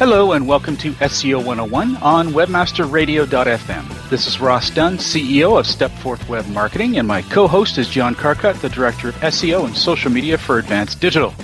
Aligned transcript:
Hello 0.00 0.32
and 0.32 0.48
welcome 0.48 0.78
to 0.78 0.92
SEO 0.94 1.44
101 1.44 1.96
on 1.98 2.28
webmasterradio.fm. 2.28 4.08
This 4.08 4.26
is 4.26 4.40
Ross 4.40 4.70
Dunn, 4.70 4.96
CEO 4.96 5.58
of 5.60 5.66
Stepforth 5.66 6.26
Web 6.26 6.46
Marketing, 6.48 6.96
and 6.96 7.06
my 7.06 7.20
co-host 7.20 7.76
is 7.76 7.86
John 7.86 8.14
Carcutt, 8.14 8.58
the 8.62 8.70
Director 8.70 9.10
of 9.10 9.14
SEO 9.16 9.66
and 9.66 9.76
Social 9.76 10.10
Media 10.10 10.38
for 10.38 10.58
Advance 10.58 10.94
Digital. 10.94 11.34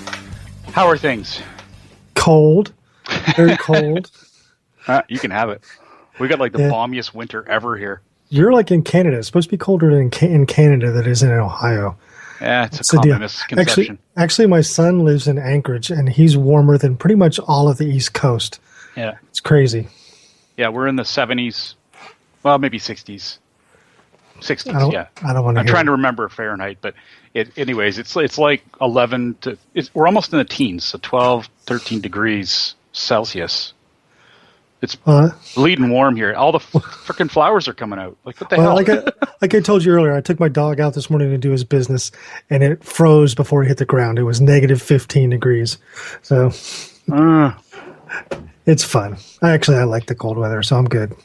How 0.71 0.87
are 0.87 0.97
things? 0.97 1.39
Cold. 2.15 2.73
Very 3.35 3.55
cold. 3.59 4.09
Uh, 4.87 5.03
you 5.07 5.19
can 5.19 5.29
have 5.29 5.49
it. 5.49 5.61
We 6.19 6.27
got 6.27 6.39
like 6.39 6.53
the 6.53 6.63
Yeah. 6.63 6.69
balmiest 6.71 7.13
winter 7.13 7.47
ever 7.47 7.77
here. 7.77 8.01
You're 8.29 8.53
like 8.53 8.71
in 8.71 8.81
Canada. 8.81 9.19
It's 9.19 9.27
supposed 9.27 9.49
to 9.49 9.53
be 9.53 9.57
colder 9.59 9.91
in, 10.01 10.09
Ca- 10.09 10.25
in 10.25 10.47
Canada 10.47 10.91
than 10.91 11.01
it 11.05 11.07
is 11.07 11.21
in 11.21 11.29
Ohio. 11.31 11.95
Yeah, 12.41 12.65
it's 12.65 12.93
a 12.93 12.97
common 12.97 13.19
misconception. 13.19 13.59
Actually, 13.59 13.97
actually, 14.15 14.47
my 14.47 14.61
son 14.61 14.99
lives 14.99 15.27
in 15.27 15.37
Anchorage, 15.37 15.89
and 15.89 16.09
he's 16.09 16.37
warmer 16.37 16.77
than 16.77 16.95
pretty 16.95 17.15
much 17.15 17.39
all 17.39 17.67
of 17.69 17.77
the 17.77 17.85
East 17.85 18.13
Coast. 18.13 18.59
yeah, 18.95 19.17
It's 19.29 19.39
crazy. 19.39 19.87
yeah, 20.57 20.69
we're 20.69 20.87
in 20.87 20.95
the 20.95 21.03
70s, 21.03 21.75
well, 22.43 22.57
maybe 22.59 22.79
60s. 22.79 23.37
60s, 24.39 24.93
yeah. 24.93 25.07
I 25.23 25.33
don't 25.33 25.43
want 25.43 25.55
to. 25.55 25.61
I'm 25.61 25.67
trying 25.67 25.85
to 25.87 25.93
remember 25.93 26.29
Fahrenheit, 26.29 26.77
but 26.81 26.93
it, 27.33 27.57
anyways, 27.57 27.97
it's 27.97 28.15
it's 28.15 28.37
like 28.37 28.63
11 28.79 29.37
to 29.41 29.57
it's, 29.73 29.93
we're 29.95 30.05
almost 30.05 30.31
in 30.31 30.37
the 30.37 30.45
teens, 30.45 30.83
so 30.83 30.99
12, 31.01 31.49
13 31.65 32.01
degrees 32.01 32.75
Celsius. 32.91 33.73
It's 34.81 34.95
Uh, 35.07 35.29
bleeding 35.55 35.89
warm 35.89 36.15
here. 36.15 36.33
All 36.35 36.51
the 36.51 36.59
freaking 36.59 37.31
flowers 37.31 37.67
are 37.67 37.73
coming 37.73 37.97
out. 37.97 38.15
Like 38.25 38.39
what 38.39 38.49
the 38.51 38.57
well, 38.57 38.67
hell? 38.67 38.75
like 38.75 38.89
I, 38.89 39.27
like 39.41 39.55
I 39.55 39.59
told 39.59 39.83
you 39.83 39.91
earlier, 39.91 40.13
I 40.13 40.21
took 40.21 40.39
my 40.39 40.49
dog 40.49 40.79
out 40.79 40.93
this 40.93 41.09
morning 41.09 41.31
to 41.31 41.37
do 41.37 41.49
his 41.51 41.63
business, 41.63 42.11
and 42.49 42.61
it 42.63 42.83
froze 42.83 43.33
before 43.33 43.63
it 43.63 43.67
hit 43.67 43.77
the 43.77 43.85
ground. 43.85 44.19
It 44.19 44.23
was 44.23 44.39
negative 44.39 44.81
15 44.81 45.31
degrees, 45.31 45.77
so 46.21 46.51
Uh, 47.11 47.53
it's 48.67 48.83
fun. 48.83 49.17
I 49.41 49.51
actually 49.51 49.77
I 49.77 49.83
like 49.85 50.05
the 50.05 50.15
cold 50.15 50.37
weather, 50.37 50.61
so 50.61 50.77
I'm 50.77 50.85
good. 50.87 51.15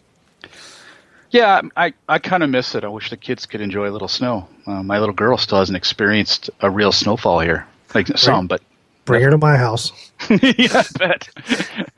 yeah, 1.30 1.60
I 1.76 1.92
I 2.08 2.18
kind 2.18 2.42
of 2.42 2.48
miss 2.50 2.74
it. 2.74 2.84
I 2.84 2.88
wish 2.88 3.10
the 3.10 3.16
kids 3.18 3.44
could 3.46 3.60
enjoy 3.60 3.88
a 3.88 3.92
little 3.92 4.08
snow. 4.08 4.48
Uh, 4.66 4.82
my 4.82 4.98
little 4.98 5.14
girl 5.14 5.36
still 5.36 5.58
hasn't 5.58 5.76
experienced 5.76 6.48
a 6.60 6.70
real 6.70 6.92
snowfall 6.92 7.40
here. 7.40 7.66
Like 7.94 8.08
some, 8.16 8.46
but 8.46 8.62
Bring 9.04 9.22
her 9.22 9.30
to 9.30 9.38
my 9.38 9.56
house. 9.56 9.92
yeah, 10.30 10.82
I 10.82 10.84
bet. 10.98 11.28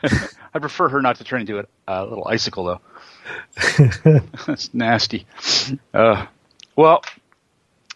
I 0.54 0.58
prefer 0.58 0.88
her 0.88 1.02
not 1.02 1.16
to 1.16 1.24
turn 1.24 1.42
into 1.42 1.58
a, 1.58 1.66
a 1.86 2.04
little 2.04 2.26
icicle, 2.26 2.64
though. 2.64 2.80
That's 4.46 4.72
nasty. 4.72 5.26
Uh, 5.92 6.26
well, 6.76 7.02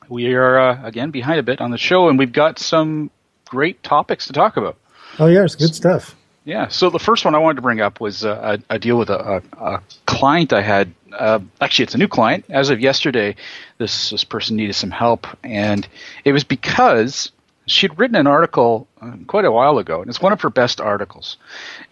we 0.08 0.34
are 0.34 0.58
uh, 0.58 0.86
again 0.86 1.10
behind 1.10 1.38
a 1.38 1.42
bit 1.42 1.60
on 1.60 1.70
the 1.70 1.78
show, 1.78 2.08
and 2.08 2.18
we've 2.18 2.32
got 2.32 2.58
some 2.58 3.10
great 3.46 3.82
topics 3.82 4.26
to 4.26 4.32
talk 4.32 4.56
about. 4.56 4.76
Oh 5.18 5.26
yeah, 5.26 5.44
it's 5.44 5.54
good 5.54 5.74
stuff. 5.74 6.14
Yeah. 6.44 6.68
So 6.68 6.88
the 6.90 6.98
first 6.98 7.24
one 7.24 7.34
I 7.34 7.38
wanted 7.38 7.56
to 7.56 7.62
bring 7.62 7.80
up 7.80 8.00
was 8.00 8.24
uh, 8.24 8.58
a, 8.70 8.74
a 8.74 8.78
deal 8.78 8.96
with 8.98 9.10
a, 9.10 9.42
a, 9.58 9.64
a 9.64 9.82
client 10.06 10.52
I 10.52 10.62
had. 10.62 10.94
Uh, 11.12 11.40
actually, 11.60 11.84
it's 11.84 11.94
a 11.94 11.98
new 11.98 12.08
client. 12.08 12.44
As 12.48 12.70
of 12.70 12.80
yesterday, 12.80 13.36
this 13.78 14.10
this 14.10 14.24
person 14.24 14.56
needed 14.56 14.74
some 14.74 14.90
help, 14.90 15.26
and 15.44 15.86
it 16.24 16.32
was 16.32 16.44
because 16.44 17.30
she'd 17.70 17.98
written 17.98 18.16
an 18.16 18.26
article 18.26 18.88
uh, 19.00 19.12
quite 19.26 19.44
a 19.44 19.52
while 19.52 19.78
ago, 19.78 20.00
and 20.00 20.08
it's 20.08 20.20
one 20.20 20.32
of 20.32 20.40
her 20.42 20.50
best 20.50 20.80
articles. 20.80 21.36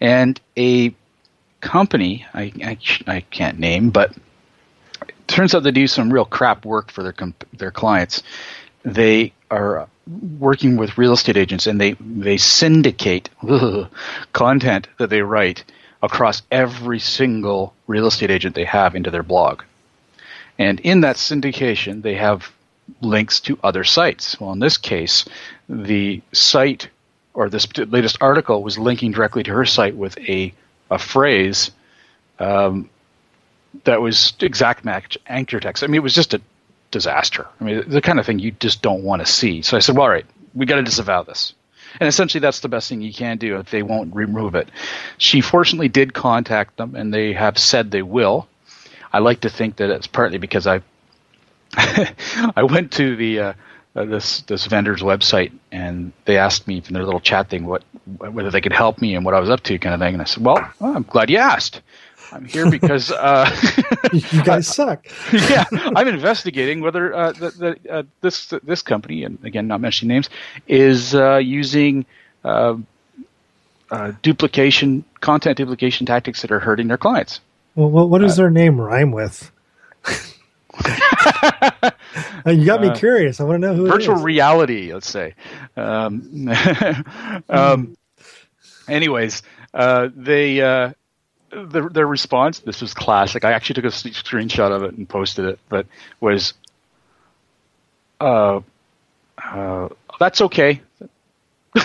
And 0.01 0.39
a 0.57 0.93
company 1.61 2.25
I 2.33 2.51
I, 2.63 2.77
I 3.07 3.21
can't 3.21 3.59
name, 3.59 3.89
but 3.89 4.13
turns 5.27 5.53
out 5.53 5.63
they 5.63 5.71
do 5.71 5.87
some 5.87 6.11
real 6.11 6.25
crap 6.25 6.65
work 6.65 6.91
for 6.91 7.03
their 7.03 7.15
their 7.53 7.71
clients. 7.71 8.23
They 8.83 9.33
are 9.49 9.87
working 10.39 10.77
with 10.77 10.97
real 10.97 11.13
estate 11.13 11.37
agents, 11.37 11.67
and 11.67 11.79
they 11.79 11.93
they 11.93 12.37
syndicate 12.37 13.29
content 14.33 14.87
that 14.97 15.09
they 15.09 15.21
write 15.21 15.63
across 16.01 16.43
every 16.51 16.99
single 16.99 17.73
real 17.87 18.07
estate 18.07 18.31
agent 18.31 18.55
they 18.55 18.65
have 18.65 18.95
into 18.95 19.11
their 19.11 19.23
blog. 19.23 19.63
And 20.59 20.79
in 20.79 21.01
that 21.01 21.17
syndication, 21.17 22.01
they 22.01 22.15
have 22.15 22.51
links 23.01 23.39
to 23.41 23.59
other 23.63 23.83
sites. 23.83 24.39
Well, 24.39 24.53
in 24.53 24.59
this 24.59 24.77
case, 24.77 25.25
the 25.69 26.21
site 26.31 26.89
or 27.33 27.49
this 27.49 27.67
latest 27.77 28.17
article 28.21 28.63
was 28.63 28.77
linking 28.77 29.11
directly 29.11 29.43
to 29.43 29.51
her 29.51 29.65
site 29.65 29.95
with 29.95 30.17
a 30.19 30.53
a 30.89 30.97
phrase 30.97 31.71
um, 32.39 32.89
that 33.83 34.01
was 34.01 34.33
exact 34.39 34.85
match 34.85 35.17
anchor 35.27 35.59
text. 35.59 35.83
I 35.83 35.87
mean, 35.87 35.95
it 35.95 36.03
was 36.03 36.15
just 36.15 36.33
a 36.33 36.41
disaster. 36.91 37.47
I 37.59 37.63
mean, 37.63 37.83
the 37.87 38.01
kind 38.01 38.19
of 38.19 38.25
thing 38.25 38.39
you 38.39 38.51
just 38.51 38.81
don't 38.81 39.03
want 39.03 39.21
to 39.21 39.25
see. 39.25 39.61
So 39.61 39.77
I 39.77 39.79
said, 39.79 39.95
well, 39.95 40.03
all 40.03 40.09
right, 40.09 40.25
we 40.53 40.65
got 40.65 40.75
to 40.75 40.83
disavow 40.83 41.23
this. 41.23 41.53
And 41.99 42.07
essentially, 42.07 42.41
that's 42.41 42.59
the 42.59 42.69
best 42.69 42.89
thing 42.89 43.01
you 43.01 43.13
can 43.13 43.37
do 43.37 43.57
if 43.57 43.71
they 43.71 43.81
won't 43.81 44.13
remove 44.13 44.55
it. 44.55 44.69
She 45.17 45.41
fortunately 45.41 45.87
did 45.87 46.13
contact 46.13 46.77
them, 46.77 46.95
and 46.95 47.13
they 47.13 47.33
have 47.33 47.57
said 47.57 47.91
they 47.91 48.01
will. 48.01 48.47
I 49.11 49.19
like 49.19 49.41
to 49.41 49.49
think 49.49 49.77
that 49.77 49.89
it's 49.89 50.07
partly 50.07 50.37
because 50.37 50.67
I 50.67 50.81
I 51.75 52.63
went 52.63 52.93
to 52.93 53.15
the 53.15 53.39
uh, 53.39 53.53
uh, 53.97 54.05
this 54.05 54.41
this 54.43 54.65
vendor's 54.67 55.01
website 55.01 55.51
and 55.71 56.13
they 56.25 56.37
asked 56.37 56.67
me 56.67 56.83
in 56.87 56.93
their 56.93 57.03
little 57.03 57.19
chat 57.19 57.49
thing 57.49 57.65
what 57.65 57.83
whether 58.19 58.51
they 58.51 58.61
could 58.61 58.73
help 58.73 59.01
me 59.01 59.15
and 59.15 59.25
what 59.25 59.33
I 59.33 59.39
was 59.41 59.49
up 59.49 59.61
to 59.63 59.79
kind 59.79 59.93
of 59.95 59.99
thing 60.01 60.13
and 60.13 60.21
I 60.21 60.25
said 60.25 60.45
well 60.45 60.59
oh, 60.81 60.95
I'm 60.95 61.03
glad 61.03 61.29
you 61.29 61.37
asked 61.39 61.81
I'm 62.31 62.45
here 62.45 62.69
because 62.77 63.11
uh, 63.11 63.49
You 64.13 64.43
guys 64.45 64.67
suck. 64.67 65.07
yeah 65.33 65.65
I'm 65.73 66.07
investigating 66.07 66.81
whether 66.81 67.13
uh, 67.13 67.31
the, 67.33 67.49
the, 67.51 67.93
uh, 67.93 68.03
this 68.21 68.53
this 68.63 68.81
company 68.81 69.23
and 69.25 69.39
again 69.43 69.67
not 69.67 69.81
mentioning 69.81 70.15
names 70.15 70.29
is 70.67 71.15
uh, 71.15 71.37
using 71.37 72.05
uh, 72.45 72.75
uh, 73.91 74.11
duplication 74.21 75.03
content 75.21 75.57
duplication 75.57 76.05
tactics 76.05 76.41
that 76.41 76.51
are 76.51 76.59
hurting 76.59 76.87
their 76.87 76.97
clients 76.97 77.39
Well, 77.75 77.89
what, 77.89 78.09
what 78.09 78.19
does 78.21 78.35
their 78.37 78.49
name 78.51 78.79
rhyme 78.79 79.11
with? 79.11 79.51
Uh, 82.45 82.51
you 82.51 82.65
got 82.65 82.81
me 82.81 82.89
curious. 82.91 83.39
I 83.39 83.43
want 83.43 83.61
to 83.61 83.67
know 83.67 83.73
who 83.75 83.87
virtual 83.87 84.15
is. 84.15 84.23
reality, 84.23 84.93
let's 84.93 85.09
say. 85.09 85.33
Um, 85.75 86.49
um, 87.49 87.97
anyways, 88.87 89.43
uh, 89.73 90.09
they 90.15 90.61
uh, 90.61 90.93
their, 91.51 91.89
their 91.89 92.07
response. 92.07 92.59
This 92.59 92.81
was 92.81 92.93
classic. 92.93 93.43
I 93.45 93.51
actually 93.51 93.75
took 93.75 93.85
a 93.85 93.89
screenshot 93.89 94.71
of 94.71 94.83
it 94.83 94.93
and 94.93 95.07
posted 95.07 95.45
it, 95.45 95.59
but 95.69 95.87
was, 96.19 96.53
uh, 98.19 98.61
uh, 99.43 99.89
that's 100.19 100.41
okay. 100.41 100.81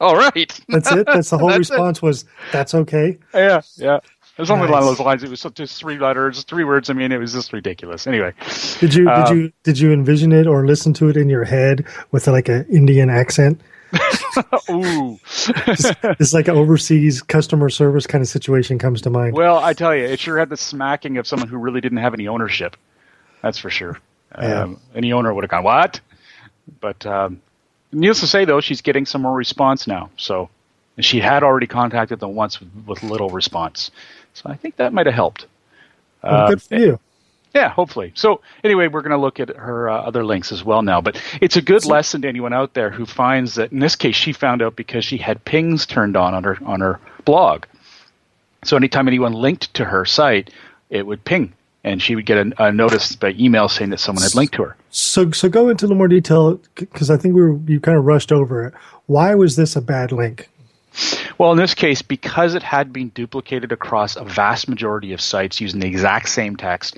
All 0.00 0.16
right. 0.16 0.60
That's 0.68 0.90
it. 0.92 1.06
That's 1.06 1.30
the 1.30 1.38
whole 1.38 1.48
That's 1.48 1.70
it. 1.70 1.72
response 1.74 2.00
was 2.00 2.24
that's 2.52 2.74
okay. 2.74 3.18
Yeah, 3.34 3.60
yeah. 3.76 4.00
It 4.36 4.40
was 4.40 4.50
only 4.50 4.68
along 4.68 4.80
Nice. 4.86 4.96
those 4.98 5.04
lines. 5.04 5.22
It 5.22 5.30
was 5.30 5.42
just 5.54 5.78
three 5.78 5.98
letters, 5.98 6.44
three 6.44 6.64
words. 6.64 6.88
I 6.88 6.94
mean, 6.94 7.12
it 7.12 7.18
was 7.18 7.32
just 7.32 7.52
ridiculous. 7.52 8.06
Anyway, 8.06 8.32
Did 8.78 8.94
you 8.94 9.08
Uh, 9.08 9.26
did 9.28 9.36
you 9.36 9.52
did 9.64 9.78
you 9.78 9.92
envision 9.92 10.32
it 10.32 10.46
or 10.46 10.66
listen 10.66 10.92
to 10.94 11.08
it 11.08 11.16
in 11.16 11.28
your 11.28 11.44
head 11.44 11.84
with 12.10 12.26
like 12.26 12.48
an 12.48 12.64
Indian 12.70 13.10
accent? 13.10 13.60
ooh. 14.70 15.18
It's 15.66 16.32
like 16.32 16.48
an 16.48 16.56
overseas 16.56 17.22
customer 17.22 17.68
service 17.68 18.06
kind 18.06 18.22
of 18.22 18.28
situation 18.28 18.78
comes 18.78 19.02
to 19.02 19.10
mind. 19.10 19.34
Well, 19.36 19.58
I 19.58 19.72
tell 19.72 19.94
you, 19.94 20.04
it 20.04 20.20
sure 20.20 20.38
had 20.38 20.48
the 20.48 20.56
smacking 20.56 21.18
of 21.18 21.26
someone 21.26 21.48
who 21.48 21.58
really 21.58 21.80
didn't 21.80 21.98
have 21.98 22.14
any 22.14 22.28
ownership. 22.28 22.76
That's 23.42 23.58
for 23.58 23.68
sure. 23.68 23.98
Yeah. 24.38 24.62
Um, 24.62 24.80
any 24.94 25.12
owner 25.12 25.34
would 25.34 25.42
have 25.44 25.50
gone, 25.50 25.64
"What?" 25.64 26.00
But 26.80 27.04
um, 27.04 27.42
needless 27.90 28.20
to 28.20 28.28
say, 28.28 28.44
though, 28.44 28.60
she's 28.60 28.80
getting 28.80 29.06
some 29.06 29.22
more 29.22 29.34
response 29.34 29.88
now. 29.88 30.10
So, 30.16 30.50
and 31.00 31.04
she 31.06 31.18
had 31.18 31.42
already 31.42 31.66
contacted 31.66 32.20
them 32.20 32.34
once 32.34 32.60
with, 32.60 32.68
with 32.84 33.02
little 33.02 33.30
response. 33.30 33.90
So 34.34 34.50
I 34.50 34.54
think 34.54 34.76
that 34.76 34.92
might 34.92 35.06
have 35.06 35.14
helped. 35.14 35.46
Well, 36.22 36.34
Uh, 36.34 36.48
good 36.50 36.60
for 36.60 36.74
you. 36.74 37.00
Yeah, 37.54 37.70
hopefully. 37.70 38.12
So 38.14 38.42
anyway, 38.62 38.88
we're 38.88 39.00
going 39.00 39.12
to 39.12 39.16
look 39.16 39.40
at 39.40 39.48
her 39.56 39.88
uh, 39.88 39.96
other 40.02 40.26
links 40.26 40.52
as 40.52 40.62
well 40.62 40.82
now. 40.82 41.00
But 41.00 41.18
it's 41.40 41.56
a 41.56 41.62
good 41.62 41.86
lesson 41.86 42.20
to 42.20 42.28
anyone 42.28 42.52
out 42.52 42.74
there 42.74 42.90
who 42.90 43.06
finds 43.06 43.54
that 43.54 43.72
in 43.72 43.78
this 43.78 43.96
case 43.96 44.14
she 44.14 44.34
found 44.34 44.60
out 44.60 44.76
because 44.76 45.02
she 45.02 45.16
had 45.16 45.42
pings 45.46 45.86
turned 45.86 46.18
on 46.18 46.34
on 46.34 46.44
her 46.44 46.58
on 46.66 46.80
her 46.80 47.00
blog. 47.24 47.64
So 48.62 48.76
anytime 48.76 49.08
anyone 49.08 49.32
linked 49.32 49.72
to 49.72 49.86
her 49.86 50.04
site, 50.04 50.50
it 50.90 51.06
would 51.06 51.24
ping, 51.24 51.54
and 51.82 52.02
she 52.02 52.14
would 52.14 52.26
get 52.26 52.36
a, 52.46 52.64
a 52.66 52.72
notice 52.72 53.16
by 53.16 53.30
email 53.38 53.70
saying 53.70 53.88
that 53.88 54.00
someone 54.00 54.22
had 54.22 54.34
linked 54.34 54.52
to 54.56 54.64
her. 54.64 54.76
So 54.90 55.30
so 55.30 55.48
go 55.48 55.70
into 55.70 55.86
a 55.86 55.86
little 55.86 55.96
more 55.96 56.08
detail 56.08 56.60
because 56.74 57.10
I 57.10 57.16
think 57.16 57.34
we 57.34 57.40
were 57.40 57.58
you 57.66 57.80
kind 57.80 57.96
of 57.96 58.04
rushed 58.04 58.32
over 58.32 58.66
it. 58.66 58.74
Why 59.06 59.34
was 59.34 59.56
this 59.56 59.76
a 59.76 59.80
bad 59.80 60.12
link? 60.12 60.50
Well, 61.38 61.52
in 61.52 61.58
this 61.58 61.74
case, 61.74 62.02
because 62.02 62.54
it 62.54 62.62
had 62.62 62.92
been 62.92 63.08
duplicated 63.10 63.72
across 63.72 64.16
a 64.16 64.24
vast 64.24 64.68
majority 64.68 65.12
of 65.12 65.20
sites 65.20 65.60
using 65.60 65.80
the 65.80 65.86
exact 65.86 66.28
same 66.28 66.56
text 66.56 66.96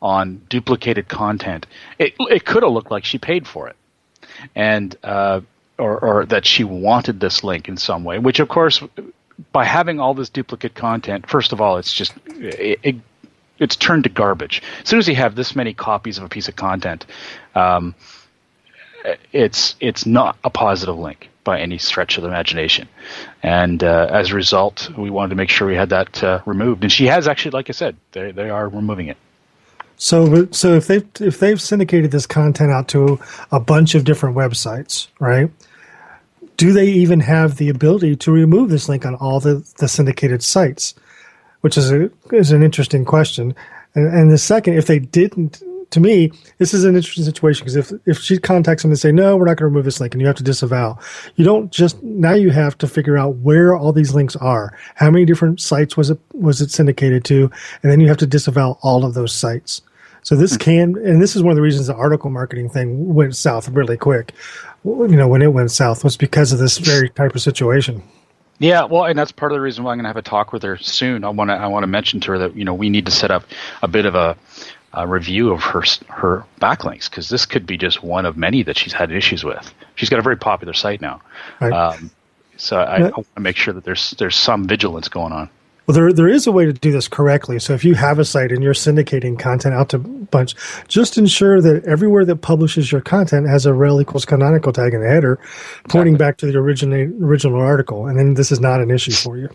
on 0.00 0.40
duplicated 0.48 1.08
content, 1.08 1.66
it, 1.98 2.14
it 2.18 2.44
could 2.44 2.62
have 2.62 2.72
looked 2.72 2.90
like 2.90 3.04
she 3.04 3.18
paid 3.18 3.46
for 3.46 3.68
it, 3.68 3.76
and 4.54 4.96
uh, 5.02 5.40
or, 5.78 5.98
or 5.98 6.26
that 6.26 6.46
she 6.46 6.64
wanted 6.64 7.20
this 7.20 7.44
link 7.44 7.68
in 7.68 7.76
some 7.76 8.04
way. 8.04 8.18
Which, 8.18 8.40
of 8.40 8.48
course, 8.48 8.82
by 9.52 9.64
having 9.64 10.00
all 10.00 10.14
this 10.14 10.28
duplicate 10.28 10.74
content, 10.74 11.28
first 11.28 11.52
of 11.52 11.60
all, 11.60 11.76
it's 11.76 11.92
just 11.92 12.14
it, 12.26 12.80
it, 12.82 12.96
it's 13.58 13.76
turned 13.76 14.04
to 14.04 14.10
garbage. 14.10 14.62
As 14.82 14.88
soon 14.88 14.98
as 14.98 15.08
you 15.08 15.14
have 15.16 15.34
this 15.34 15.54
many 15.54 15.74
copies 15.74 16.18
of 16.18 16.24
a 16.24 16.28
piece 16.28 16.48
of 16.48 16.56
content, 16.56 17.06
um, 17.54 17.94
it's 19.32 19.74
it's 19.80 20.06
not 20.06 20.36
a 20.44 20.50
positive 20.50 20.96
link 20.96 21.28
by 21.44 21.60
any 21.60 21.78
stretch 21.78 22.16
of 22.16 22.22
the 22.22 22.28
imagination. 22.28 22.88
And 23.42 23.82
uh, 23.82 24.08
as 24.10 24.30
a 24.30 24.34
result, 24.34 24.90
we 24.96 25.10
wanted 25.10 25.30
to 25.30 25.34
make 25.36 25.48
sure 25.48 25.66
we 25.66 25.76
had 25.76 25.90
that 25.90 26.22
uh, 26.22 26.40
removed. 26.46 26.82
And 26.82 26.92
she 26.92 27.06
has 27.06 27.26
actually, 27.26 27.52
like 27.52 27.68
I 27.68 27.72
said, 27.72 27.96
they 28.12 28.32
they 28.32 28.50
are 28.50 28.68
removing 28.68 29.08
it. 29.08 29.16
So 29.96 30.48
so 30.50 30.74
if 30.74 30.86
they 30.86 31.02
if 31.20 31.38
they've 31.38 31.60
syndicated 31.60 32.10
this 32.10 32.26
content 32.26 32.72
out 32.72 32.88
to 32.88 33.20
a 33.50 33.60
bunch 33.60 33.94
of 33.94 34.04
different 34.04 34.36
websites, 34.36 35.08
right? 35.18 35.50
Do 36.56 36.72
they 36.72 36.86
even 36.86 37.20
have 37.20 37.56
the 37.56 37.68
ability 37.68 38.16
to 38.16 38.30
remove 38.30 38.70
this 38.70 38.88
link 38.88 39.04
on 39.04 39.14
all 39.16 39.40
the, 39.40 39.66
the 39.78 39.88
syndicated 39.88 40.42
sites? 40.42 40.94
Which 41.60 41.76
is 41.76 41.90
a 41.90 42.10
is 42.32 42.50
an 42.52 42.62
interesting 42.62 43.04
question. 43.04 43.54
And, 43.94 44.14
and 44.14 44.30
the 44.30 44.38
second, 44.38 44.74
if 44.74 44.86
they 44.86 44.98
didn't, 44.98 45.62
to 45.92 46.00
me, 46.00 46.32
this 46.58 46.74
is 46.74 46.84
an 46.84 46.96
interesting 46.96 47.24
situation 47.24 47.64
because 47.64 47.76
if 47.76 47.92
if 48.06 48.18
she 48.18 48.38
contacts 48.38 48.82
them 48.82 48.90
and 48.90 48.98
say 48.98 49.12
no, 49.12 49.36
we're 49.36 49.44
not 49.44 49.56
going 49.56 49.58
to 49.58 49.64
remove 49.66 49.84
this 49.84 50.00
link, 50.00 50.14
and 50.14 50.20
you 50.20 50.26
have 50.26 50.36
to 50.36 50.42
disavow, 50.42 50.98
you 51.36 51.44
don't 51.44 51.70
just 51.70 52.02
now 52.02 52.34
you 52.34 52.50
have 52.50 52.76
to 52.78 52.88
figure 52.88 53.16
out 53.16 53.36
where 53.36 53.76
all 53.76 53.92
these 53.92 54.14
links 54.14 54.34
are, 54.36 54.76
how 54.94 55.10
many 55.10 55.24
different 55.24 55.60
sites 55.60 55.96
was 55.96 56.10
it 56.10 56.18
was 56.32 56.60
it 56.60 56.70
syndicated 56.70 57.24
to, 57.26 57.50
and 57.82 57.92
then 57.92 58.00
you 58.00 58.08
have 58.08 58.16
to 58.16 58.26
disavow 58.26 58.78
all 58.82 59.04
of 59.04 59.14
those 59.14 59.32
sites. 59.32 59.82
So 60.22 60.34
this 60.34 60.52
hmm. 60.52 60.58
can, 60.58 60.96
and 60.96 61.20
this 61.20 61.36
is 61.36 61.42
one 61.42 61.52
of 61.52 61.56
the 61.56 61.62
reasons 61.62 61.86
the 61.86 61.94
article 61.94 62.30
marketing 62.30 62.68
thing 62.68 63.14
went 63.14 63.36
south 63.36 63.68
really 63.68 63.96
quick. 63.96 64.32
You 64.84 65.08
know, 65.08 65.28
when 65.28 65.42
it 65.42 65.52
went 65.52 65.70
south 65.70 66.02
was 66.02 66.16
because 66.16 66.52
of 66.52 66.58
this 66.58 66.78
very 66.78 67.08
type 67.10 67.34
of 67.34 67.42
situation. 67.42 68.02
Yeah, 68.58 68.84
well, 68.84 69.04
and 69.04 69.18
that's 69.18 69.32
part 69.32 69.50
of 69.52 69.56
the 69.56 69.60
reason 69.60 69.82
why 69.82 69.90
I'm 69.90 69.98
going 69.98 70.04
to 70.04 70.08
have 70.08 70.16
a 70.16 70.22
talk 70.22 70.52
with 70.52 70.62
her 70.62 70.76
soon. 70.76 71.24
I 71.24 71.30
want 71.30 71.50
to 71.50 71.54
I 71.54 71.66
want 71.66 71.82
to 71.82 71.88
mention 71.88 72.20
to 72.20 72.32
her 72.32 72.38
that 72.38 72.56
you 72.56 72.64
know 72.64 72.74
we 72.74 72.90
need 72.90 73.06
to 73.06 73.12
set 73.12 73.30
up 73.30 73.44
a 73.82 73.88
bit 73.88 74.06
of 74.06 74.14
a, 74.14 74.36
a 74.94 75.06
review 75.06 75.52
of 75.52 75.62
her 75.62 75.82
her 76.08 76.44
backlinks 76.60 77.08
because 77.08 77.28
this 77.28 77.46
could 77.46 77.66
be 77.66 77.76
just 77.76 78.02
one 78.02 78.26
of 78.26 78.36
many 78.36 78.62
that 78.62 78.76
she's 78.76 78.92
had 78.92 79.10
issues 79.10 79.44
with. 79.44 79.72
She's 79.94 80.08
got 80.08 80.18
a 80.18 80.22
very 80.22 80.36
popular 80.36 80.72
site 80.74 81.00
now, 81.00 81.20
Right. 81.60 81.72
um, 81.72 82.10
so 82.56 82.78
I, 82.78 82.98
Yeah. 82.98 83.06
I 83.06 83.10
want 83.10 83.34
to 83.36 83.40
make 83.40 83.56
sure 83.56 83.72
that 83.74 83.84
there's 83.84 84.12
there's 84.18 84.36
some 84.36 84.66
vigilance 84.66 85.08
going 85.08 85.32
on. 85.32 85.48
Well, 85.86 85.96
there 85.96 86.12
there 86.12 86.28
is 86.28 86.46
a 86.46 86.52
way 86.52 86.64
to 86.64 86.72
do 86.72 86.92
this 86.92 87.08
correctly. 87.08 87.58
So 87.58 87.74
if 87.74 87.84
you 87.84 87.94
have 87.94 88.20
a 88.20 88.24
site 88.24 88.52
and 88.52 88.62
you're 88.62 88.72
syndicating 88.72 89.36
content 89.38 89.74
out 89.74 89.88
to 89.88 89.96
a 89.96 90.00
bunch, 90.00 90.54
just 90.86 91.18
ensure 91.18 91.60
that 91.60 91.84
everywhere 91.84 92.24
that 92.26 92.36
publishes 92.36 92.92
your 92.92 93.00
content 93.00 93.48
has 93.48 93.66
a 93.66 93.74
rel 93.74 94.00
equals 94.00 94.24
canonical 94.24 94.72
tag 94.72 94.94
in 94.94 95.00
the 95.00 95.08
header, 95.08 95.40
pointing 95.88 96.16
back 96.16 96.36
to 96.38 96.46
the 96.46 96.56
original 96.56 97.00
original 97.24 97.60
article, 97.60 98.06
and 98.06 98.16
then 98.18 98.34
this 98.34 98.52
is 98.52 98.60
not 98.60 98.80
an 98.80 98.90
issue 98.92 99.10
for 99.12 99.36
you. 99.36 99.48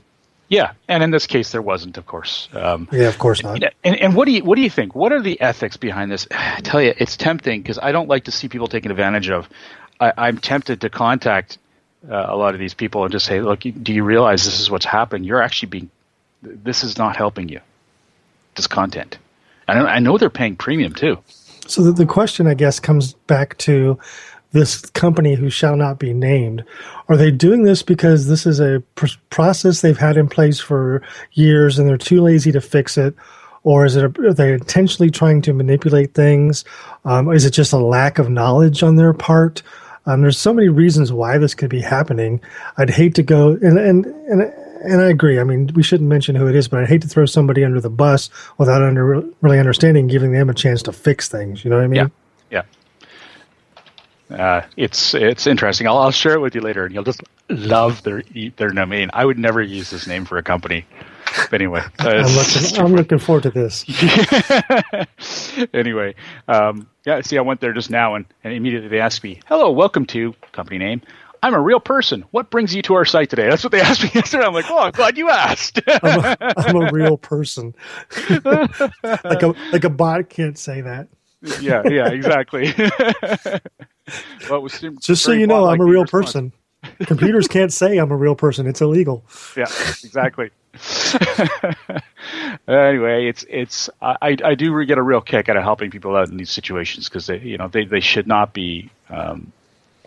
Yeah, 0.50 0.72
and 0.88 1.04
in 1.04 1.12
this 1.12 1.28
case, 1.28 1.52
there 1.52 1.62
wasn't, 1.62 1.98
of 1.98 2.06
course. 2.06 2.48
Um, 2.54 2.88
Yeah, 2.92 3.10
of 3.10 3.20
course 3.20 3.44
not. 3.44 3.62
And, 3.84 3.96
and 3.98 4.16
what 4.16 4.26
do 4.26 4.32
you 4.32 4.44
what 4.44 4.56
do 4.56 4.62
you 4.62 4.70
think? 4.70 4.96
What 4.96 5.12
are 5.12 5.22
the 5.22 5.40
ethics 5.42 5.78
behind 5.78 6.12
this? 6.12 6.28
I 6.32 6.62
tell 6.62 6.82
you, 6.82 6.94
it's 6.98 7.18
tempting 7.18 7.62
because 7.62 7.80
I 7.80 7.92
don't 7.92 8.08
like 8.08 8.26
to 8.26 8.32
see 8.32 8.48
people 8.48 8.68
taken 8.68 8.92
advantage 8.92 9.30
of. 9.30 9.50
I, 10.00 10.14
I'm 10.18 10.38
tempted 10.38 10.82
to 10.82 10.90
contact 10.90 11.58
uh, 12.10 12.26
a 12.30 12.38
lot 12.38 12.54
of 12.54 12.60
these 12.60 12.74
people 12.74 13.04
and 13.04 13.12
just 13.12 13.26
say, 13.26 13.42
"Look, 13.42 13.62
do 13.62 13.94
you 13.94 14.04
realize 14.04 14.46
this 14.46 14.60
is 14.60 14.72
what's 14.72 14.86
happened? 14.86 15.26
You're 15.26 15.42
actually 15.42 15.70
being 15.70 15.90
this 16.42 16.84
is 16.84 16.98
not 16.98 17.18
helping 17.18 17.50
you. 17.50 17.60
This 18.56 18.68
content, 18.68 19.18
and 19.68 19.80
I 19.80 19.96
I 19.96 20.00
know 20.00 20.18
they're 20.18 20.30
paying 20.30 20.56
premium 20.56 20.94
too. 20.94 21.20
So 21.68 21.84
the, 21.84 21.92
the 21.92 22.06
question, 22.06 22.48
I 22.48 22.54
guess, 22.54 22.80
comes 22.80 23.14
back 23.14 23.58
to 23.60 24.00
this 24.52 24.82
company 24.92 25.36
who 25.36 25.50
shall 25.50 25.76
not 25.76 26.00
be 26.00 26.14
named. 26.14 26.64
Are 27.10 27.18
they 27.18 27.32
doing 27.32 27.64
this 27.64 27.84
because 27.84 28.28
this 28.28 28.46
is 28.46 28.60
a 28.60 28.82
pr- 28.96 29.08
process 29.30 29.82
they've 29.82 29.98
had 29.98 30.18
in 30.18 30.28
place 30.28 30.60
for 30.60 31.02
years 31.34 31.78
and 31.78 31.88
they're 31.88 31.98
too 31.98 32.22
lazy 32.22 32.52
to 32.52 32.62
fix 32.62 32.98
it? 32.98 33.16
Or 33.64 33.86
is 33.86 33.96
it 33.98 34.04
a, 34.06 34.28
are 34.28 34.34
they 34.34 34.54
intentionally 34.54 35.12
trying 35.12 35.42
to 35.42 35.54
manipulate 35.54 36.14
things? 36.14 36.64
Um, 37.04 37.32
is 37.32 37.44
it 37.44 37.52
just 37.52 37.74
a 37.74 37.78
lack 37.78 38.18
of 38.18 38.30
knowledge 38.30 38.84
on 38.84 38.96
their 38.96 39.14
part? 39.14 39.62
Um, 40.06 40.22
there's 40.22 40.40
so 40.40 40.54
many 40.54 40.70
reasons 40.70 41.12
why 41.12 41.38
this 41.38 41.54
could 41.54 41.70
be 41.70 41.82
happening. 41.82 42.40
I'd 42.78 42.90
hate 42.90 43.14
to 43.16 43.24
go 43.24 43.50
and 43.62 43.78
and 43.78 44.06
and 44.06 44.54
and 44.84 45.02
I 45.02 45.10
agree. 45.10 45.40
I 45.40 45.44
mean, 45.44 45.70
we 45.76 45.84
shouldn't 45.84 46.10
mention 46.10 46.36
who 46.36 46.48
it 46.48 46.56
is, 46.56 46.68
but 46.68 46.80
I'd 46.80 46.88
hate 46.88 47.02
to 47.02 47.10
throw 47.10 47.26
somebody 47.26 47.66
under 47.66 47.82
the 47.82 47.90
bus 47.90 48.30
without 48.58 48.82
under 48.82 49.22
really 49.42 49.60
understanding, 49.60 50.08
giving 50.08 50.32
them 50.32 50.50
a 50.50 50.54
chance 50.54 50.82
to 50.84 50.94
fix 50.94 51.28
things. 51.28 51.66
You 51.66 51.70
know 51.72 51.78
what 51.78 51.84
I 51.84 51.88
mean? 51.88 51.98
Yeah, 51.98 52.08
yeah. 52.52 52.62
Uh, 54.30 54.62
it's 54.76 55.14
it's 55.14 55.48
interesting. 55.48 55.88
I'll, 55.88 55.98
I'll 55.98 56.12
share 56.12 56.34
it 56.34 56.40
with 56.40 56.54
you 56.54 56.62
later, 56.62 56.86
and 56.86 56.94
you'll 56.94 57.04
just 57.04 57.22
love 57.50 58.04
their 58.04 58.24
their 58.58 58.70
name. 58.72 59.10
I 59.14 59.26
would 59.26 59.40
never 59.40 59.62
use 59.62 59.90
this 59.90 60.08
name 60.08 60.26
for 60.26 60.38
a 60.38 60.44
company. 60.44 60.86
But 61.50 61.62
anyway, 61.62 61.82
uh, 62.00 62.10
I'm 62.10 62.36
looking. 62.36 62.80
I'm 62.80 62.94
looking 62.94 63.20
forward 63.20 63.44
to 63.44 63.52
this. 63.52 63.86
anyway, 65.74 66.16
um, 66.48 66.90
yeah. 67.06 67.22
See, 67.22 67.38
I 67.38 67.42
went 67.42 67.62
there 67.62 67.74
just 67.74 67.90
now, 67.90 68.16
and, 68.16 68.26
and 68.44 68.54
immediately 68.54 68.90
they 68.90 69.00
asked 69.00 69.24
me, 69.24 69.40
"Hello, 69.48 69.72
welcome 69.72 70.06
to 70.08 70.34
company 70.52 70.78
name." 70.78 71.02
I'm 71.44 71.54
a 71.54 71.62
real 71.62 71.80
person. 71.80 72.26
What 72.32 72.50
brings 72.50 72.74
you 72.74 72.82
to 72.84 72.96
our 72.96 73.06
site 73.06 73.30
today? 73.30 73.48
That's 73.48 73.64
what 73.64 73.72
they 73.72 73.82
asked 73.82 74.04
me 74.04 74.10
yesterday. 74.14 74.44
I'm 74.44 74.54
like, 74.54 74.70
oh, 74.70 74.80
I'm 74.80 74.92
glad 74.92 75.18
you 75.18 75.30
asked. 75.30 75.80
I'm 75.88 76.20
a, 76.20 76.38
I'm 76.58 76.76
a 76.76 76.92
real 76.92 77.16
person. 77.16 77.76
like 78.32 79.44
a 79.44 79.54
like 79.72 79.84
a 79.84 79.90
bot 79.90 80.30
can't 80.30 80.58
say 80.58 80.82
that. 80.82 81.08
Yeah, 81.60 81.88
yeah, 81.88 82.10
exactly. 82.10 82.74
well, 84.50 84.68
Just 84.68 85.24
so 85.24 85.32
you 85.32 85.48
know, 85.48 85.66
I'm 85.68 85.82
a 85.82 85.86
real 85.86 86.06
person. 86.06 86.52
Computers 87.06 87.48
can't 87.48 87.74
say 87.74 87.98
I'm 87.98 88.12
a 88.12 88.16
real 88.16 88.36
person. 88.36 88.68
It's 88.68 88.82
illegal. 88.82 89.24
Yeah, 89.56 89.66
exactly. 90.04 90.52
anyway, 92.68 93.28
it's 93.28 93.46
it's 93.50 93.90
I 94.02 94.38
I 94.44 94.56
do 94.56 94.86
get 94.86 94.98
a 94.98 95.02
real 95.02 95.22
kick 95.22 95.50
out 95.50 95.58
of 95.58 95.64
helping 95.64 95.92
people 95.92 96.16
out 96.16 96.30
in 96.30 96.38
these 96.38 96.52
situations 96.52 97.10
because 97.10 97.28
they 97.28 97.40
you 97.40 97.58
know 97.58 97.68
they 97.68 97.86
they 97.86 98.00
should 98.00 98.28
not 98.28 98.54
be 98.54 98.90
um, 99.10 99.52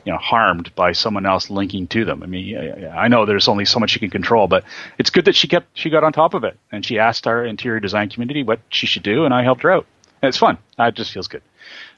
you 0.05 0.13
know 0.13 0.19
harmed 0.19 0.75
by 0.75 0.93
someone 0.93 1.27
else 1.27 1.51
linking 1.51 1.87
to 1.89 2.05
them. 2.05 2.23
I 2.23 2.27
mean, 2.27 2.87
I 2.93 3.09
know 3.09 3.27
there's 3.27 3.49
only 3.49 3.65
so 3.65 3.81
much 3.81 3.95
you 3.95 4.01
can 4.01 4.11
control, 4.11 4.47
but 4.47 4.65
it's 4.99 5.11
good 5.11 5.25
that 5.25 5.35
she 5.35 5.49
kept 5.49 5.67
she 5.75 5.91
got 5.91 6.05
on 6.05 6.13
top 6.13 6.35
of 6.35 6.45
it 6.45 6.57
and 6.71 6.85
she 6.85 6.99
asked 6.99 7.27
our 7.27 7.45
interior 7.45 7.81
design 7.81 8.09
community 8.09 8.43
what 8.43 8.61
she 8.69 8.87
should 8.87 9.03
do, 9.03 9.25
and 9.25 9.35
I 9.35 9.43
helped 9.43 9.63
her 9.63 9.73
out. 9.73 9.87
And 10.23 10.29
it's 10.29 10.39
fun. 10.39 10.59
It 10.79 10.95
just 10.95 11.13
feels 11.13 11.29
good, 11.29 11.43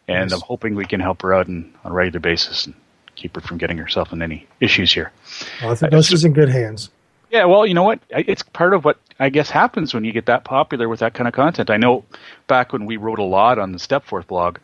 and 0.06 0.30
nice. 0.30 0.32
I'm 0.32 0.46
hoping 0.46 0.74
we 0.74 0.86
can 0.86 1.00
help 1.00 1.22
her 1.22 1.34
out 1.34 1.48
in, 1.48 1.74
on 1.84 1.92
a 1.92 1.94
regular 1.94 2.20
basis 2.20 2.66
and 2.66 2.74
keep 3.16 3.34
her 3.34 3.40
from 3.40 3.58
getting 3.58 3.78
herself 3.78 4.12
in 4.12 4.22
any 4.22 4.46
issues 4.60 4.92
here. 4.92 5.12
Well, 5.60 5.72
I 5.72 5.74
think 5.74 5.92
uh, 5.92 6.02
she's 6.02 6.24
in 6.24 6.32
good 6.32 6.48
hands. 6.48 6.90
Yeah, 7.30 7.46
well, 7.46 7.66
you 7.66 7.72
know 7.72 7.82
what? 7.82 8.00
It's 8.10 8.42
part 8.42 8.74
of 8.74 8.84
what 8.84 8.98
I 9.18 9.30
guess 9.30 9.48
happens 9.48 9.94
when 9.94 10.04
you 10.04 10.12
get 10.12 10.26
that 10.26 10.44
popular 10.44 10.88
with 10.88 11.00
that 11.00 11.14
kind 11.14 11.26
of 11.26 11.32
content. 11.32 11.70
I 11.70 11.78
know 11.78 12.04
back 12.46 12.72
when 12.72 12.84
we 12.84 12.98
wrote 12.98 13.18
a 13.18 13.24
lot 13.24 13.58
on 13.58 13.72
the 13.72 13.78
Stepforth 13.78 14.26
blog, 14.26 14.58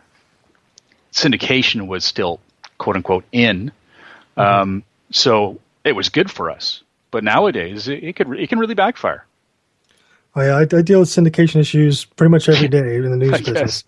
syndication 1.13 1.87
was 1.87 2.05
still 2.05 2.41
quote 2.77 2.97
unquote 2.97 3.25
in. 3.33 3.73
Mm-hmm. 4.37 4.41
Um, 4.41 4.85
so 5.11 5.61
it 5.85 5.93
was 5.93 6.11
good 6.11 6.31
for 6.31 6.51
us. 6.51 6.83
But 7.11 7.25
nowadays, 7.25 7.89
it, 7.89 8.05
it, 8.05 8.17
could 8.17 8.31
it 8.39 8.49
can 8.51 8.59
really 8.59 8.75
backfire. 8.75 9.25
Oh, 10.39 10.43
yeah, 10.43 10.57
I, 10.57 10.61
I, 10.61 10.83
deal 10.83 11.01
with 11.01 11.09
syndication 11.09 11.57
issues 11.57 12.05
pretty 12.05 12.31
much 12.31 12.49
every 12.49 12.69
day 12.69 12.97
in 12.97 13.11
the 13.11 13.17
news 13.27 13.41
business. 13.41 13.83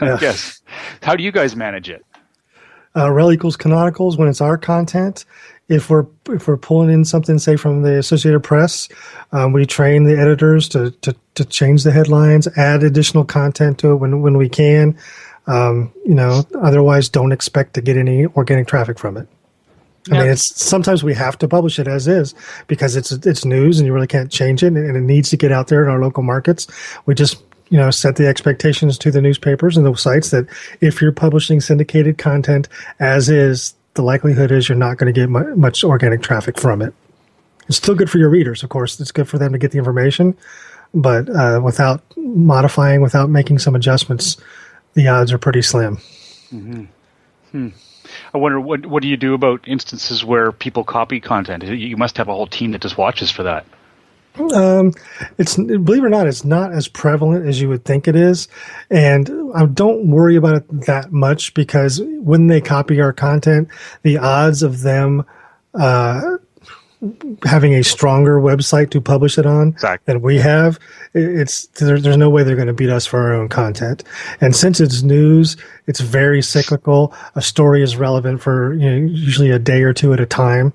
Yeah. 0.00 0.18
yes. 0.18 0.62
How 1.02 1.14
do 1.14 1.22
you 1.22 1.30
guys 1.30 1.54
manage 1.54 1.90
it? 1.90 2.06
Uh, 2.96 3.12
rel 3.12 3.30
equals 3.30 3.56
canonicals 3.56 4.16
when 4.16 4.26
it's 4.26 4.40
our 4.40 4.56
content. 4.56 5.26
If 5.68 5.90
we're 5.90 6.06
if 6.30 6.48
we're 6.48 6.56
pulling 6.56 6.90
in 6.90 7.04
something, 7.04 7.38
say 7.38 7.56
from 7.56 7.82
the 7.82 7.98
Associated 7.98 8.40
Press, 8.40 8.88
um, 9.32 9.52
we 9.52 9.66
train 9.66 10.04
the 10.04 10.18
editors 10.18 10.70
to, 10.70 10.90
to 11.02 11.14
to 11.34 11.44
change 11.44 11.84
the 11.84 11.92
headlines, 11.92 12.48
add 12.56 12.82
additional 12.82 13.24
content 13.24 13.78
to 13.80 13.92
it 13.92 13.96
when 13.96 14.22
when 14.22 14.38
we 14.38 14.48
can. 14.48 14.98
Um, 15.46 15.92
you 16.06 16.14
know, 16.14 16.44
otherwise, 16.60 17.10
don't 17.10 17.30
expect 17.30 17.74
to 17.74 17.82
get 17.82 17.98
any 17.98 18.26
organic 18.26 18.66
traffic 18.66 18.98
from 18.98 19.18
it. 19.18 19.28
I 20.08 20.18
mean, 20.18 20.28
it's 20.28 20.60
sometimes 20.60 21.04
we 21.04 21.14
have 21.14 21.36
to 21.38 21.48
publish 21.48 21.78
it 21.78 21.86
as 21.86 22.08
is 22.08 22.34
because 22.68 22.96
it's 22.96 23.12
it's 23.12 23.44
news 23.44 23.78
and 23.78 23.86
you 23.86 23.92
really 23.92 24.06
can't 24.06 24.30
change 24.30 24.62
it, 24.62 24.68
and 24.68 24.96
it 24.96 25.00
needs 25.00 25.28
to 25.30 25.36
get 25.36 25.52
out 25.52 25.68
there 25.68 25.82
in 25.84 25.90
our 25.90 26.00
local 26.00 26.22
markets. 26.22 26.66
We 27.04 27.14
just 27.14 27.42
you 27.68 27.76
know 27.76 27.90
set 27.90 28.16
the 28.16 28.26
expectations 28.26 28.96
to 28.98 29.10
the 29.10 29.20
newspapers 29.20 29.76
and 29.76 29.84
the 29.84 29.94
sites 29.94 30.30
that 30.30 30.46
if 30.80 31.02
you're 31.02 31.12
publishing 31.12 31.60
syndicated 31.60 32.16
content 32.16 32.68
as 32.98 33.28
is, 33.28 33.74
the 33.94 34.02
likelihood 34.02 34.50
is 34.50 34.68
you're 34.68 34.78
not 34.78 34.96
going 34.96 35.12
to 35.12 35.20
get 35.20 35.28
much 35.28 35.84
organic 35.84 36.22
traffic 36.22 36.58
from 36.58 36.80
it. 36.80 36.94
It's 37.68 37.76
still 37.76 37.94
good 37.94 38.10
for 38.10 38.18
your 38.18 38.30
readers, 38.30 38.62
of 38.62 38.70
course. 38.70 38.98
It's 39.00 39.12
good 39.12 39.28
for 39.28 39.38
them 39.38 39.52
to 39.52 39.58
get 39.58 39.70
the 39.70 39.78
information, 39.78 40.36
but 40.94 41.28
uh, 41.28 41.60
without 41.62 42.02
modifying, 42.16 43.02
without 43.02 43.28
making 43.28 43.58
some 43.58 43.76
adjustments, 43.76 44.38
the 44.94 45.08
odds 45.08 45.30
are 45.30 45.38
pretty 45.38 45.62
slim. 45.62 45.98
Mm-hmm. 46.52 46.84
Hmm. 47.52 47.68
I 48.34 48.38
wonder 48.38 48.60
what 48.60 48.86
what 48.86 49.02
do 49.02 49.08
you 49.08 49.16
do 49.16 49.34
about 49.34 49.66
instances 49.66 50.24
where 50.24 50.52
people 50.52 50.84
copy 50.84 51.20
content? 51.20 51.62
You 51.64 51.96
must 51.96 52.16
have 52.16 52.28
a 52.28 52.34
whole 52.34 52.46
team 52.46 52.72
that 52.72 52.80
just 52.80 52.98
watches 52.98 53.30
for 53.30 53.42
that. 53.44 53.66
Um, 54.38 54.92
it's 55.38 55.56
believe 55.56 56.02
it 56.02 56.06
or 56.06 56.08
not, 56.08 56.26
it's 56.26 56.44
not 56.44 56.72
as 56.72 56.88
prevalent 56.88 57.46
as 57.46 57.60
you 57.60 57.68
would 57.68 57.84
think 57.84 58.06
it 58.06 58.14
is, 58.16 58.48
and 58.88 59.28
I 59.54 59.66
don't 59.66 60.08
worry 60.08 60.36
about 60.36 60.56
it 60.56 60.86
that 60.86 61.12
much 61.12 61.52
because 61.54 62.00
when 62.00 62.46
they 62.46 62.60
copy 62.60 63.00
our 63.00 63.12
content, 63.12 63.68
the 64.02 64.18
odds 64.18 64.62
of 64.62 64.82
them 64.82 65.24
uh, 65.74 66.38
having 67.44 67.74
a 67.74 67.82
stronger 67.82 68.38
website 68.40 68.90
to 68.90 69.00
publish 69.00 69.38
it 69.38 69.46
on 69.46 69.68
exactly. 69.68 70.12
than 70.12 70.22
we 70.22 70.36
have, 70.36 70.78
it's 71.14 71.66
there, 71.66 71.98
there's 71.98 72.16
no 72.16 72.28
way 72.28 72.42
they're 72.42 72.56
going 72.56 72.68
to 72.68 72.74
beat 72.74 72.90
us 72.90 73.06
for 73.06 73.20
our 73.20 73.34
own 73.34 73.48
content. 73.48 74.04
And 74.40 74.54
since 74.54 74.80
it's 74.80 75.02
news, 75.02 75.56
it's 75.86 76.00
very 76.00 76.42
cyclical. 76.42 77.14
A 77.36 77.42
story 77.42 77.82
is 77.82 77.96
relevant 77.96 78.42
for 78.42 78.74
you 78.74 78.90
know, 78.90 78.96
usually 78.96 79.50
a 79.50 79.58
day 79.58 79.82
or 79.82 79.94
two 79.94 80.12
at 80.12 80.20
a 80.20 80.26
time. 80.26 80.72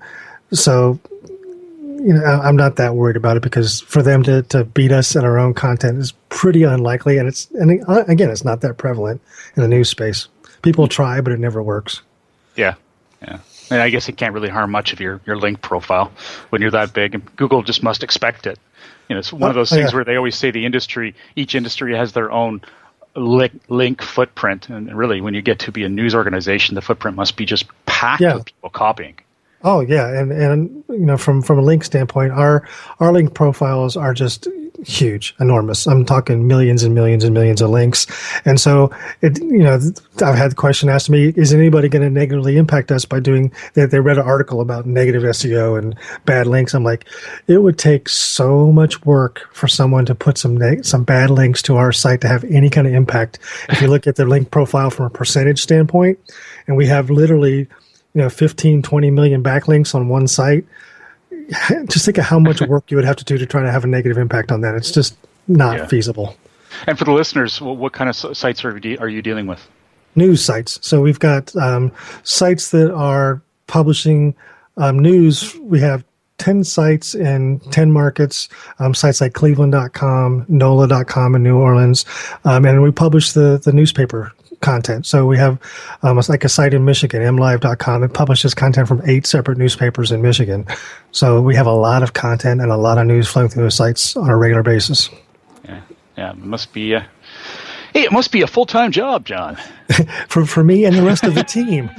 So, 0.52 0.98
you 1.12 2.12
know, 2.12 2.24
I'm 2.24 2.56
not 2.56 2.76
that 2.76 2.94
worried 2.94 3.16
about 3.16 3.36
it 3.36 3.42
because 3.42 3.80
for 3.82 4.02
them 4.02 4.22
to, 4.24 4.42
to 4.42 4.64
beat 4.64 4.92
us 4.92 5.14
in 5.14 5.24
our 5.24 5.38
own 5.38 5.54
content 5.54 5.98
is 5.98 6.12
pretty 6.28 6.64
unlikely. 6.64 7.18
And 7.18 7.28
it's 7.28 7.48
and 7.52 7.82
uh, 7.88 8.04
again, 8.08 8.30
it's 8.30 8.44
not 8.44 8.60
that 8.62 8.78
prevalent 8.78 9.20
in 9.56 9.62
the 9.62 9.68
news 9.68 9.88
space. 9.88 10.28
People 10.62 10.88
try, 10.88 11.20
but 11.20 11.32
it 11.32 11.38
never 11.38 11.62
works. 11.62 12.02
Yeah, 12.56 12.74
yeah. 13.22 13.38
And 13.70 13.80
I 13.80 13.90
guess 13.90 14.08
it 14.08 14.16
can't 14.16 14.32
really 14.34 14.48
harm 14.48 14.70
much 14.70 14.92
of 14.92 15.00
your, 15.00 15.20
your 15.26 15.36
link 15.36 15.60
profile 15.60 16.12
when 16.50 16.62
you're 16.62 16.70
that 16.72 16.92
big. 16.92 17.14
And 17.14 17.36
Google 17.36 17.62
just 17.62 17.82
must 17.82 18.02
expect 18.02 18.46
it. 18.46 18.58
You 19.08 19.14
know, 19.14 19.20
it's 19.20 19.32
one 19.32 19.50
of 19.50 19.54
those 19.54 19.72
oh, 19.72 19.76
things 19.76 19.90
yeah. 19.90 19.96
where 19.96 20.04
they 20.04 20.16
always 20.16 20.36
say 20.36 20.50
the 20.50 20.64
industry, 20.64 21.14
each 21.34 21.54
industry 21.54 21.96
has 21.96 22.12
their 22.12 22.30
own 22.30 22.60
link, 23.14 23.60
link 23.68 24.02
footprint. 24.02 24.68
And 24.68 24.96
really, 24.96 25.20
when 25.20 25.34
you 25.34 25.42
get 25.42 25.60
to 25.60 25.72
be 25.72 25.84
a 25.84 25.88
news 25.88 26.14
organization, 26.14 26.74
the 26.74 26.82
footprint 26.82 27.16
must 27.16 27.36
be 27.36 27.44
just 27.44 27.66
packed 27.86 28.22
yeah. 28.22 28.34
with 28.34 28.46
people 28.46 28.70
copying. 28.70 29.16
Oh 29.66 29.80
yeah, 29.80 30.08
and 30.18 30.30
and 30.30 30.84
you 30.88 31.04
know 31.04 31.18
from 31.18 31.42
from 31.42 31.58
a 31.58 31.62
link 31.62 31.82
standpoint, 31.82 32.30
our 32.30 32.66
our 33.00 33.12
link 33.12 33.34
profiles 33.34 33.96
are 33.96 34.14
just 34.14 34.46
huge, 34.84 35.34
enormous. 35.40 35.86
I'm 35.86 36.04
talking 36.04 36.46
millions 36.46 36.82
and 36.82 36.94
millions 36.94 37.24
and 37.24 37.34
millions 37.34 37.60
of 37.60 37.70
links. 37.70 38.06
And 38.44 38.60
so, 38.60 38.90
it, 39.22 39.40
you 39.40 39.62
know, 39.62 39.80
I've 40.22 40.36
had 40.36 40.52
the 40.52 40.54
question 40.54 40.88
asked 40.88 41.06
to 41.06 41.12
me, 41.12 41.32
is 41.36 41.52
anybody 41.52 41.88
going 41.88 42.02
to 42.02 42.10
negatively 42.10 42.56
impact 42.56 42.92
us 42.92 43.04
by 43.04 43.18
doing 43.20 43.52
that? 43.74 43.90
They 43.90 44.00
read 44.00 44.18
an 44.18 44.26
article 44.26 44.60
about 44.60 44.86
negative 44.86 45.22
SEO 45.22 45.78
and 45.78 45.96
bad 46.24 46.46
links. 46.46 46.74
I'm 46.74 46.84
like, 46.84 47.06
it 47.46 47.58
would 47.58 47.78
take 47.78 48.08
so 48.08 48.70
much 48.70 49.04
work 49.04 49.48
for 49.52 49.66
someone 49.66 50.06
to 50.06 50.14
put 50.14 50.38
some, 50.38 50.56
neg- 50.56 50.84
some 50.84 51.04
bad 51.04 51.30
links 51.30 51.62
to 51.62 51.76
our 51.76 51.92
site 51.92 52.20
to 52.20 52.28
have 52.28 52.44
any 52.44 52.70
kind 52.70 52.86
of 52.86 52.94
impact. 52.94 53.38
If 53.70 53.80
you 53.80 53.88
look 53.88 54.06
at 54.06 54.16
the 54.16 54.26
link 54.26 54.50
profile 54.50 54.90
from 54.90 55.06
a 55.06 55.10
percentage 55.10 55.62
standpoint, 55.62 56.18
and 56.66 56.76
we 56.76 56.86
have 56.86 57.10
literally, 57.10 57.66
you 58.16 58.22
know, 58.22 58.30
15, 58.30 58.82
20 58.82 59.10
million 59.10 59.42
backlinks 59.42 59.94
on 59.94 60.08
one 60.08 60.26
site 60.26 60.64
just 61.88 62.04
think 62.04 62.18
of 62.18 62.24
how 62.24 62.38
much 62.38 62.60
work 62.62 62.90
you 62.90 62.96
would 62.96 63.04
have 63.04 63.16
to 63.16 63.24
do 63.24 63.38
to 63.38 63.46
try 63.46 63.62
to 63.62 63.70
have 63.70 63.84
a 63.84 63.86
negative 63.86 64.18
impact 64.18 64.50
on 64.50 64.60
that. 64.62 64.74
It's 64.74 64.90
just 64.90 65.16
not 65.48 65.78
yeah. 65.78 65.86
feasible. 65.86 66.36
And 66.86 66.98
for 66.98 67.04
the 67.04 67.12
listeners, 67.12 67.60
what 67.60 67.92
kind 67.92 68.10
of 68.10 68.16
sites 68.36 68.64
are 68.64 69.08
you 69.08 69.22
dealing 69.22 69.46
with? 69.46 69.66
News 70.14 70.44
sites. 70.44 70.78
So 70.82 71.00
we've 71.00 71.18
got 71.18 71.54
um, 71.56 71.92
sites 72.22 72.70
that 72.70 72.92
are 72.92 73.40
publishing 73.66 74.34
um, 74.76 74.98
news. 74.98 75.54
We 75.60 75.80
have 75.80 76.04
10 76.38 76.64
sites 76.64 77.14
in 77.14 77.60
10 77.70 77.92
markets, 77.92 78.48
um, 78.78 78.94
sites 78.94 79.20
like 79.20 79.32
cleveland.com, 79.34 80.46
NOLA.com 80.48 81.34
in 81.34 81.42
New 81.42 81.56
Orleans. 81.56 82.04
Um, 82.44 82.64
and 82.64 82.82
we 82.82 82.90
publish 82.90 83.32
the, 83.32 83.58
the 83.62 83.72
newspaper 83.72 84.32
content. 84.60 85.06
So 85.06 85.26
we 85.26 85.38
have 85.38 85.60
um, 86.02 86.20
like 86.28 86.44
a 86.44 86.48
site 86.48 86.74
in 86.74 86.84
Michigan, 86.84 87.22
mlive.com. 87.22 88.02
It 88.02 88.12
publishes 88.14 88.54
content 88.54 88.88
from 88.88 89.02
eight 89.08 89.26
separate 89.26 89.58
newspapers 89.58 90.12
in 90.12 90.22
Michigan. 90.22 90.66
So 91.12 91.40
we 91.40 91.54
have 91.54 91.66
a 91.66 91.72
lot 91.72 92.02
of 92.02 92.12
content 92.12 92.60
and 92.60 92.70
a 92.70 92.76
lot 92.76 92.98
of 92.98 93.06
news 93.06 93.28
flowing 93.28 93.48
through 93.48 93.64
the 93.64 93.70
sites 93.70 94.16
on 94.16 94.28
a 94.28 94.36
regular 94.36 94.62
basis. 94.62 95.10
Yeah, 95.64 95.80
yeah, 96.16 96.32
must 96.36 96.72
be. 96.72 96.94
Uh, 96.94 97.02
hey, 97.96 98.04
it 98.04 98.12
must 98.12 98.30
be 98.30 98.42
a 98.42 98.46
full 98.46 98.66
time 98.66 98.92
job, 98.92 99.24
John. 99.24 99.56
for 100.28 100.44
for 100.44 100.62
me 100.62 100.84
and 100.84 100.94
the 100.94 101.02
rest 101.02 101.24
of 101.24 101.34
the 101.34 101.44
team. 101.44 101.90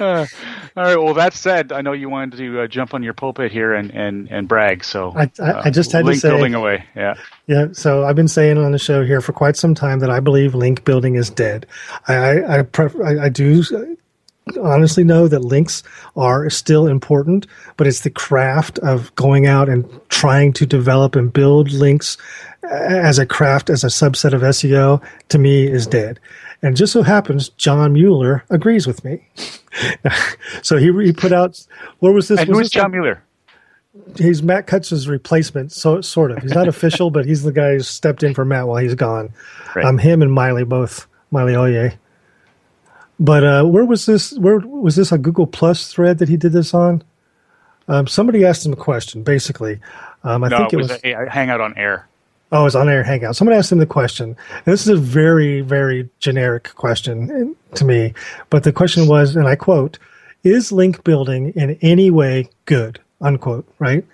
uh, 0.00 0.26
all 0.76 0.84
right. 0.84 0.96
Well, 0.96 1.14
that 1.14 1.34
said, 1.34 1.70
I 1.70 1.80
know 1.82 1.92
you 1.92 2.08
wanted 2.08 2.38
to 2.38 2.62
uh, 2.62 2.66
jump 2.66 2.92
on 2.92 3.02
your 3.02 3.12
pulpit 3.12 3.52
here 3.52 3.72
and, 3.72 3.92
and, 3.92 4.28
and 4.30 4.48
brag. 4.48 4.82
So 4.82 5.12
I, 5.14 5.30
I, 5.40 5.66
I 5.66 5.70
just 5.70 5.92
had 5.92 6.04
link 6.04 6.16
to 6.16 6.20
say 6.22 6.30
building 6.30 6.54
away. 6.54 6.84
Yeah. 6.96 7.14
Yeah. 7.46 7.66
So 7.72 8.04
I've 8.04 8.16
been 8.16 8.28
saying 8.28 8.58
on 8.58 8.72
the 8.72 8.78
show 8.78 9.04
here 9.04 9.20
for 9.20 9.32
quite 9.32 9.56
some 9.56 9.74
time 9.74 10.00
that 10.00 10.10
I 10.10 10.18
believe 10.18 10.54
link 10.54 10.84
building 10.84 11.14
is 11.14 11.30
dead. 11.30 11.66
I 12.08 12.14
I, 12.14 12.58
I, 12.58 12.62
pref- 12.62 13.00
I, 13.00 13.26
I 13.26 13.28
do 13.28 13.62
honestly 14.60 15.04
know 15.04 15.28
that 15.28 15.40
links 15.40 15.82
are 16.16 16.48
still 16.50 16.86
important, 16.86 17.46
but 17.76 17.86
it's 17.86 18.00
the 18.00 18.10
craft 18.10 18.78
of 18.80 19.14
going 19.16 19.46
out 19.46 19.68
and 19.68 19.84
trying 20.08 20.52
to 20.54 20.66
develop 20.66 21.16
and 21.16 21.32
build 21.32 21.72
links 21.72 22.16
as 22.70 23.18
a 23.18 23.26
craft, 23.26 23.70
as 23.70 23.84
a 23.84 23.88
subset 23.88 24.32
of 24.32 24.42
SEO, 24.42 25.02
to 25.28 25.38
me 25.38 25.66
is 25.66 25.86
dead. 25.86 26.18
And 26.62 26.76
just 26.76 26.92
so 26.92 27.02
happens, 27.02 27.50
John 27.50 27.92
Mueller 27.92 28.44
agrees 28.50 28.86
with 28.86 29.04
me. 29.04 29.26
so 30.62 30.76
he, 30.78 30.92
he 31.04 31.12
put 31.12 31.32
out, 31.32 31.64
what 31.98 32.14
was 32.14 32.28
this? 32.28 32.40
And 32.40 32.48
who 32.48 32.58
is 32.58 32.70
John 32.70 32.90
Mueller? 32.92 33.22
He's 34.16 34.42
Matt 34.42 34.66
Cutts's 34.66 35.08
replacement, 35.08 35.72
so 35.72 36.00
sort 36.00 36.30
of. 36.30 36.42
He's 36.42 36.54
not 36.54 36.68
official, 36.76 37.10
but 37.10 37.24
he's 37.24 37.42
the 37.42 37.52
guy 37.52 37.74
who 37.74 37.80
stepped 37.80 38.22
in 38.22 38.34
for 38.34 38.44
Matt 38.44 38.66
while 38.66 38.82
he's 38.82 38.94
gone. 38.94 39.32
Right. 39.74 39.84
Um, 39.84 39.98
him 39.98 40.22
and 40.22 40.32
Miley 40.32 40.64
both, 40.64 41.06
Miley 41.30 41.56
Oye. 41.56 41.96
But 43.18 43.44
uh, 43.44 43.64
where 43.64 43.84
was 43.84 44.06
this? 44.06 44.36
Where 44.38 44.58
was 44.58 44.96
this 44.96 45.12
a 45.12 45.18
Google 45.18 45.46
Plus 45.46 45.90
thread 45.90 46.18
that 46.18 46.28
he 46.28 46.36
did 46.36 46.52
this 46.52 46.74
on? 46.74 47.02
Um, 47.88 48.06
somebody 48.06 48.44
asked 48.44 48.66
him 48.66 48.72
a 48.72 48.76
question. 48.76 49.22
Basically, 49.22 49.80
um, 50.22 50.44
I 50.44 50.48
no, 50.48 50.58
think 50.58 50.74
it 50.74 50.76
was, 50.76 50.88
was 50.88 51.00
a, 51.02 51.12
a 51.12 51.30
Hangout 51.30 51.60
on 51.60 51.76
Air. 51.78 52.06
Oh, 52.52 52.64
it's 52.66 52.74
on 52.74 52.88
air 52.88 53.02
hangout. 53.02 53.34
Someone 53.34 53.56
asked 53.56 53.72
him 53.72 53.78
the 53.78 53.86
question. 53.86 54.36
And 54.50 54.64
this 54.64 54.82
is 54.82 54.88
a 54.88 54.96
very, 54.96 55.62
very 55.62 56.08
generic 56.20 56.74
question 56.76 57.56
to 57.74 57.84
me, 57.84 58.14
but 58.50 58.62
the 58.62 58.72
question 58.72 59.08
was, 59.08 59.34
and 59.34 59.48
I 59.48 59.56
quote, 59.56 59.98
"Is 60.44 60.70
link 60.70 61.02
building 61.02 61.52
in 61.56 61.76
any 61.82 62.10
way 62.10 62.48
good?" 62.66 63.00
Unquote. 63.20 63.66
Right. 63.78 64.04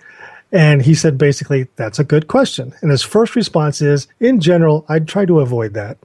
And 0.53 0.83
he 0.83 0.95
said 0.95 1.17
basically, 1.17 1.67
that's 1.77 1.99
a 1.99 2.05
good 2.05 2.29
question. 2.29 2.75
And 2.83 2.91
his 2.91 3.03
first 3.03 3.35
response 3.35 3.81
is, 3.81 4.07
in 4.21 4.39
general, 4.39 4.85
I'd 4.89 5.09
try 5.09 5.25
to 5.25 5.41
avoid 5.41 5.73
that. 5.75 5.97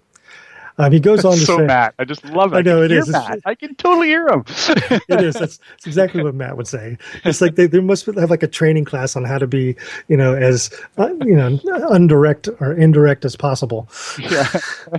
Um, 0.80 0.92
he 0.92 1.00
goes 1.00 1.26
on 1.26 1.34
to 1.34 1.40
so 1.40 1.58
say, 1.58 1.66
Matt, 1.66 1.96
I 1.98 2.06
just 2.06 2.24
love 2.26 2.54
it. 2.54 2.58
I 2.58 2.62
know 2.62 2.84
I 2.84 2.86
it 2.86 2.92
is. 2.92 3.10
Matt. 3.10 3.40
I 3.46 3.56
can 3.56 3.74
totally 3.76 4.08
hear 4.08 4.28
him. 4.28 4.46
it 4.48 5.22
is. 5.22 5.34
That's, 5.34 5.58
that's 5.58 5.88
exactly 5.88 6.24
what 6.24 6.36
Matt 6.36 6.56
would 6.56 6.68
say. 6.68 7.00
It's 7.26 7.42
like 7.42 7.56
they, 7.56 7.66
they 7.66 7.80
must 7.80 8.06
have 8.06 8.30
like 8.30 8.44
a 8.44 8.48
training 8.48 8.86
class 8.86 9.16
on 9.16 9.24
how 9.24 9.40
to 9.40 9.48
be, 9.48 9.76
you 10.08 10.16
know, 10.16 10.36
as 10.36 10.70
uh, 11.00 11.10
you 11.26 11.36
know, 11.36 11.58
undirect 11.90 12.50
or 12.62 12.74
indirect 12.74 13.26
as 13.26 13.36
possible. 13.36 13.90
yeah. 14.20 14.48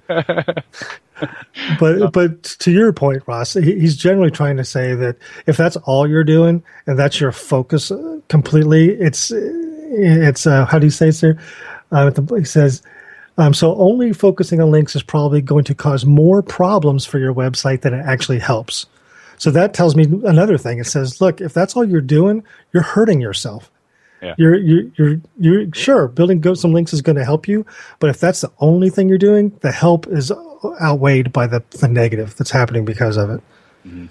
but 1.78 2.12
but 2.12 2.42
to 2.42 2.72
your 2.72 2.92
point, 2.92 3.22
Ross, 3.28 3.54
he's 3.54 3.96
generally 3.96 4.32
trying 4.32 4.56
to 4.56 4.64
say 4.64 4.94
that 4.94 5.16
if 5.46 5.56
that's 5.56 5.76
all 5.76 6.08
you're 6.08 6.24
doing 6.24 6.62
and 6.88 6.98
that's 6.98 7.20
your 7.20 7.30
focus 7.30 7.92
uh, 7.92 8.18
completely, 8.28 8.90
it's 8.90 9.30
it's 9.32 10.44
uh, 10.44 10.66
how 10.66 10.80
do 10.80 10.86
you 10.86 10.90
say 10.90 11.08
it, 11.08 11.12
sir? 11.12 11.38
Uh, 11.92 12.10
he 12.36 12.44
says. 12.44 12.82
Um, 13.38 13.54
so 13.54 13.74
only 13.76 14.12
focusing 14.12 14.60
on 14.60 14.70
links 14.70 14.94
is 14.96 15.02
probably 15.02 15.40
going 15.40 15.64
to 15.64 15.74
cause 15.74 16.04
more 16.04 16.42
problems 16.42 17.06
for 17.06 17.18
your 17.18 17.32
website 17.32 17.82
than 17.82 17.94
it 17.94 18.04
actually 18.04 18.40
helps. 18.40 18.86
So 19.38 19.52
that 19.52 19.72
tells 19.72 19.94
me 19.94 20.04
another 20.24 20.58
thing. 20.58 20.80
It 20.80 20.86
says, 20.86 21.20
look, 21.20 21.40
if 21.40 21.54
that's 21.54 21.76
all 21.76 21.84
you're 21.84 22.00
doing, 22.00 22.42
you're 22.72 22.82
hurting 22.82 23.20
yourself. 23.20 23.70
Yeah. 24.20 24.34
You're, 24.36 24.56
you're, 24.56 24.82
you're, 24.96 25.20
you're 25.38 25.66
sure 25.72 26.08
building 26.08 26.40
go 26.40 26.54
some 26.54 26.72
links 26.72 26.92
is 26.92 27.00
going 27.02 27.14
to 27.14 27.24
help 27.24 27.46
you, 27.46 27.64
but 28.00 28.10
if 28.10 28.18
that's 28.18 28.40
the 28.40 28.50
only 28.58 28.90
thing 28.90 29.08
you're 29.08 29.16
doing, 29.16 29.56
the 29.60 29.70
help 29.70 30.08
is 30.08 30.32
outweighed 30.82 31.32
by 31.32 31.46
the, 31.46 31.62
the 31.78 31.86
negative 31.86 32.34
that's 32.36 32.50
happening 32.50 32.84
because 32.84 33.16
of 33.16 33.30
it. 33.30 33.40
Mm-hmm. 33.86 34.06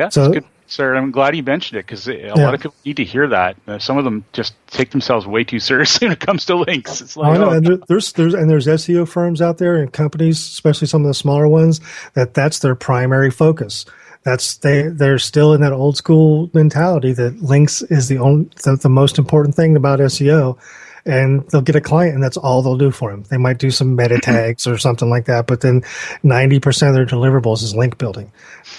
Yeah, 0.00 0.08
So- 0.08 0.22
that's 0.22 0.34
good, 0.34 0.44
sir. 0.72 0.94
I'm 0.94 1.10
glad 1.10 1.36
you 1.36 1.42
mentioned 1.42 1.78
it 1.78 1.86
because 1.86 2.08
a 2.08 2.32
lot 2.34 2.54
of 2.54 2.60
people 2.60 2.74
need 2.84 2.96
to 2.96 3.04
hear 3.04 3.28
that. 3.28 3.56
Uh, 3.66 3.78
some 3.78 3.98
of 3.98 4.04
them 4.04 4.24
just 4.32 4.54
take 4.68 4.90
themselves 4.90 5.26
way 5.26 5.44
too 5.44 5.58
seriously 5.70 6.06
when 6.06 6.12
it 6.12 6.20
comes 6.20 6.44
to 6.46 6.56
links. 6.56 7.00
It's 7.00 7.16
like, 7.16 7.38
oh, 7.38 7.50
and 7.50 7.82
there's 7.88 8.12
there's 8.12 8.34
and 8.34 8.50
there's 8.50 8.66
SEO 8.66 9.08
firms 9.08 9.40
out 9.42 9.58
there 9.58 9.76
and 9.76 9.92
companies, 9.92 10.38
especially 10.38 10.86
some 10.86 11.02
of 11.02 11.08
the 11.08 11.14
smaller 11.14 11.46
ones, 11.46 11.80
that 12.14 12.34
that's 12.34 12.58
their 12.60 12.74
primary 12.74 13.30
focus. 13.30 13.84
That's 14.24 14.56
they 14.58 14.82
they're 14.88 15.18
still 15.18 15.52
in 15.52 15.60
that 15.62 15.72
old 15.72 15.96
school 15.96 16.50
mentality 16.54 17.12
that 17.12 17.42
links 17.42 17.82
is 17.82 18.08
the 18.08 18.18
only 18.18 18.48
the, 18.62 18.76
the 18.76 18.88
most 18.88 19.18
important 19.18 19.54
thing 19.54 19.76
about 19.76 19.98
SEO, 19.98 20.58
and 21.04 21.48
they'll 21.50 21.60
get 21.62 21.76
a 21.76 21.80
client 21.80 22.14
and 22.14 22.22
that's 22.22 22.36
all 22.36 22.62
they'll 22.62 22.76
do 22.78 22.90
for 22.90 23.10
them. 23.10 23.24
They 23.30 23.36
might 23.38 23.58
do 23.58 23.70
some 23.70 23.96
meta 23.96 24.18
tags 24.22 24.66
or 24.66 24.78
something 24.78 25.10
like 25.10 25.24
that, 25.26 25.46
but 25.46 25.60
then 25.60 25.82
ninety 26.22 26.60
percent 26.60 26.90
of 26.90 26.94
their 26.94 27.06
deliverables 27.06 27.62
is 27.62 27.74
link 27.74 27.98
building. 27.98 28.30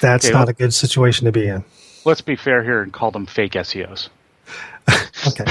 That's 0.02 0.26
Okay, 0.26 0.34
not 0.34 0.50
a 0.50 0.54
good 0.54 0.74
situation 0.74 1.26
to 1.26 1.32
be 1.32 1.48
in. 1.48 1.64
let's 2.06 2.22
be 2.22 2.36
fair 2.36 2.64
here 2.64 2.82
and 2.82 2.92
call 2.94 3.12
them 3.12 3.26
fake 3.26 3.54
SEOs. 3.54 4.10
Okay, 5.28 5.46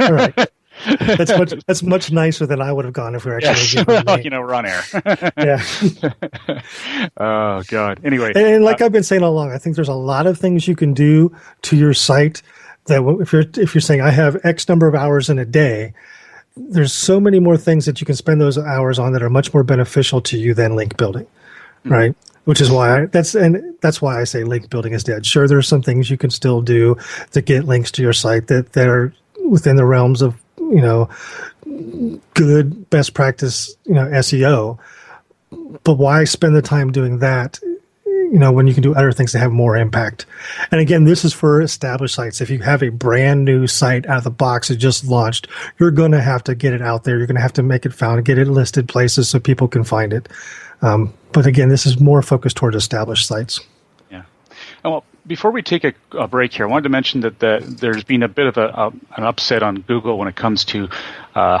all 0.00 0.12
right. 0.12 0.34
That's 1.00 1.36
much 1.36 1.52
that's 1.66 1.82
much 1.82 2.10
nicer 2.12 2.46
than 2.46 2.62
I 2.62 2.72
would 2.72 2.84
have 2.86 2.94
gone 2.94 3.14
if 3.14 3.24
we 3.24 3.32
were 3.32 3.38
actually 3.38 3.84
Yes. 3.86 3.86
well, 4.06 4.20
you 4.20 4.30
know, 4.30 4.40
we're 4.40 4.54
on 4.54 4.64
air. 4.64 4.80
yeah. 5.36 5.60
oh 7.18 7.62
God. 7.68 8.00
Anyway, 8.04 8.32
And, 8.34 8.46
and 8.46 8.64
like 8.64 8.80
uh, 8.80 8.86
I've 8.86 8.92
been 8.92 9.02
saying 9.02 9.22
all 9.22 9.32
along, 9.32 9.52
I 9.52 9.58
think 9.58 9.76
there's 9.76 9.88
a 9.88 9.94
lot 9.94 10.26
of 10.26 10.38
things 10.38 10.66
you 10.68 10.76
can 10.76 10.94
do 10.94 11.34
to 11.62 11.76
your 11.76 11.92
site 11.94 12.42
that 12.86 13.02
if 13.20 13.32
you're 13.32 13.44
if 13.56 13.74
you're 13.74 13.82
saying 13.82 14.00
I 14.00 14.10
have 14.10 14.38
X 14.44 14.68
number 14.68 14.86
of 14.88 14.94
hours 14.94 15.28
in 15.28 15.38
a 15.38 15.44
day, 15.44 15.92
there's 16.68 16.92
so 16.92 17.20
many 17.20 17.40
more 17.40 17.56
things 17.56 17.86
that 17.86 18.00
you 18.00 18.06
can 18.06 18.16
spend 18.16 18.40
those 18.40 18.58
hours 18.58 18.98
on 18.98 19.12
that 19.12 19.22
are 19.22 19.30
much 19.30 19.52
more 19.54 19.62
beneficial 19.62 20.20
to 20.22 20.38
you 20.38 20.54
than 20.54 20.76
link 20.76 20.96
building, 20.96 21.24
mm-hmm. 21.24 21.92
right? 21.92 22.16
Which 22.44 22.60
is 22.60 22.70
why 22.70 23.02
I, 23.02 23.06
that's 23.06 23.34
and 23.34 23.76
that's 23.80 24.00
why 24.00 24.20
I 24.20 24.24
say 24.24 24.44
link 24.44 24.70
building 24.70 24.94
is 24.94 25.04
dead. 25.04 25.26
Sure, 25.26 25.46
there's 25.46 25.68
some 25.68 25.82
things 25.82 26.10
you 26.10 26.16
can 26.16 26.30
still 26.30 26.62
do 26.62 26.96
to 27.32 27.42
get 27.42 27.64
links 27.64 27.90
to 27.92 28.02
your 28.02 28.14
site 28.14 28.46
that 28.46 28.72
that 28.72 28.88
are 28.88 29.12
within 29.44 29.76
the 29.76 29.84
realms 29.84 30.22
of 30.22 30.34
you 30.56 30.80
know 30.80 31.10
good 32.34 32.88
best 32.88 33.12
practice 33.12 33.76
you 33.84 33.94
know 33.94 34.06
SEO, 34.06 34.78
but 35.84 35.94
why 35.94 36.24
spend 36.24 36.56
the 36.56 36.62
time 36.62 36.90
doing 36.90 37.18
that 37.18 37.60
you 38.32 38.38
know 38.38 38.52
when 38.52 38.66
you 38.66 38.74
can 38.74 38.82
do 38.82 38.94
other 38.94 39.12
things 39.12 39.32
to 39.32 39.38
have 39.38 39.52
more 39.52 39.76
impact. 39.76 40.26
And 40.70 40.80
again 40.80 41.04
this 41.04 41.24
is 41.24 41.32
for 41.32 41.60
established 41.60 42.14
sites. 42.14 42.40
If 42.40 42.50
you 42.50 42.58
have 42.60 42.82
a 42.82 42.90
brand 42.90 43.44
new 43.44 43.66
site 43.66 44.06
out 44.06 44.18
of 44.18 44.24
the 44.24 44.30
box 44.30 44.68
that 44.68 44.76
just 44.76 45.04
launched 45.04 45.48
you're 45.78 45.90
going 45.90 46.12
to 46.12 46.20
have 46.20 46.44
to 46.44 46.54
get 46.54 46.72
it 46.72 46.82
out 46.82 47.04
there. 47.04 47.16
You're 47.16 47.26
going 47.26 47.36
to 47.36 47.42
have 47.42 47.52
to 47.54 47.62
make 47.62 47.86
it 47.86 47.92
found 47.92 48.24
get 48.24 48.38
it 48.38 48.48
listed 48.48 48.88
places 48.88 49.28
so 49.28 49.40
people 49.40 49.68
can 49.68 49.84
find 49.84 50.12
it. 50.12 50.28
Um, 50.82 51.12
but 51.32 51.46
again 51.46 51.68
this 51.68 51.86
is 51.86 52.00
more 52.00 52.22
focused 52.22 52.56
toward 52.56 52.74
established 52.74 53.26
sites. 53.26 53.60
Yeah. 54.10 54.24
And 54.84 54.92
well, 54.92 55.04
before 55.28 55.50
we 55.50 55.62
take 55.62 55.84
a, 55.84 55.92
a 56.12 56.26
break 56.26 56.54
here, 56.54 56.66
I 56.66 56.70
wanted 56.70 56.84
to 56.84 56.88
mention 56.88 57.20
that 57.20 57.38
the, 57.38 57.62
there's 57.80 58.02
been 58.02 58.22
a 58.22 58.28
bit 58.28 58.46
of 58.46 58.56
a, 58.56 58.68
a, 58.68 58.86
an 59.16 59.24
upset 59.24 59.62
on 59.62 59.82
Google 59.82 60.18
when 60.18 60.26
it 60.26 60.34
comes 60.34 60.64
to 60.66 60.88
uh, 61.36 61.38
uh, 61.38 61.58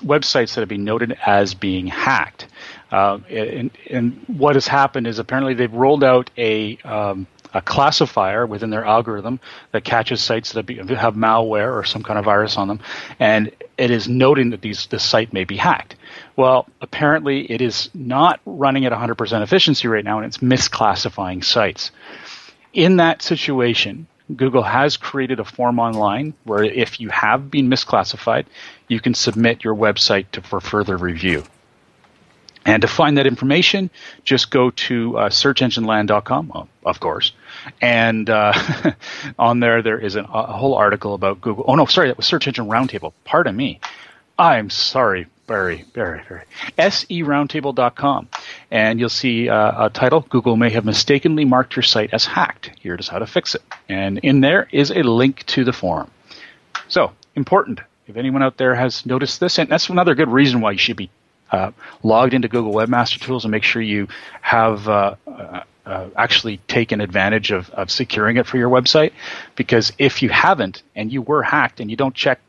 websites 0.00 0.54
that 0.54 0.60
have 0.60 0.68
been 0.68 0.84
noted 0.84 1.16
as 1.24 1.54
being 1.54 1.86
hacked. 1.86 2.46
Uh, 2.92 3.18
and, 3.30 3.70
and 3.90 4.22
what 4.28 4.54
has 4.54 4.66
happened 4.68 5.06
is 5.06 5.18
apparently 5.18 5.54
they've 5.54 5.72
rolled 5.72 6.04
out 6.04 6.30
a 6.36 6.76
um, 6.84 7.26
a 7.54 7.60
classifier 7.60 8.46
within 8.46 8.70
their 8.70 8.84
algorithm 8.84 9.38
that 9.72 9.84
catches 9.84 10.22
sites 10.22 10.52
that 10.52 10.68
have 10.68 11.14
malware 11.14 11.74
or 11.74 11.84
some 11.84 12.02
kind 12.02 12.18
of 12.18 12.24
virus 12.24 12.56
on 12.56 12.68
them, 12.68 12.80
and 13.18 13.50
it 13.76 13.90
is 13.90 14.08
noting 14.08 14.50
that 14.50 14.60
these 14.60 14.86
this 14.86 15.02
site 15.02 15.32
may 15.32 15.44
be 15.44 15.56
hacked. 15.56 15.96
Well, 16.36 16.66
apparently 16.80 17.50
it 17.50 17.60
is 17.60 17.90
not 17.94 18.40
running 18.46 18.86
at 18.86 18.92
100% 18.92 19.42
efficiency 19.42 19.88
right 19.88 20.04
now, 20.04 20.18
and 20.18 20.26
it's 20.26 20.38
misclassifying 20.38 21.44
sites. 21.44 21.90
In 22.72 22.96
that 22.96 23.22
situation, 23.22 24.06
Google 24.34 24.62
has 24.62 24.96
created 24.96 25.40
a 25.40 25.44
form 25.44 25.78
online 25.78 26.34
where 26.44 26.62
if 26.62 27.00
you 27.00 27.10
have 27.10 27.50
been 27.50 27.68
misclassified, 27.68 28.46
you 28.88 29.00
can 29.00 29.14
submit 29.14 29.64
your 29.64 29.74
website 29.74 30.30
to, 30.32 30.42
for 30.42 30.60
further 30.60 30.96
review. 30.96 31.44
And 32.64 32.82
to 32.82 32.88
find 32.88 33.18
that 33.18 33.26
information, 33.26 33.90
just 34.24 34.50
go 34.50 34.70
to 34.70 35.18
uh, 35.18 35.28
searchengineland.com, 35.30 36.68
of 36.84 37.00
course. 37.00 37.32
And 37.80 38.30
uh, 38.30 38.52
on 39.38 39.60
there, 39.60 39.82
there 39.82 39.98
is 39.98 40.14
an, 40.14 40.26
a 40.26 40.52
whole 40.52 40.74
article 40.74 41.14
about 41.14 41.40
Google. 41.40 41.64
Oh, 41.66 41.74
no, 41.74 41.86
sorry, 41.86 42.08
that 42.08 42.16
was 42.16 42.26
Search 42.26 42.46
Engine 42.46 42.66
Roundtable. 42.66 43.12
Pardon 43.24 43.56
me. 43.56 43.80
I'm 44.38 44.70
sorry, 44.70 45.26
very, 45.46 45.84
very, 45.92 46.22
very. 46.28 46.42
SERoundtable.com. 46.78 48.28
And 48.70 49.00
you'll 49.00 49.08
see 49.08 49.48
uh, 49.48 49.86
a 49.86 49.90
title 49.90 50.20
Google 50.28 50.56
may 50.56 50.70
have 50.70 50.84
mistakenly 50.84 51.44
marked 51.44 51.76
your 51.76 51.82
site 51.82 52.14
as 52.14 52.24
hacked. 52.24 52.70
Here 52.80 52.94
is 52.94 53.08
how 53.08 53.18
to 53.18 53.26
fix 53.26 53.54
it. 53.54 53.62
And 53.88 54.18
in 54.18 54.40
there 54.40 54.68
is 54.70 54.90
a 54.90 55.02
link 55.02 55.44
to 55.46 55.64
the 55.64 55.72
forum. 55.72 56.10
So, 56.88 57.12
important. 57.34 57.80
If 58.06 58.16
anyone 58.16 58.42
out 58.42 58.56
there 58.56 58.74
has 58.74 59.06
noticed 59.06 59.40
this, 59.40 59.58
and 59.58 59.68
that's 59.68 59.88
another 59.88 60.14
good 60.14 60.28
reason 60.28 60.60
why 60.60 60.72
you 60.72 60.78
should 60.78 60.96
be 60.96 61.10
uh, 61.52 61.70
logged 62.02 62.34
into 62.34 62.48
Google 62.48 62.72
Webmaster 62.72 63.20
Tools 63.20 63.44
and 63.44 63.52
make 63.52 63.62
sure 63.62 63.80
you 63.80 64.08
have 64.40 64.88
uh, 64.88 65.14
uh, 65.26 65.62
uh, 65.86 66.08
actually 66.16 66.56
taken 66.68 67.00
advantage 67.00 67.50
of, 67.50 67.70
of 67.70 67.90
securing 67.90 68.36
it 68.38 68.46
for 68.46 68.56
your 68.56 68.70
website. 68.70 69.12
Because 69.54 69.92
if 69.98 70.22
you 70.22 70.30
haven't 70.30 70.82
and 70.96 71.12
you 71.12 71.22
were 71.22 71.42
hacked 71.42 71.80
and 71.80 71.90
you 71.90 71.96
don't 71.96 72.14
check 72.14 72.40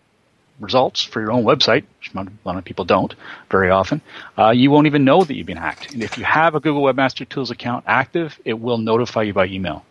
results 0.59 1.03
for 1.03 1.19
your 1.19 1.31
own 1.31 1.43
website, 1.43 1.83
which 1.99 2.13
a 2.15 2.27
lot 2.45 2.57
of 2.57 2.63
people 2.63 2.85
don't 2.85 3.13
very 3.49 3.69
often, 3.69 4.01
uh, 4.37 4.51
you 4.51 4.71
won't 4.71 4.87
even 4.87 5.03
know 5.03 5.23
that 5.23 5.35
you've 5.35 5.47
been 5.47 5.57
hacked. 5.57 5.93
And 5.93 6.01
if 6.01 6.17
you 6.17 6.23
have 6.23 6.55
a 6.55 6.59
Google 6.59 6.83
Webmaster 6.83 7.27
Tools 7.27 7.51
account 7.51 7.85
active, 7.87 8.39
it 8.45 8.53
will 8.53 8.77
notify 8.77 9.23
you 9.23 9.33
by 9.33 9.47
email. 9.47 9.83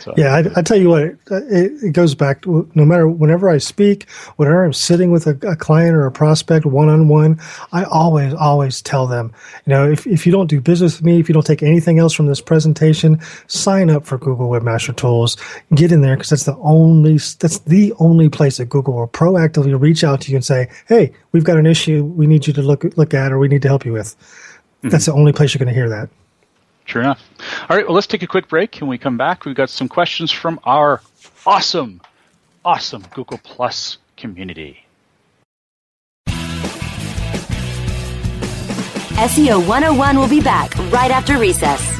So, 0.00 0.14
Yeah, 0.16 0.34
I, 0.34 0.44
I 0.56 0.62
tell 0.62 0.78
you 0.78 0.88
what, 0.88 1.02
it, 1.02 1.18
it 1.30 1.92
goes 1.92 2.14
back 2.14 2.42
to 2.42 2.68
no 2.74 2.84
matter 2.84 3.06
whenever 3.06 3.48
I 3.48 3.58
speak, 3.58 4.08
whenever 4.36 4.64
I'm 4.64 4.72
sitting 4.72 5.10
with 5.10 5.26
a, 5.26 5.38
a 5.46 5.56
client 5.56 5.94
or 5.94 6.06
a 6.06 6.12
prospect 6.12 6.64
one 6.64 6.88
on 6.88 7.08
one, 7.08 7.38
I 7.72 7.84
always, 7.84 8.32
always 8.34 8.80
tell 8.80 9.06
them, 9.06 9.32
you 9.66 9.70
know, 9.70 9.90
if, 9.90 10.06
if 10.06 10.26
you 10.26 10.32
don't 10.32 10.46
do 10.46 10.60
business 10.60 10.96
with 10.96 11.04
me, 11.04 11.20
if 11.20 11.28
you 11.28 11.32
don't 11.34 11.46
take 11.46 11.62
anything 11.62 11.98
else 11.98 12.14
from 12.14 12.26
this 12.26 12.40
presentation, 12.40 13.20
sign 13.46 13.90
up 13.90 14.06
for 14.06 14.18
Google 14.18 14.48
Webmaster 14.48 14.96
Tools. 14.96 15.36
Get 15.74 15.92
in 15.92 16.00
there 16.00 16.16
because 16.16 16.30
that's 16.30 16.44
the 16.44 16.56
only 16.58 17.18
that's 17.18 17.58
the 17.60 17.92
only 17.98 18.28
place 18.28 18.56
that 18.56 18.66
Google 18.66 18.94
will 18.94 19.08
proactively 19.08 19.78
reach 19.78 20.02
out 20.02 20.22
to 20.22 20.30
you 20.30 20.36
and 20.36 20.44
say, 20.44 20.70
hey, 20.88 21.12
we've 21.32 21.44
got 21.44 21.58
an 21.58 21.66
issue 21.66 22.04
we 22.04 22.26
need 22.26 22.46
you 22.46 22.52
to 22.54 22.62
look 22.62 22.84
look 22.96 23.14
at 23.14 23.32
or 23.32 23.38
we 23.38 23.48
need 23.48 23.62
to 23.62 23.68
help 23.68 23.84
you 23.84 23.92
with. 23.92 24.16
Mm-hmm. 24.18 24.88
That's 24.88 25.06
the 25.06 25.12
only 25.12 25.32
place 25.32 25.54
you're 25.54 25.58
going 25.58 25.74
to 25.74 25.78
hear 25.78 25.88
that. 25.90 26.08
Sure 26.90 27.02
enough. 27.02 27.22
All 27.68 27.76
right, 27.76 27.86
well, 27.86 27.94
let's 27.94 28.08
take 28.08 28.24
a 28.24 28.26
quick 28.26 28.48
break. 28.48 28.74
When 28.78 28.90
we 28.90 28.98
come 28.98 29.16
back, 29.16 29.44
we've 29.44 29.54
got 29.54 29.70
some 29.70 29.86
questions 29.86 30.32
from 30.32 30.58
our 30.64 31.00
awesome, 31.46 32.00
awesome 32.64 33.04
Google 33.14 33.38
Plus 33.44 33.98
community. 34.16 34.84
SEO 39.20 39.64
101 39.68 40.18
will 40.18 40.26
be 40.26 40.40
back 40.40 40.76
right 40.90 41.12
after 41.12 41.38
recess. 41.38 41.99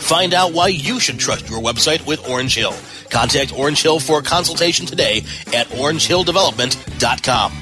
Find 0.00 0.34
out 0.34 0.52
why 0.52 0.68
you 0.68 0.98
should 0.98 1.18
trust 1.18 1.48
your 1.48 1.60
website 1.60 2.06
with 2.06 2.28
Orange 2.28 2.54
Hill. 2.54 2.74
Contact 3.10 3.56
Orange 3.56 3.82
Hill 3.82 4.00
for 4.00 4.18
a 4.18 4.22
consultation 4.22 4.86
today 4.86 5.18
at 5.54 5.68
orangehilldevelopment.com. 5.68 7.52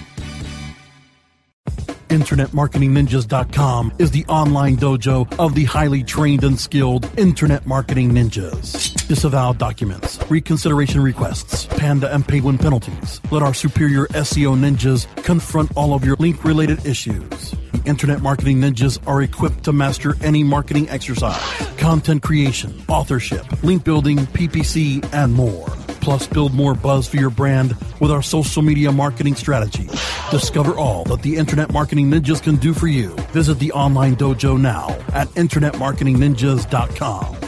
InternetMarketingNinjas.com 2.09 3.92
is 3.98 4.11
the 4.11 4.24
online 4.27 4.77
dojo 4.77 5.31
of 5.38 5.55
the 5.55 5.64
highly 5.64 6.03
trained 6.03 6.42
and 6.42 6.59
skilled 6.59 7.07
Internet 7.18 7.66
Marketing 7.66 8.11
Ninjas. 8.11 9.07
Disavow 9.09 9.53
documents, 9.53 10.18
reconsideration 10.31 11.03
requests, 11.03 11.66
panda 11.66 12.12
and 12.12 12.27
penguin 12.27 12.57
penalties. 12.57 13.20
Let 13.31 13.42
our 13.42 13.53
superior 13.53 14.07
SEO 14.07 14.57
ninjas 14.57 15.07
confront 15.22 15.70
all 15.77 15.92
of 15.92 16.03
your 16.03 16.16
link 16.16 16.44
related 16.44 16.87
issues. 16.87 17.55
Internet 17.88 18.20
Marketing 18.20 18.59
Ninjas 18.59 18.98
are 19.07 19.22
equipped 19.22 19.64
to 19.64 19.72
master 19.72 20.14
any 20.22 20.44
marketing 20.44 20.90
exercise, 20.90 21.40
content 21.79 22.22
creation, 22.22 22.83
authorship, 22.87 23.62
link 23.62 23.83
building, 23.83 24.18
PPC, 24.18 25.03
and 25.14 25.33
more. 25.33 25.66
Plus, 26.01 26.27
build 26.27 26.53
more 26.53 26.74
buzz 26.74 27.09
for 27.09 27.16
your 27.16 27.31
brand 27.31 27.74
with 27.98 28.11
our 28.11 28.20
social 28.22 28.61
media 28.62 28.92
marketing 28.92 29.35
strategy. 29.35 29.88
Discover 30.31 30.74
all 30.74 31.05
that 31.05 31.22
the 31.22 31.37
Internet 31.37 31.72
Marketing 31.72 32.11
Ninjas 32.11 32.42
can 32.42 32.57
do 32.57 32.74
for 32.74 32.88
you. 32.88 33.09
Visit 33.33 33.59
the 33.59 33.72
online 33.72 34.16
dojo 34.16 34.61
now 34.61 34.90
at 35.14 35.29
InternetMarketingNinjas.com. 35.29 37.47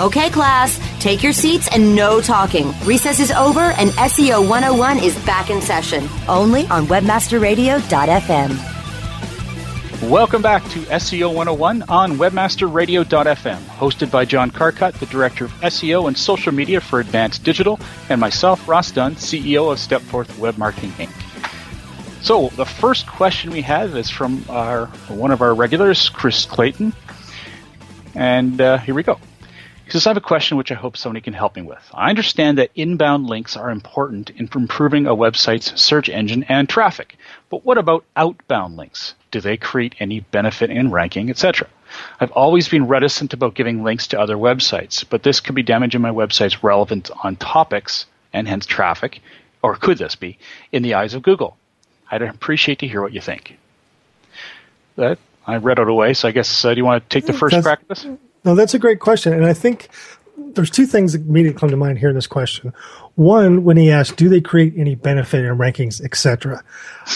Okay, 0.00 0.30
class, 0.30 0.78
take 1.00 1.24
your 1.24 1.32
seats 1.32 1.68
and 1.72 1.96
no 1.96 2.20
talking. 2.20 2.72
Recess 2.84 3.18
is 3.18 3.32
over 3.32 3.72
and 3.72 3.90
SEO 3.90 4.48
101 4.48 5.00
is 5.00 5.18
back 5.24 5.50
in 5.50 5.60
session. 5.60 6.08
Only 6.28 6.68
on 6.68 6.86
WebmasterRadio.fm. 6.86 8.78
Welcome 10.08 10.40
back 10.40 10.62
to 10.70 10.78
SEO 10.82 11.34
101 11.34 11.82
on 11.88 12.12
WebmasterRadio.fm, 12.12 13.58
hosted 13.58 14.12
by 14.12 14.24
John 14.24 14.52
Carcutt, 14.52 14.94
the 15.00 15.06
Director 15.06 15.46
of 15.46 15.52
SEO 15.62 16.06
and 16.06 16.16
Social 16.16 16.52
Media 16.52 16.80
for 16.80 17.00
Advance 17.00 17.40
Digital, 17.40 17.80
and 18.08 18.20
myself, 18.20 18.68
Ross 18.68 18.92
Dunn, 18.92 19.16
CEO 19.16 19.72
of 19.72 19.78
Stepforth 19.78 20.38
Web 20.38 20.56
Marketing 20.58 20.90
Inc. 20.92 21.10
So 22.22 22.50
the 22.50 22.64
first 22.64 23.08
question 23.08 23.50
we 23.50 23.62
have 23.62 23.96
is 23.96 24.08
from 24.08 24.44
our 24.48 24.86
one 25.08 25.32
of 25.32 25.42
our 25.42 25.54
regulars, 25.54 26.08
Chris 26.08 26.46
Clayton, 26.46 26.92
and 28.14 28.60
uh, 28.60 28.78
here 28.78 28.94
we 28.94 29.02
go. 29.02 29.18
He 29.88 29.92
says, 29.92 30.06
I 30.06 30.10
have 30.10 30.18
a 30.18 30.20
question 30.20 30.58
which 30.58 30.70
I 30.70 30.74
hope 30.74 30.98
somebody 30.98 31.22
can 31.22 31.32
help 31.32 31.56
me 31.56 31.62
with. 31.62 31.82
I 31.94 32.10
understand 32.10 32.58
that 32.58 32.70
inbound 32.74 33.26
links 33.26 33.56
are 33.56 33.70
important 33.70 34.28
in 34.28 34.46
improving 34.54 35.06
a 35.06 35.16
website's 35.16 35.80
search 35.80 36.10
engine 36.10 36.42
and 36.42 36.68
traffic, 36.68 37.16
but 37.48 37.64
what 37.64 37.78
about 37.78 38.04
outbound 38.14 38.76
links? 38.76 39.14
Do 39.30 39.40
they 39.40 39.56
create 39.56 39.94
any 39.98 40.20
benefit 40.20 40.68
in 40.68 40.90
ranking, 40.90 41.30
etc.? 41.30 41.68
I've 42.20 42.32
always 42.32 42.68
been 42.68 42.86
reticent 42.86 43.32
about 43.32 43.54
giving 43.54 43.82
links 43.82 44.08
to 44.08 44.20
other 44.20 44.36
websites, 44.36 45.06
but 45.08 45.22
this 45.22 45.40
could 45.40 45.54
be 45.54 45.62
damaging 45.62 46.02
my 46.02 46.10
website's 46.10 46.62
relevance 46.62 47.10
on 47.24 47.36
topics 47.36 48.04
and 48.34 48.46
hence 48.46 48.66
traffic, 48.66 49.22
or 49.62 49.74
could 49.74 49.96
this 49.96 50.16
be, 50.16 50.36
in 50.70 50.82
the 50.82 50.92
eyes 50.92 51.14
of 51.14 51.22
Google? 51.22 51.56
I'd 52.10 52.20
appreciate 52.20 52.80
to 52.80 52.86
hear 52.86 53.00
what 53.00 53.14
you 53.14 53.22
think. 53.22 53.56
That 54.96 55.18
I 55.46 55.56
read 55.56 55.78
it 55.78 55.88
away, 55.88 56.12
so 56.12 56.28
I 56.28 56.32
guess 56.32 56.62
uh, 56.62 56.74
do 56.74 56.76
you 56.78 56.84
want 56.84 57.08
to 57.08 57.08
take 57.08 57.24
the 57.24 57.32
first 57.32 57.52
That's- 57.52 57.64
crack 57.64 57.80
at 57.80 57.88
this? 57.88 58.06
No, 58.48 58.54
that's 58.54 58.72
a 58.72 58.78
great 58.78 58.98
question, 58.98 59.34
and 59.34 59.44
I 59.44 59.52
think 59.52 59.90
there's 60.54 60.70
two 60.70 60.86
things 60.86 61.12
that 61.12 61.20
immediately 61.20 61.60
come 61.60 61.68
to 61.68 61.76
mind 61.76 61.98
here 61.98 62.08
in 62.08 62.14
this 62.14 62.26
question. 62.26 62.72
One, 63.16 63.62
when 63.62 63.76
he 63.76 63.90
asked, 63.90 64.16
"Do 64.16 64.30
they 64.30 64.40
create 64.40 64.72
any 64.74 64.94
benefit 64.94 65.44
in 65.44 65.58
rankings, 65.58 66.02
etc.?" 66.02 66.62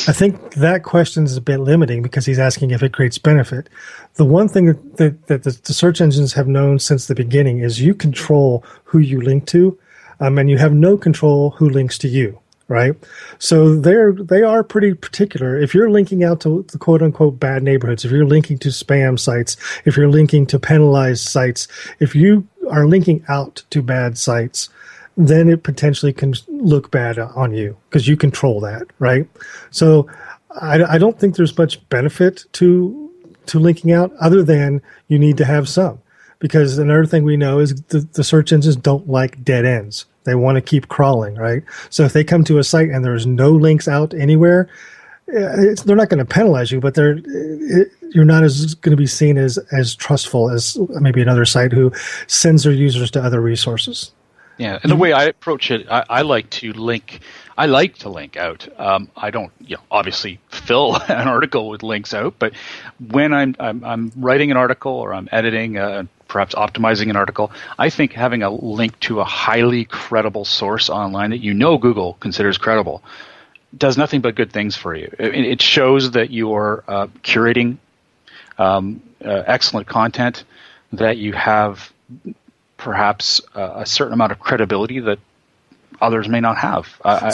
I 0.06 0.12
think 0.12 0.52
that 0.56 0.82
question 0.82 1.24
is 1.24 1.34
a 1.34 1.40
bit 1.40 1.60
limiting 1.60 2.02
because 2.02 2.26
he's 2.26 2.38
asking 2.38 2.72
if 2.72 2.82
it 2.82 2.92
creates 2.92 3.16
benefit. 3.16 3.70
The 4.16 4.26
one 4.26 4.46
thing 4.46 4.66
that, 4.66 4.96
that, 4.98 5.26
that 5.28 5.44
the, 5.44 5.58
the 5.64 5.72
search 5.72 6.02
engines 6.02 6.34
have 6.34 6.48
known 6.48 6.78
since 6.78 7.06
the 7.06 7.14
beginning 7.14 7.60
is 7.60 7.80
you 7.80 7.94
control 7.94 8.62
who 8.84 8.98
you 8.98 9.22
link 9.22 9.46
to, 9.46 9.78
um, 10.20 10.36
and 10.36 10.50
you 10.50 10.58
have 10.58 10.74
no 10.74 10.98
control 10.98 11.52
who 11.52 11.70
links 11.70 11.96
to 11.96 12.08
you 12.08 12.41
right? 12.72 12.96
So 13.38 13.76
they're 13.76 14.12
they 14.14 14.42
are 14.42 14.64
pretty 14.64 14.94
particular. 14.94 15.60
If 15.60 15.74
you're 15.74 15.90
linking 15.90 16.24
out 16.24 16.40
to 16.40 16.64
the 16.72 16.78
quote 16.78 17.02
unquote 17.02 17.38
bad 17.38 17.62
neighborhoods, 17.62 18.04
if 18.04 18.10
you're 18.10 18.26
linking 18.26 18.58
to 18.60 18.68
spam 18.70 19.18
sites, 19.18 19.58
if 19.84 19.94
you're 19.94 20.08
linking 20.08 20.46
to 20.46 20.58
penalized 20.58 21.28
sites, 21.28 21.68
if 22.00 22.14
you 22.14 22.48
are 22.70 22.86
linking 22.86 23.22
out 23.28 23.62
to 23.70 23.82
bad 23.82 24.16
sites, 24.16 24.70
then 25.18 25.50
it 25.50 25.64
potentially 25.64 26.14
can 26.14 26.32
look 26.48 26.90
bad 26.90 27.18
on 27.18 27.52
you 27.52 27.76
because 27.90 28.08
you 28.08 28.16
control 28.16 28.58
that, 28.60 28.86
right? 28.98 29.28
So 29.70 30.08
I, 30.58 30.82
I 30.82 30.98
don't 30.98 31.20
think 31.20 31.36
there's 31.36 31.56
much 31.58 31.86
benefit 31.90 32.46
to 32.52 32.98
to 33.46 33.58
linking 33.58 33.92
out 33.92 34.12
other 34.18 34.42
than 34.42 34.80
you 35.08 35.18
need 35.18 35.36
to 35.36 35.44
have 35.44 35.68
some 35.68 36.00
because 36.38 36.78
another 36.78 37.04
thing 37.04 37.22
we 37.22 37.36
know 37.36 37.58
is 37.58 37.74
the, 37.88 38.00
the 38.14 38.24
search 38.24 38.50
engines 38.50 38.76
don't 38.76 39.08
like 39.08 39.44
dead 39.44 39.66
ends 39.66 40.06
they 40.24 40.34
want 40.34 40.56
to 40.56 40.60
keep 40.60 40.88
crawling, 40.88 41.34
right? 41.36 41.62
So 41.90 42.04
if 42.04 42.12
they 42.12 42.24
come 42.24 42.44
to 42.44 42.58
a 42.58 42.64
site 42.64 42.90
and 42.90 43.04
there's 43.04 43.26
no 43.26 43.50
links 43.50 43.88
out 43.88 44.14
anywhere, 44.14 44.68
eh, 45.28 45.74
they're 45.84 45.96
not 45.96 46.08
going 46.08 46.18
to 46.18 46.24
penalize 46.24 46.70
you, 46.70 46.80
but 46.80 46.94
they're 46.94 47.18
it, 47.24 47.92
you're 48.10 48.24
not 48.24 48.44
as 48.44 48.74
going 48.76 48.90
to 48.90 48.96
be 48.96 49.06
seen 49.06 49.38
as 49.38 49.58
as 49.72 49.94
trustful 49.94 50.50
as 50.50 50.78
maybe 51.00 51.22
another 51.22 51.44
site 51.44 51.72
who 51.72 51.92
sends 52.26 52.64
their 52.64 52.72
users 52.72 53.10
to 53.12 53.22
other 53.22 53.40
resources. 53.40 54.12
Yeah, 54.58 54.78
and 54.82 54.92
the 54.92 54.96
way 54.96 55.12
I 55.12 55.24
approach 55.24 55.70
it, 55.70 55.86
I, 55.90 56.04
I 56.08 56.22
like 56.22 56.50
to 56.50 56.72
link. 56.72 57.20
I 57.56 57.66
like 57.66 57.96
to 57.98 58.08
link 58.08 58.36
out. 58.36 58.68
Um, 58.78 59.10
I 59.16 59.30
don't, 59.30 59.52
you 59.60 59.76
know, 59.76 59.82
obviously 59.90 60.38
fill 60.48 60.96
an 61.08 61.28
article 61.28 61.68
with 61.68 61.82
links 61.82 62.14
out, 62.14 62.34
but 62.38 62.52
when 63.10 63.32
I'm 63.32 63.56
I'm, 63.58 63.82
I'm 63.84 64.12
writing 64.16 64.50
an 64.50 64.56
article 64.56 64.92
or 64.92 65.14
I'm 65.14 65.28
editing, 65.32 65.78
uh, 65.78 66.04
perhaps 66.32 66.54
optimizing 66.54 67.10
an 67.10 67.16
article, 67.16 67.52
I 67.78 67.90
think 67.90 68.14
having 68.14 68.42
a 68.42 68.50
link 68.50 68.98
to 69.00 69.20
a 69.20 69.24
highly 69.24 69.84
credible 69.84 70.46
source 70.46 70.88
online 70.88 71.30
that 71.30 71.40
you 71.40 71.52
know 71.52 71.76
Google 71.76 72.14
considers 72.20 72.56
credible 72.56 73.02
does 73.76 73.98
nothing 73.98 74.22
but 74.22 74.34
good 74.34 74.50
things 74.50 74.74
for 74.74 74.94
you. 74.94 75.14
It, 75.18 75.44
it 75.44 75.62
shows 75.62 76.12
that 76.12 76.30
you 76.30 76.54
are 76.54 76.84
uh, 76.88 77.06
curating 77.22 77.76
um, 78.58 79.02
uh, 79.22 79.42
excellent 79.46 79.86
content, 79.86 80.44
that 80.94 81.18
you 81.18 81.34
have 81.34 81.92
perhaps 82.78 83.42
uh, 83.54 83.74
a 83.76 83.86
certain 83.86 84.14
amount 84.14 84.32
of 84.32 84.40
credibility 84.40 85.00
that 85.00 85.18
others 86.00 86.28
may 86.28 86.40
not 86.40 86.56
have. 86.56 86.88
I, 87.04 87.30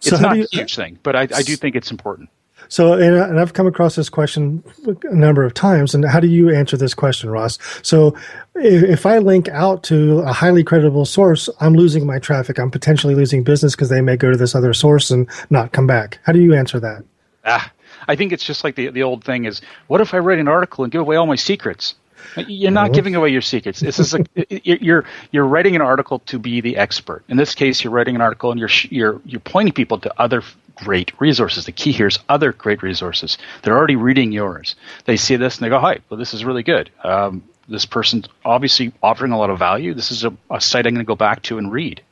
So 0.00 0.14
it's 0.14 0.22
not 0.22 0.36
a 0.38 0.46
huge 0.50 0.74
thing, 0.74 0.98
but 1.02 1.14
I, 1.14 1.22
I 1.22 1.42
do 1.42 1.54
think 1.56 1.76
it's 1.76 1.90
important. 1.90 2.30
So, 2.70 2.94
and, 2.94 3.16
and, 3.16 3.40
I've 3.40 3.52
come 3.52 3.66
across 3.66 3.96
this 3.96 4.08
question 4.08 4.62
a 4.86 5.14
number 5.14 5.44
of 5.44 5.52
times. 5.52 5.94
And 5.94 6.04
how 6.04 6.20
do 6.20 6.28
you 6.28 6.54
answer 6.54 6.76
this 6.76 6.94
question, 6.94 7.28
Ross? 7.28 7.58
So, 7.82 8.16
if, 8.54 8.84
if 8.84 9.06
I 9.06 9.18
link 9.18 9.48
out 9.48 9.82
to 9.84 10.20
a 10.20 10.32
highly 10.32 10.64
credible 10.64 11.04
source, 11.04 11.48
I'm 11.60 11.74
losing 11.74 12.06
my 12.06 12.20
traffic. 12.20 12.58
I'm 12.58 12.70
potentially 12.70 13.14
losing 13.14 13.42
business 13.42 13.74
because 13.74 13.88
they 13.88 14.00
may 14.00 14.16
go 14.16 14.30
to 14.30 14.36
this 14.36 14.54
other 14.54 14.72
source 14.72 15.10
and 15.10 15.28
not 15.50 15.72
come 15.72 15.86
back. 15.86 16.20
How 16.22 16.32
do 16.32 16.40
you 16.40 16.54
answer 16.54 16.78
that? 16.80 17.04
Ah, 17.44 17.70
I 18.06 18.16
think 18.16 18.32
it's 18.32 18.44
just 18.44 18.64
like 18.64 18.76
the 18.76 18.88
the 18.90 19.02
old 19.02 19.24
thing 19.24 19.44
is, 19.46 19.60
what 19.88 20.00
if 20.00 20.14
I 20.14 20.18
write 20.18 20.38
an 20.38 20.48
article 20.48 20.84
and 20.84 20.92
give 20.92 21.00
away 21.00 21.16
all 21.16 21.26
my 21.26 21.36
secrets? 21.36 21.94
You're 22.36 22.70
not 22.70 22.92
giving 22.92 23.14
away 23.14 23.30
your 23.30 23.40
secrets. 23.40 23.80
This 23.80 23.98
is 23.98 24.14
a, 24.14 24.24
you're 24.64 25.04
you're 25.32 25.46
writing 25.46 25.74
an 25.74 25.82
article 25.82 26.20
to 26.20 26.38
be 26.38 26.60
the 26.60 26.76
expert. 26.76 27.24
In 27.28 27.36
this 27.36 27.54
case, 27.54 27.82
you're 27.82 27.92
writing 27.92 28.14
an 28.14 28.20
article 28.20 28.50
and 28.50 28.60
you're 28.60 28.70
you're 28.90 29.20
you're 29.24 29.40
pointing 29.40 29.72
people 29.72 29.98
to 29.98 30.20
other 30.20 30.42
great 30.84 31.12
resources. 31.20 31.66
The 31.66 31.72
key 31.72 31.92
here 31.92 32.06
is 32.06 32.18
other 32.28 32.52
great 32.52 32.82
resources. 32.82 33.38
They're 33.62 33.76
already 33.76 33.96
reading 33.96 34.32
yours. 34.32 34.76
They 35.04 35.16
see 35.16 35.36
this 35.36 35.58
and 35.58 35.64
they 35.64 35.68
go, 35.70 35.78
"Hi, 35.78 35.98
well, 36.08 36.18
this 36.18 36.34
is 36.34 36.44
really 36.44 36.62
good. 36.62 36.90
Um, 37.04 37.42
this 37.68 37.86
person's 37.86 38.26
obviously 38.44 38.92
offering 39.02 39.32
a 39.32 39.38
lot 39.38 39.50
of 39.50 39.58
value. 39.58 39.94
This 39.94 40.10
is 40.10 40.24
a, 40.24 40.32
a 40.50 40.60
site 40.60 40.86
I'm 40.86 40.94
going 40.94 41.04
to 41.04 41.08
go 41.08 41.16
back 41.16 41.42
to 41.42 41.58
and 41.58 41.70
read." 41.72 42.02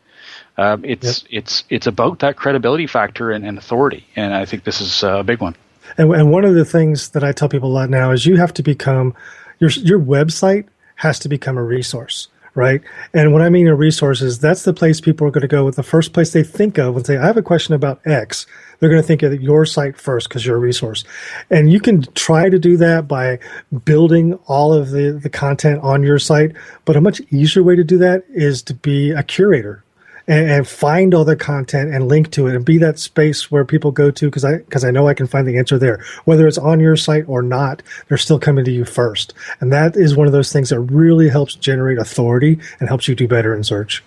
Um, 0.56 0.84
it's 0.84 1.22
yep. 1.22 1.44
it's 1.44 1.64
it's 1.68 1.86
about 1.86 2.18
that 2.18 2.36
credibility 2.36 2.86
factor 2.86 3.30
and, 3.30 3.46
and, 3.46 3.58
authority, 3.58 4.06
and 4.16 4.34
I 4.34 4.44
think 4.44 4.64
this 4.64 4.80
is 4.80 5.02
a 5.04 5.22
big 5.22 5.40
one. 5.40 5.54
And, 5.96 6.12
and 6.12 6.30
one 6.32 6.44
of 6.44 6.54
the 6.54 6.64
things 6.64 7.10
that 7.10 7.22
I 7.22 7.32
tell 7.32 7.48
people 7.48 7.70
a 7.70 7.74
lot 7.74 7.90
now 7.90 8.10
is 8.10 8.26
you 8.26 8.36
have 8.36 8.52
to 8.54 8.62
become 8.62 9.14
your 9.60 9.70
your 9.70 10.00
website 10.00 10.66
has 10.96 11.20
to 11.20 11.28
become 11.28 11.56
a 11.56 11.62
resource 11.62 12.26
right? 12.58 12.82
And 13.14 13.32
what 13.32 13.40
I 13.40 13.48
mean 13.48 13.68
a 13.68 13.74
resource 13.74 14.20
is 14.20 14.40
that's 14.40 14.64
the 14.64 14.74
place 14.74 15.00
people 15.00 15.26
are 15.28 15.30
going 15.30 15.42
to 15.42 15.48
go 15.48 15.64
with 15.64 15.76
the 15.76 15.84
first 15.84 16.12
place 16.12 16.32
they 16.32 16.42
think 16.42 16.76
of 16.76 16.94
when 16.94 17.04
they 17.04 17.14
say, 17.14 17.16
I 17.16 17.26
have 17.26 17.36
a 17.36 17.42
question 17.42 17.72
about 17.72 18.00
X. 18.04 18.46
They're 18.78 18.90
going 18.90 19.00
to 19.00 19.06
think 19.06 19.22
of 19.22 19.40
your 19.40 19.64
site 19.64 19.96
first 19.96 20.28
because 20.28 20.44
you're 20.44 20.56
a 20.56 20.60
resource. 20.60 21.04
And 21.50 21.72
you 21.72 21.78
can 21.78 22.02
try 22.14 22.48
to 22.48 22.58
do 22.58 22.76
that 22.78 23.06
by 23.06 23.38
building 23.84 24.34
all 24.46 24.72
of 24.72 24.90
the, 24.90 25.12
the 25.12 25.30
content 25.30 25.80
on 25.82 26.02
your 26.02 26.18
site. 26.18 26.56
But 26.84 26.96
a 26.96 27.00
much 27.00 27.20
easier 27.30 27.62
way 27.62 27.76
to 27.76 27.84
do 27.84 27.96
that 27.98 28.24
is 28.28 28.60
to 28.64 28.74
be 28.74 29.12
a 29.12 29.22
curator 29.22 29.84
and, 30.28 30.50
and, 30.50 30.68
find 30.68 31.14
all 31.14 31.24
the 31.24 31.34
content 31.34 31.92
and 31.92 32.06
link 32.06 32.30
to 32.32 32.46
it 32.46 32.54
and 32.54 32.64
be 32.64 32.78
that 32.78 32.98
space 32.98 33.50
where 33.50 33.64
people 33.64 33.90
go 33.90 34.10
to 34.10 34.26
because 34.26 34.44
I 34.44 34.58
because 34.58 34.84
I 34.84 34.90
know 34.90 35.08
I 35.08 35.14
can 35.14 35.26
find 35.26 35.46
the 35.46 35.58
answer 35.58 35.78
there. 35.78 36.04
Whether 36.24 36.46
it's 36.46 36.58
on 36.58 36.78
your 36.78 36.96
site 36.96 37.24
or 37.28 37.42
not, 37.42 37.82
they're 38.06 38.18
still 38.18 38.38
coming 38.38 38.64
to 38.64 38.70
you 38.70 38.84
first. 38.84 39.34
And 39.60 39.72
that 39.72 39.96
is 39.96 40.14
one 40.14 40.26
of 40.26 40.32
those 40.32 40.52
things 40.52 40.68
that 40.70 40.80
really 40.80 41.28
helps 41.28 41.54
generate 41.54 41.98
authority 41.98 42.58
and 42.78 42.88
helps 42.88 43.08
you 43.08 43.14
do 43.14 43.26
better 43.26 43.56
in 43.56 43.64
search. 43.64 44.04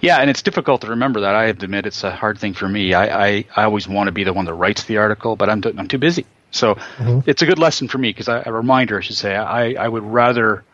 Yeah, 0.00 0.18
and 0.18 0.28
it's 0.28 0.42
difficult 0.42 0.80
to 0.82 0.88
remember 0.88 1.20
that. 1.20 1.34
I 1.34 1.46
have 1.46 1.58
to 1.58 1.64
admit, 1.64 1.86
it's 1.86 2.02
a 2.02 2.10
hard 2.10 2.38
thing 2.38 2.52
for 2.52 2.68
me. 2.68 2.94
I, 2.94 3.26
I, 3.26 3.44
I 3.56 3.62
always 3.64 3.86
want 3.86 4.08
to 4.08 4.12
be 4.12 4.24
the 4.24 4.32
one 4.32 4.44
that 4.46 4.54
writes 4.54 4.84
the 4.84 4.96
article, 4.96 5.36
but 5.36 5.48
I'm, 5.48 5.62
t- 5.62 5.72
I'm 5.76 5.86
too 5.86 5.98
busy. 5.98 6.26
So 6.50 6.74
mm-hmm. 6.74 7.20
it's 7.26 7.42
a 7.42 7.46
good 7.46 7.58
lesson 7.58 7.88
for 7.88 7.98
me 7.98 8.10
because 8.10 8.28
a 8.28 8.52
reminder, 8.52 8.98
I 8.98 9.00
should 9.00 9.16
say. 9.16 9.34
I, 9.34 9.72
I 9.74 9.88
would 9.88 10.02
rather 10.02 10.64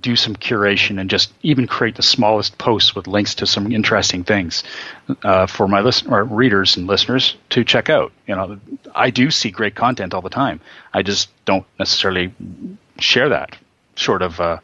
do 0.00 0.14
some 0.14 0.36
curation 0.36 1.00
and 1.00 1.10
just 1.10 1.32
even 1.42 1.66
create 1.66 1.96
the 1.96 2.02
smallest 2.02 2.56
posts 2.58 2.94
with 2.94 3.06
links 3.06 3.34
to 3.36 3.46
some 3.46 3.72
interesting 3.72 4.22
things 4.22 4.62
uh, 5.24 5.46
for 5.46 5.66
my 5.66 5.80
listen 5.80 6.12
or 6.12 6.22
readers 6.22 6.76
and 6.76 6.86
listeners 6.86 7.36
to 7.50 7.64
check 7.64 7.90
out. 7.90 8.12
You 8.26 8.36
know, 8.36 8.60
I 8.94 9.10
do 9.10 9.30
see 9.30 9.50
great 9.50 9.74
content 9.74 10.14
all 10.14 10.22
the 10.22 10.30
time. 10.30 10.60
I 10.94 11.02
just 11.02 11.30
don't 11.44 11.66
necessarily 11.78 12.32
share 12.98 13.30
that, 13.30 13.56
short 13.96 14.22
of 14.22 14.40
uh, 14.40 14.58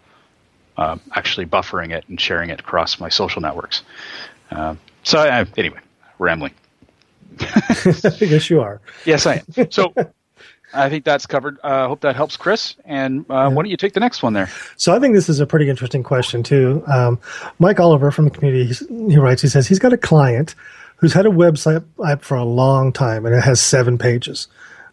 uh, 0.77 0.99
actually 1.13 1.47
buffering 1.47 1.91
it 1.91 2.05
and 2.09 2.21
sharing 2.21 2.51
it 2.51 2.61
across 2.61 3.01
my 3.01 3.09
social 3.09 3.43
networks. 3.43 3.83
Uh, 4.53 4.77
so 5.03 5.21
anyway, 5.57 5.81
rambling. 6.19 6.55
yes, 8.21 8.51
you 8.51 8.61
are. 8.61 8.81
Yes, 9.05 9.27
I 9.27 9.43
am. 9.57 9.71
So 9.71 9.93
I 10.75 10.89
think 10.91 11.05
that's 11.05 11.27
covered. 11.27 11.59
I 11.63 11.69
uh, 11.69 11.89
hope 11.89 12.01
that 12.01 12.17
helps, 12.17 12.37
Chris. 12.37 12.75
And 12.85 13.21
uh, 13.31 13.35
yeah. 13.35 13.49
why 13.49 13.55
don't 13.55 13.71
you 13.71 13.77
take 13.77 13.95
the 13.95 14.01
next 14.01 14.23
one 14.23 14.33
there? 14.33 14.51
So 14.77 14.95
I 14.95 14.99
think 14.99 15.15
this 15.15 15.29
is 15.29 15.41
a 15.41 15.47
pretty 15.47 15.69
interesting 15.69 16.03
question 16.03 16.43
too. 16.43 16.83
Um, 16.87 17.19
Mike 17.59 17.81
Oliver 17.81 18.11
from 18.11 18.27
the 18.27 18.31
community 18.31 18.75
he 18.89 19.19
writes. 19.19 19.43
He 19.43 19.49
says 19.49 19.67
he's 19.67 19.79
got 19.79 19.93
a 19.93 19.99
client 19.99 20.55
who's 20.97 21.13
had 21.13 21.27
a 21.27 21.31
website 21.31 21.85
up 22.05 22.23
for 22.23 22.37
a 22.37 22.45
long 22.45 22.93
time 22.93 23.25
and 23.25 23.35
it 23.35 23.43
has 23.43 23.61
seven 23.61 23.99
pages. 23.99 24.49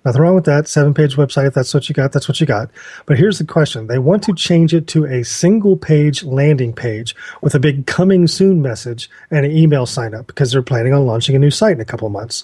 Nothing 0.05 0.21
wrong 0.21 0.35
with 0.35 0.45
that. 0.45 0.67
Seven 0.67 0.93
page 0.93 1.15
website. 1.15 1.53
That's 1.53 1.73
what 1.73 1.89
you 1.89 1.95
got, 1.95 2.11
that's 2.11 2.27
what 2.27 2.39
you 2.39 2.45
got. 2.45 2.69
But 3.07 3.17
here's 3.17 3.39
the 3.39 3.43
question. 3.43 3.87
They 3.87 3.97
want 3.97 4.21
to 4.23 4.35
change 4.35 4.71
it 4.71 4.87
to 4.89 5.05
a 5.05 5.23
single 5.23 5.75
page 5.75 6.23
landing 6.23 6.73
page 6.73 7.15
with 7.41 7.55
a 7.55 7.59
big 7.59 7.87
coming 7.87 8.27
soon 8.27 8.61
message 8.61 9.09
and 9.31 9.47
an 9.47 9.51
email 9.51 9.87
sign 9.87 10.13
up 10.13 10.27
because 10.27 10.51
they're 10.51 10.61
planning 10.61 10.93
on 10.93 11.07
launching 11.07 11.35
a 11.35 11.39
new 11.39 11.49
site 11.49 11.73
in 11.73 11.81
a 11.81 11.85
couple 11.85 12.05
of 12.05 12.13
months. 12.13 12.43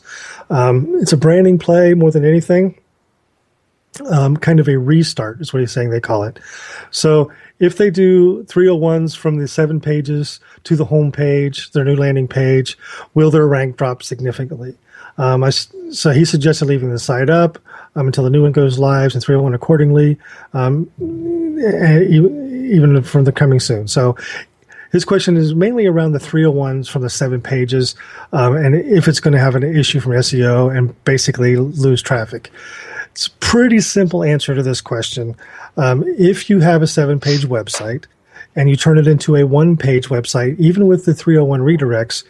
Um, 0.49 0.91
it's 0.99 1.13
a 1.13 1.17
branding 1.17 1.59
play 1.59 1.93
more 1.93 2.09
than 2.09 2.25
anything 2.25 2.80
um, 4.09 4.37
kind 4.37 4.59
of 4.59 4.67
a 4.67 4.77
restart 4.77 5.41
is 5.41 5.53
what 5.53 5.59
he's 5.59 5.71
saying 5.71 5.89
they 5.89 5.99
call 5.99 6.23
it. 6.23 6.39
So 6.91 7.31
if 7.59 7.77
they 7.77 7.89
do 7.89 8.43
301s 8.45 9.15
from 9.15 9.37
the 9.37 9.47
seven 9.47 9.79
pages 9.79 10.39
to 10.63 10.75
the 10.75 10.85
home 10.85 11.11
page, 11.11 11.71
their 11.71 11.83
new 11.83 11.95
landing 11.95 12.27
page, 12.27 12.77
will 13.13 13.31
their 13.31 13.47
rank 13.47 13.77
drop 13.77 14.03
significantly? 14.03 14.75
Um, 15.17 15.43
I, 15.43 15.49
so 15.49 16.11
he 16.11 16.25
suggested 16.25 16.65
leaving 16.65 16.89
the 16.89 16.99
site 16.99 17.29
up 17.29 17.59
um, 17.95 18.07
until 18.07 18.23
the 18.23 18.29
new 18.29 18.43
one 18.43 18.53
goes 18.53 18.79
live 18.79 19.13
and 19.13 19.21
301 19.21 19.53
accordingly, 19.53 20.17
um, 20.53 20.89
even 22.71 23.03
from 23.03 23.25
the 23.25 23.31
coming 23.31 23.59
soon. 23.59 23.87
So 23.87 24.15
his 24.91 25.05
question 25.05 25.37
is 25.37 25.53
mainly 25.53 25.85
around 25.85 26.13
the 26.13 26.19
301s 26.19 26.89
from 26.89 27.01
the 27.01 27.09
seven 27.09 27.41
pages 27.41 27.95
um, 28.33 28.55
and 28.55 28.75
if 28.75 29.07
it's 29.07 29.19
going 29.19 29.33
to 29.33 29.39
have 29.39 29.55
an 29.55 29.63
issue 29.63 29.99
from 29.99 30.13
SEO 30.13 30.75
and 30.75 31.03
basically 31.03 31.55
lose 31.57 32.01
traffic. 32.01 32.51
It's 33.11 33.27
a 33.27 33.31
pretty 33.31 33.79
simple 33.81 34.23
answer 34.23 34.55
to 34.55 34.63
this 34.63 34.81
question. 34.81 35.35
Um, 35.77 36.03
if 36.17 36.49
you 36.49 36.59
have 36.59 36.81
a 36.81 36.87
seven 36.87 37.19
page 37.19 37.45
website 37.45 38.05
and 38.55 38.69
you 38.69 38.75
turn 38.75 38.97
it 38.97 39.07
into 39.07 39.35
a 39.35 39.45
one 39.45 39.77
page 39.77 40.09
website, 40.09 40.57
even 40.59 40.87
with 40.87 41.05
the 41.05 41.13
301 41.13 41.61
redirects, 41.61 42.23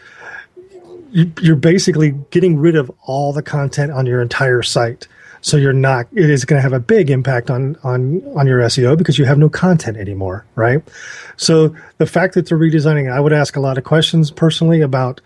you're 1.12 1.56
basically 1.56 2.12
getting 2.30 2.58
rid 2.58 2.76
of 2.76 2.90
all 3.04 3.34
the 3.34 3.44
content 3.44 3.92
on 3.92 4.06
your 4.06 4.22
entire 4.22 4.62
site. 4.62 5.08
So 5.42 5.58
you're 5.58 5.74
not, 5.74 6.08
it 6.14 6.30
is 6.30 6.46
going 6.46 6.60
to 6.60 6.62
have 6.62 6.74
a 6.74 6.80
big 6.80 7.10
impact 7.10 7.50
on, 7.50 7.76
on, 7.84 8.24
on 8.38 8.46
your 8.48 8.60
SEO 8.62 8.98
because 8.98 9.18
you 9.18 9.26
have 9.26 9.40
no 9.40 9.50
content 9.50 9.98
anymore, 9.98 10.46
right? 10.56 10.84
So 11.36 11.76
the 11.98 12.06
fact 12.06 12.36
that 12.36 12.48
they're 12.48 12.60
redesigning, 12.60 13.12
I 13.12 13.20
would 13.20 13.34
ask 13.34 13.56
a 13.56 13.60
lot 13.60 13.78
of 13.78 13.84
questions 13.84 14.30
personally 14.30 14.82
about, 14.82 15.20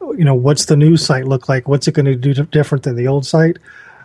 you 0.00 0.24
know, 0.24 0.34
what's 0.34 0.64
the 0.64 0.76
new 0.76 0.96
site 0.96 1.26
look 1.26 1.48
like? 1.48 1.68
What's 1.68 1.86
it 1.86 1.94
going 1.94 2.06
to 2.06 2.16
do 2.16 2.34
different 2.46 2.82
than 2.82 2.96
the 2.96 3.06
old 3.06 3.24
site? 3.24 3.58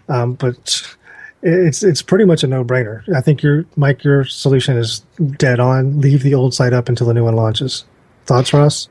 Um, 0.10 0.34
but 0.34 0.96
it's 1.42 1.84
it's 1.84 2.02
pretty 2.02 2.26
much 2.26 2.44
a 2.44 2.48
no 2.48 2.64
brainer. 2.64 3.04
I 3.16 3.22
think 3.22 3.44
your 3.44 3.66
Mike, 3.76 4.04
your 4.04 4.26
solution 4.26 4.78
is 4.78 5.02
dead 5.38 5.60
on. 5.60 6.02
Leave 6.02 6.24
the 6.24 6.34
old 6.34 6.54
site 6.54 6.74
up 6.74 6.90
until 6.90 7.08
the 7.08 7.14
new 7.14 7.24
one 7.24 7.36
launches. 7.36 7.86
Thoughts, 8.26 8.54
Ross? 8.54 8.90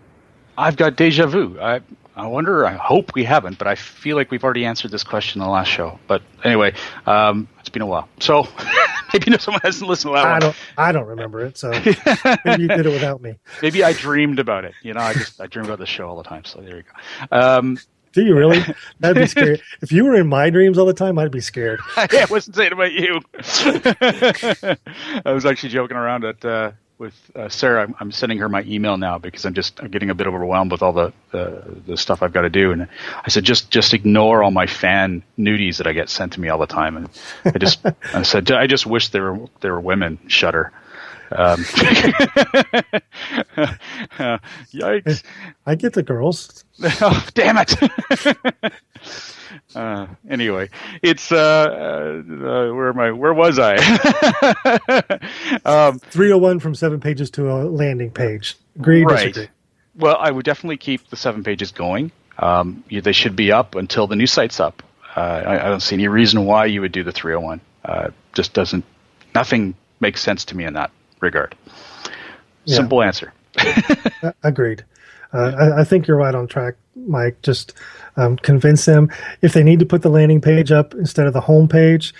I've 0.56 0.76
got 0.76 0.96
deja 0.96 1.26
vu. 1.26 1.58
I 1.60 1.80
I 2.16 2.28
wonder. 2.28 2.64
I 2.64 2.74
hope 2.74 3.12
we 3.14 3.24
haven't, 3.24 3.58
but 3.58 3.66
I 3.66 3.74
feel 3.74 4.16
like 4.16 4.30
we've 4.30 4.44
already 4.44 4.64
answered 4.64 4.92
this 4.92 5.02
question 5.02 5.40
in 5.40 5.46
the 5.46 5.52
last 5.52 5.66
show. 5.66 5.98
But 6.06 6.22
anyway, 6.44 6.74
um, 7.06 7.48
it's 7.58 7.68
been 7.68 7.82
a 7.82 7.86
while, 7.86 8.08
so 8.20 8.46
maybe 9.12 9.36
someone 9.38 9.60
hasn't 9.64 9.88
listened 9.88 10.14
to 10.14 10.22
that 10.22 10.26
I 10.26 10.32
one. 10.32 10.40
Don't, 10.40 10.56
I 10.78 10.92
don't 10.92 11.06
remember 11.08 11.44
it, 11.44 11.58
so 11.58 11.70
maybe 12.44 12.62
you 12.62 12.68
did 12.68 12.86
it 12.86 12.92
without 12.92 13.20
me. 13.20 13.34
Maybe 13.62 13.82
I 13.82 13.94
dreamed 13.94 14.38
about 14.38 14.64
it. 14.64 14.74
You 14.82 14.94
know, 14.94 15.00
I 15.00 15.12
just 15.12 15.40
I 15.40 15.48
dream 15.48 15.64
about 15.64 15.80
the 15.80 15.86
show 15.86 16.08
all 16.08 16.16
the 16.16 16.22
time. 16.22 16.44
So 16.44 16.60
there 16.60 16.76
you 16.76 16.82
go. 16.82 17.36
Um, 17.36 17.78
do 18.14 18.24
you 18.24 18.34
really? 18.34 18.60
That'd 19.00 19.20
be 19.20 19.26
scary. 19.26 19.60
if 19.82 19.92
you 19.92 20.04
were 20.04 20.14
in 20.14 20.28
my 20.28 20.48
dreams 20.50 20.78
all 20.78 20.86
the 20.86 20.94
time, 20.94 21.18
I'd 21.18 21.30
be 21.30 21.40
scared. 21.40 21.80
I 21.96 22.26
wasn't 22.30 22.56
saying 22.56 22.72
about 22.72 22.92
you. 22.92 23.20
I 25.24 25.32
was 25.32 25.44
actually 25.44 25.70
joking 25.70 25.96
around 25.96 26.24
at 26.24 26.44
uh, 26.44 26.72
with 26.96 27.14
uh, 27.34 27.48
Sarah. 27.48 27.82
I'm, 27.82 27.94
I'm, 27.98 28.12
sending 28.12 28.38
her 28.38 28.48
my 28.48 28.62
email 28.62 28.96
now 28.96 29.18
because 29.18 29.44
I'm 29.44 29.54
just 29.54 29.80
I'm 29.80 29.90
getting 29.90 30.10
a 30.10 30.14
bit 30.14 30.28
overwhelmed 30.28 30.70
with 30.70 30.82
all 30.82 30.92
the 30.92 31.12
the 31.32 31.96
stuff 31.96 32.22
I've 32.22 32.32
got 32.32 32.42
to 32.42 32.50
do. 32.50 32.70
And 32.70 32.88
I 33.24 33.28
said, 33.28 33.44
just 33.44 33.70
just 33.70 33.92
ignore 33.92 34.44
all 34.44 34.52
my 34.52 34.66
fan 34.66 35.24
nudies 35.36 35.78
that 35.78 35.88
I 35.88 35.92
get 35.92 36.08
sent 36.08 36.34
to 36.34 36.40
me 36.40 36.48
all 36.48 36.58
the 36.58 36.66
time. 36.66 36.96
And 36.96 37.08
I 37.44 37.58
just 37.58 37.84
I 38.14 38.22
said, 38.22 38.50
I 38.52 38.68
just 38.68 38.86
wish 38.86 39.08
there 39.08 39.32
were 39.32 39.46
there 39.60 39.72
were 39.72 39.80
women. 39.80 40.20
Shudder. 40.28 40.72
Um, 41.32 41.64
yikes! 44.72 45.22
I 45.66 45.74
get 45.74 45.92
the 45.94 46.02
girls. 46.02 46.64
oh, 46.82 47.26
damn 47.34 47.56
it! 47.58 47.74
uh, 49.74 50.06
anyway, 50.28 50.70
it's 51.02 51.32
uh, 51.32 51.36
uh, 51.36 52.22
where 52.72 52.88
am 52.88 52.98
I? 53.00 53.12
Where 53.12 53.34
was 53.34 53.58
I? 53.58 53.76
um, 55.64 55.98
Three 55.98 56.28
hundred 56.28 56.34
oh 56.34 56.38
one 56.38 56.60
from 56.60 56.74
seven 56.74 57.00
pages 57.00 57.30
to 57.32 57.50
a 57.50 57.64
landing 57.64 58.10
page. 58.10 58.56
Agree? 58.76 59.04
Right. 59.04 59.32
Disagree? 59.32 59.48
Well, 59.96 60.16
I 60.18 60.30
would 60.30 60.44
definitely 60.44 60.76
keep 60.78 61.08
the 61.08 61.16
seven 61.16 61.44
pages 61.44 61.72
going. 61.72 62.10
Um, 62.38 62.82
they 62.90 63.12
should 63.12 63.36
be 63.36 63.52
up 63.52 63.76
until 63.76 64.06
the 64.06 64.16
new 64.16 64.26
site's 64.26 64.58
up. 64.58 64.82
Uh, 65.16 65.20
I, 65.20 65.66
I, 65.66 65.68
don't 65.68 65.80
see 65.80 65.94
any 65.94 66.08
reason 66.08 66.44
why 66.44 66.66
you 66.66 66.80
would 66.80 66.90
do 66.90 67.04
the 67.04 67.12
301. 67.12 67.60
Uh, 67.84 68.10
just 68.32 68.52
doesn't. 68.52 68.84
Nothing 69.32 69.76
makes 70.00 70.20
sense 70.20 70.46
to 70.46 70.56
me 70.56 70.64
in 70.64 70.74
that 70.74 70.90
regard. 71.24 71.56
Yeah. 72.64 72.76
Simple 72.76 73.02
answer. 73.02 73.32
Agreed. 74.42 74.84
Uh, 75.32 75.52
I, 75.58 75.80
I, 75.80 75.84
think 75.84 76.06
you're 76.06 76.16
right 76.16 76.34
on 76.34 76.46
track, 76.46 76.74
Mike. 76.94 77.42
Just 77.42 77.72
um, 78.16 78.36
convince 78.36 78.84
them 78.84 79.10
if 79.42 79.52
they 79.52 79.64
need 79.64 79.80
to 79.80 79.86
put 79.86 80.02
the 80.02 80.08
landing 80.08 80.40
page 80.40 80.70
up 80.70 80.94
instead 80.94 81.26
of 81.26 81.32
the 81.32 81.40
home 81.40 81.66
page. 81.66 82.14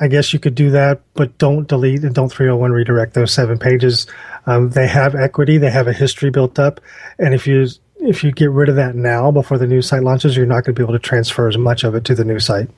I 0.00 0.06
guess 0.06 0.32
you 0.32 0.38
could 0.38 0.54
do 0.54 0.70
that, 0.70 1.00
but 1.14 1.36
don't 1.38 1.66
delete 1.66 2.04
and 2.04 2.14
don't 2.14 2.28
301 2.28 2.70
redirect 2.70 3.14
those 3.14 3.32
seven 3.32 3.58
pages. 3.58 4.06
Um, 4.46 4.70
they 4.70 4.86
have 4.86 5.14
equity, 5.14 5.58
they 5.58 5.70
have 5.70 5.88
a 5.88 5.92
history 5.92 6.30
built 6.30 6.58
up, 6.58 6.80
and 7.18 7.34
if 7.34 7.46
you 7.46 7.66
if 7.98 8.22
you 8.22 8.30
get 8.30 8.50
rid 8.50 8.68
of 8.68 8.76
that 8.76 8.94
now 8.94 9.30
before 9.30 9.58
the 9.58 9.66
new 9.66 9.82
site 9.82 10.02
launches, 10.02 10.36
you're 10.36 10.46
not 10.46 10.64
going 10.64 10.74
to 10.74 10.78
be 10.78 10.82
able 10.82 10.92
to 10.92 10.98
transfer 10.98 11.48
as 11.48 11.56
much 11.56 11.84
of 11.84 11.94
it 11.94 12.04
to 12.04 12.14
the 12.14 12.24
new 12.24 12.38
site. 12.38 12.68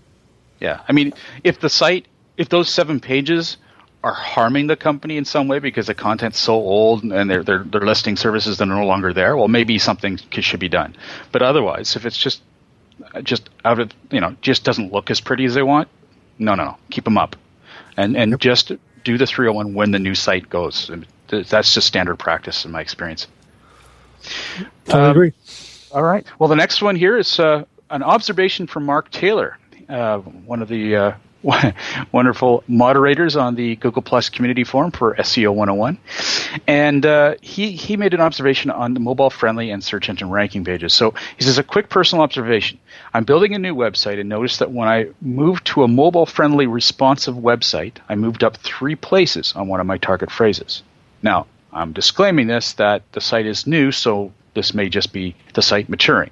Yeah, 0.60 0.80
I 0.88 0.92
mean, 0.92 1.12
if 1.44 1.60
the 1.60 1.68
site, 1.68 2.06
if 2.36 2.48
those 2.48 2.70
seven 2.70 3.00
pages 3.00 3.56
are 4.06 4.14
harming 4.14 4.68
the 4.68 4.76
company 4.76 5.16
in 5.16 5.24
some 5.24 5.48
way 5.48 5.58
because 5.58 5.88
the 5.88 5.94
content's 5.94 6.38
so 6.38 6.54
old 6.54 7.02
and 7.02 7.28
they're 7.28 7.42
they're, 7.42 7.64
they're 7.64 7.80
listing 7.80 8.14
services 8.14 8.56
that 8.58 8.68
are 8.68 8.80
no 8.80 8.86
longer 8.86 9.12
there, 9.12 9.36
well, 9.36 9.48
maybe 9.48 9.78
something 9.80 10.16
should 10.30 10.60
be 10.60 10.68
done. 10.68 10.94
But 11.32 11.42
otherwise, 11.42 11.96
if 11.96 12.06
it's 12.06 12.16
just 12.16 12.40
just 13.24 13.50
out 13.64 13.80
of 13.80 13.90
you 14.12 14.20
know 14.20 14.36
just 14.42 14.62
doesn't 14.62 14.92
look 14.92 15.10
as 15.10 15.20
pretty 15.20 15.44
as 15.44 15.54
they 15.54 15.62
want, 15.62 15.88
no, 16.38 16.54
no, 16.54 16.64
no, 16.64 16.76
keep 16.88 17.02
them 17.02 17.18
up, 17.18 17.34
and 17.96 18.16
and 18.16 18.38
just 18.40 18.70
do 19.02 19.18
the 19.18 19.26
301 19.26 19.74
when 19.74 19.90
the 19.90 19.98
new 19.98 20.14
site 20.14 20.48
goes. 20.48 20.88
That's 21.26 21.74
just 21.74 21.88
standard 21.88 22.16
practice 22.16 22.64
in 22.64 22.70
my 22.70 22.80
experience. 22.80 23.26
Totally 24.84 25.04
um, 25.04 25.10
agree. 25.10 25.32
All 25.90 26.04
right. 26.04 26.24
Well, 26.38 26.48
the 26.48 26.54
next 26.54 26.80
one 26.80 26.94
here 26.94 27.18
is 27.18 27.40
uh, 27.40 27.64
an 27.90 28.04
observation 28.04 28.68
from 28.68 28.84
Mark 28.84 29.10
Taylor, 29.10 29.58
uh, 29.88 30.18
one 30.18 30.62
of 30.62 30.68
the 30.68 30.94
uh, 30.94 31.12
wonderful 32.12 32.64
moderators 32.66 33.36
on 33.36 33.54
the 33.54 33.76
Google 33.76 34.02
Plus 34.02 34.28
community 34.28 34.64
forum 34.64 34.90
for 34.90 35.14
SEO 35.14 35.54
101. 35.54 35.98
And 36.66 37.06
uh, 37.06 37.34
he, 37.40 37.72
he 37.72 37.96
made 37.96 38.14
an 38.14 38.20
observation 38.20 38.70
on 38.70 38.94
the 38.94 39.00
mobile 39.00 39.30
friendly 39.30 39.70
and 39.70 39.82
search 39.82 40.08
engine 40.08 40.30
ranking 40.30 40.64
pages. 40.64 40.92
So 40.92 41.14
he 41.36 41.44
says, 41.44 41.58
a 41.58 41.62
quick 41.62 41.88
personal 41.88 42.22
observation. 42.22 42.78
I'm 43.14 43.24
building 43.24 43.54
a 43.54 43.58
new 43.58 43.74
website 43.74 44.18
and 44.18 44.28
noticed 44.28 44.58
that 44.58 44.72
when 44.72 44.88
I 44.88 45.06
moved 45.20 45.66
to 45.68 45.84
a 45.84 45.88
mobile 45.88 46.26
friendly 46.26 46.66
responsive 46.66 47.36
website, 47.36 47.98
I 48.08 48.14
moved 48.14 48.42
up 48.42 48.56
three 48.58 48.96
places 48.96 49.52
on 49.54 49.68
one 49.68 49.80
of 49.80 49.86
my 49.86 49.98
target 49.98 50.30
phrases. 50.30 50.82
Now, 51.22 51.46
I'm 51.72 51.92
disclaiming 51.92 52.46
this 52.46 52.72
that 52.74 53.02
the 53.12 53.20
site 53.20 53.46
is 53.46 53.66
new, 53.66 53.92
so 53.92 54.32
this 54.54 54.74
may 54.74 54.88
just 54.88 55.12
be 55.12 55.36
the 55.54 55.62
site 55.62 55.88
maturing. 55.88 56.30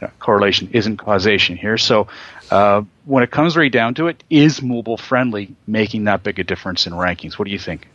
You 0.00 0.08
know, 0.08 0.12
correlation 0.18 0.68
isn't 0.72 0.98
causation 0.98 1.56
here. 1.56 1.78
So 1.78 2.08
uh, 2.50 2.82
when 3.04 3.22
it 3.22 3.30
comes 3.30 3.56
right 3.56 3.72
down 3.72 3.94
to 3.94 4.08
it, 4.08 4.22
is 4.30 4.62
mobile 4.62 4.96
friendly 4.96 5.54
making 5.66 6.04
that 6.04 6.22
big 6.22 6.38
a 6.38 6.44
difference 6.44 6.86
in 6.86 6.92
rankings? 6.92 7.34
What 7.34 7.46
do 7.46 7.50
you 7.50 7.58
think? 7.58 7.88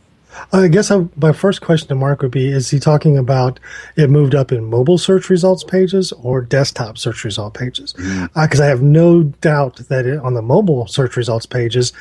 I 0.54 0.68
guess 0.68 0.92
I, 0.92 1.08
my 1.18 1.34
first 1.34 1.62
question 1.62 1.90
to 1.90 1.96
Mark 1.96 2.22
would 2.22 2.32
be: 2.32 2.50
Is 2.50 2.70
he 2.70 2.80
talking 2.80 3.18
about 3.18 3.60
it 3.96 4.10
moved 4.10 4.36
up 4.36 4.52
in 4.52 4.64
mobile 4.66 4.98
search 4.98 5.30
results 5.30 5.64
pages 5.64 6.12
or 6.14 6.42
desktop 6.42 6.98
search 6.98 7.24
result 7.24 7.54
pages? 7.54 7.94
Because 7.94 8.08
mm-hmm. 8.08 8.62
uh, 8.62 8.64
I 8.64 8.68
have 8.68 8.82
no 8.82 9.24
doubt 9.24 9.78
that 9.90 10.06
it, 10.06 10.20
on 10.20 10.34
the 10.34 10.42
mobile 10.42 10.88
search 10.88 11.18
results 11.18 11.46
pages, 11.46 11.92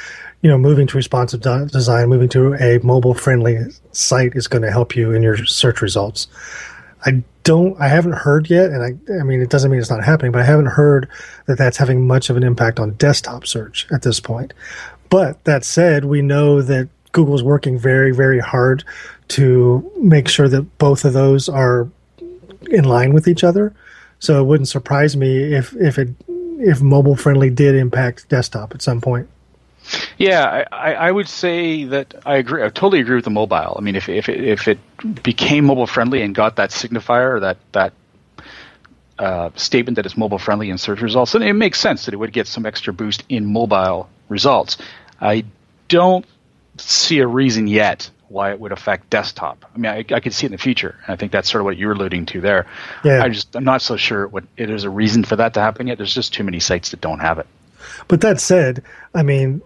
you 0.42 0.50
know, 0.50 0.58
moving 0.58 0.86
to 0.86 0.96
responsive 0.96 1.40
design, 1.40 2.08
moving 2.08 2.28
to 2.30 2.54
a 2.54 2.78
mobile 2.78 3.14
friendly 3.14 3.58
site 3.92 4.36
is 4.36 4.46
going 4.46 4.62
to 4.62 4.70
help 4.70 4.96
you 4.96 5.12
in 5.12 5.22
your 5.22 5.44
search 5.44 5.82
results. 5.82 6.28
I 7.04 7.22
don't, 7.44 7.80
I 7.80 7.88
haven't 7.88 8.12
heard 8.12 8.50
yet, 8.50 8.70
and 8.70 8.82
I, 8.82 9.20
I 9.20 9.22
mean, 9.22 9.40
it 9.40 9.50
doesn't 9.50 9.70
mean 9.70 9.80
it's 9.80 9.90
not 9.90 10.04
happening, 10.04 10.32
but 10.32 10.42
I 10.42 10.44
haven't 10.44 10.66
heard 10.66 11.08
that 11.46 11.58
that's 11.58 11.76
having 11.76 12.06
much 12.06 12.30
of 12.30 12.36
an 12.36 12.42
impact 12.42 12.78
on 12.78 12.92
desktop 12.92 13.46
search 13.46 13.86
at 13.90 14.02
this 14.02 14.20
point. 14.20 14.52
But 15.08 15.42
that 15.44 15.64
said, 15.64 16.04
we 16.04 16.22
know 16.22 16.62
that 16.62 16.88
Google 17.12 17.34
is 17.34 17.42
working 17.42 17.78
very, 17.78 18.12
very 18.12 18.38
hard 18.38 18.84
to 19.28 19.90
make 19.96 20.28
sure 20.28 20.48
that 20.48 20.78
both 20.78 21.04
of 21.04 21.12
those 21.12 21.48
are 21.48 21.88
in 22.70 22.84
line 22.84 23.12
with 23.12 23.26
each 23.26 23.42
other. 23.44 23.72
So 24.18 24.40
it 24.40 24.44
wouldn't 24.44 24.68
surprise 24.68 25.16
me 25.16 25.54
if 25.54 25.74
if 25.76 25.98
it 25.98 26.10
if 26.58 26.82
mobile 26.82 27.16
friendly 27.16 27.48
did 27.50 27.74
impact 27.74 28.28
desktop 28.28 28.74
at 28.74 28.82
some 28.82 29.00
point. 29.00 29.28
Yeah, 30.18 30.66
I, 30.70 30.94
I 30.94 31.10
would 31.10 31.28
say 31.28 31.84
that 31.84 32.14
I 32.26 32.36
agree. 32.36 32.62
I 32.62 32.68
totally 32.68 33.00
agree 33.00 33.16
with 33.16 33.24
the 33.24 33.30
mobile. 33.30 33.76
I 33.76 33.80
mean, 33.80 33.96
if 33.96 34.08
if 34.08 34.28
it, 34.28 34.44
if 34.44 34.68
it 34.68 34.78
became 35.22 35.64
mobile 35.64 35.86
friendly 35.86 36.22
and 36.22 36.34
got 36.34 36.56
that 36.56 36.70
signifier 36.70 37.34
or 37.36 37.40
that 37.40 37.58
that 37.72 37.92
uh, 39.18 39.50
statement 39.54 39.96
that 39.96 40.06
it's 40.06 40.16
mobile 40.16 40.38
friendly 40.38 40.70
in 40.70 40.78
search 40.78 41.02
results, 41.02 41.32
then 41.32 41.42
it 41.42 41.52
makes 41.52 41.78
sense 41.78 42.06
that 42.06 42.14
it 42.14 42.16
would 42.16 42.32
get 42.32 42.46
some 42.46 42.64
extra 42.64 42.92
boost 42.92 43.22
in 43.28 43.44
mobile 43.44 44.08
results. 44.28 44.78
I 45.20 45.44
don't 45.88 46.24
see 46.78 47.18
a 47.18 47.26
reason 47.26 47.66
yet 47.66 48.10
why 48.28 48.52
it 48.52 48.60
would 48.60 48.72
affect 48.72 49.10
desktop. 49.10 49.66
I 49.74 49.78
mean, 49.78 49.92
I, 49.92 49.98
I 50.14 50.20
could 50.20 50.32
see 50.32 50.46
it 50.46 50.48
in 50.48 50.52
the 50.52 50.58
future, 50.58 50.96
and 51.04 51.12
I 51.12 51.16
think 51.16 51.32
that's 51.32 51.50
sort 51.50 51.60
of 51.60 51.66
what 51.66 51.76
you're 51.76 51.92
alluding 51.92 52.26
to 52.26 52.40
there. 52.40 52.66
Yeah. 53.04 53.22
I 53.22 53.28
just 53.28 53.54
I'm 53.54 53.64
not 53.64 53.82
so 53.82 53.96
sure 53.96 54.26
what 54.26 54.44
there's 54.56 54.84
a 54.84 54.90
reason 54.90 55.24
for 55.24 55.36
that 55.36 55.54
to 55.54 55.60
happen 55.60 55.88
yet. 55.88 55.98
There's 55.98 56.14
just 56.14 56.32
too 56.32 56.44
many 56.44 56.60
sites 56.60 56.92
that 56.92 57.00
don't 57.00 57.20
have 57.20 57.38
it. 57.38 57.46
But 58.08 58.20
that 58.22 58.40
said, 58.40 58.84
I 59.14 59.22
mean, 59.22 59.62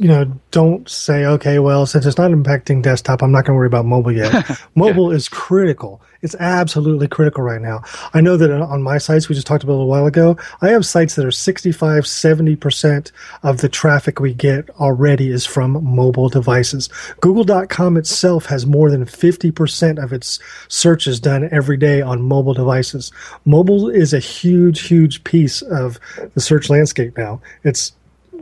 you 0.00 0.08
know, 0.08 0.24
don't 0.50 0.88
say, 0.88 1.26
okay, 1.26 1.58
well, 1.58 1.84
since 1.84 2.06
it's 2.06 2.16
not 2.16 2.30
impacting 2.30 2.80
desktop, 2.80 3.22
I'm 3.22 3.30
not 3.30 3.44
going 3.44 3.54
to 3.54 3.58
worry 3.58 3.66
about 3.66 3.84
mobile 3.84 4.12
yet. 4.12 4.58
mobile 4.74 5.10
yeah. 5.10 5.16
is 5.16 5.28
critical. 5.28 6.00
It's 6.22 6.34
absolutely 6.36 7.06
critical 7.06 7.44
right 7.44 7.60
now. 7.60 7.82
I 8.14 8.22
know 8.22 8.38
that 8.38 8.50
on 8.50 8.82
my 8.82 8.96
sites, 8.96 9.28
we 9.28 9.34
just 9.34 9.46
talked 9.46 9.62
about 9.62 9.72
a 9.72 9.74
little 9.74 9.88
while 9.88 10.06
ago, 10.06 10.38
I 10.62 10.70
have 10.70 10.86
sites 10.86 11.16
that 11.16 11.26
are 11.26 11.30
65, 11.30 12.04
70% 12.04 13.12
of 13.42 13.58
the 13.58 13.68
traffic 13.68 14.20
we 14.20 14.32
get 14.32 14.70
already 14.70 15.28
is 15.28 15.44
from 15.44 15.84
mobile 15.84 16.30
devices. 16.30 16.88
Google.com 17.20 17.98
itself 17.98 18.46
has 18.46 18.64
more 18.64 18.90
than 18.90 19.04
50% 19.04 20.02
of 20.02 20.14
its 20.14 20.38
searches 20.68 21.20
done 21.20 21.46
every 21.52 21.76
day 21.76 22.00
on 22.00 22.22
mobile 22.22 22.54
devices. 22.54 23.12
Mobile 23.44 23.90
is 23.90 24.14
a 24.14 24.18
huge, 24.18 24.80
huge 24.80 25.24
piece 25.24 25.60
of 25.60 26.00
the 26.32 26.40
search 26.40 26.70
landscape 26.70 27.18
now. 27.18 27.42
It's 27.64 27.92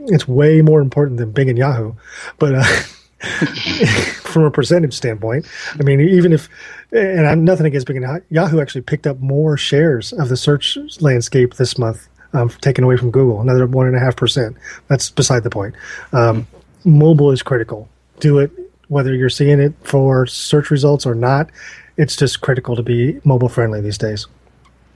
it's 0.07 0.27
way 0.27 0.61
more 0.61 0.81
important 0.81 1.17
than 1.17 1.31
Bing 1.31 1.49
and 1.49 1.57
Yahoo. 1.57 1.93
But 2.37 2.55
uh, 2.55 2.63
from 4.23 4.43
a 4.43 4.51
percentage 4.51 4.93
standpoint, 4.93 5.47
I 5.79 5.83
mean, 5.83 6.01
even 6.01 6.33
if, 6.33 6.49
and 6.91 7.27
I'm 7.27 7.43
nothing 7.43 7.65
against 7.65 7.87
Bing 7.87 8.03
and 8.03 8.21
Yahoo, 8.29 8.59
actually 8.59 8.81
picked 8.81 9.07
up 9.07 9.19
more 9.19 9.57
shares 9.57 10.13
of 10.13 10.29
the 10.29 10.37
search 10.37 10.77
landscape 10.99 11.55
this 11.55 11.77
month, 11.77 12.07
um, 12.33 12.49
taken 12.49 12.83
away 12.83 12.97
from 12.97 13.11
Google, 13.11 13.41
another 13.41 13.65
one 13.67 13.87
and 13.87 13.95
a 13.95 13.99
half 13.99 14.15
percent. 14.15 14.55
That's 14.87 15.09
beside 15.09 15.43
the 15.43 15.49
point. 15.49 15.75
Um, 16.13 16.47
mobile 16.85 17.31
is 17.31 17.41
critical. 17.41 17.89
Do 18.19 18.39
it 18.39 18.51
whether 18.89 19.15
you're 19.15 19.29
seeing 19.29 19.59
it 19.59 19.73
for 19.83 20.25
search 20.25 20.69
results 20.69 21.05
or 21.05 21.15
not. 21.15 21.49
It's 21.97 22.15
just 22.15 22.41
critical 22.41 22.75
to 22.75 22.83
be 22.83 23.19
mobile 23.23 23.49
friendly 23.49 23.81
these 23.81 23.97
days. 23.97 24.27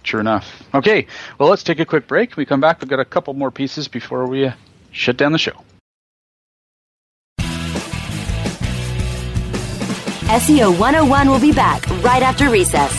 Sure 0.03 0.19
enough. 0.19 0.61
Okay, 0.73 1.07
well, 1.39 1.49
let's 1.49 1.63
take 1.63 1.79
a 1.79 1.85
quick 1.85 2.07
break. 2.07 2.35
we 2.35 2.45
come 2.45 2.59
back, 2.59 2.81
we've 2.81 2.89
got 2.89 2.99
a 2.99 3.05
couple 3.05 3.33
more 3.33 3.51
pieces 3.51 3.87
before 3.87 4.27
we 4.27 4.47
uh, 4.47 4.53
shut 4.93 5.17
down 5.17 5.33
the 5.33 5.37
show. 5.37 5.51
SEO 10.33 10.71
101 10.79 11.29
will 11.29 11.39
be 11.39 11.51
back 11.51 11.87
right 12.01 12.23
after 12.23 12.49
recess. 12.49 12.91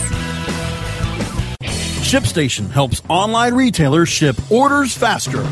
ShipStation 2.04 2.70
helps 2.70 3.02
online 3.09 3.54
retailers 3.54 4.09
ship 4.09 4.37
orders 4.52 4.96
faster. 4.96 5.42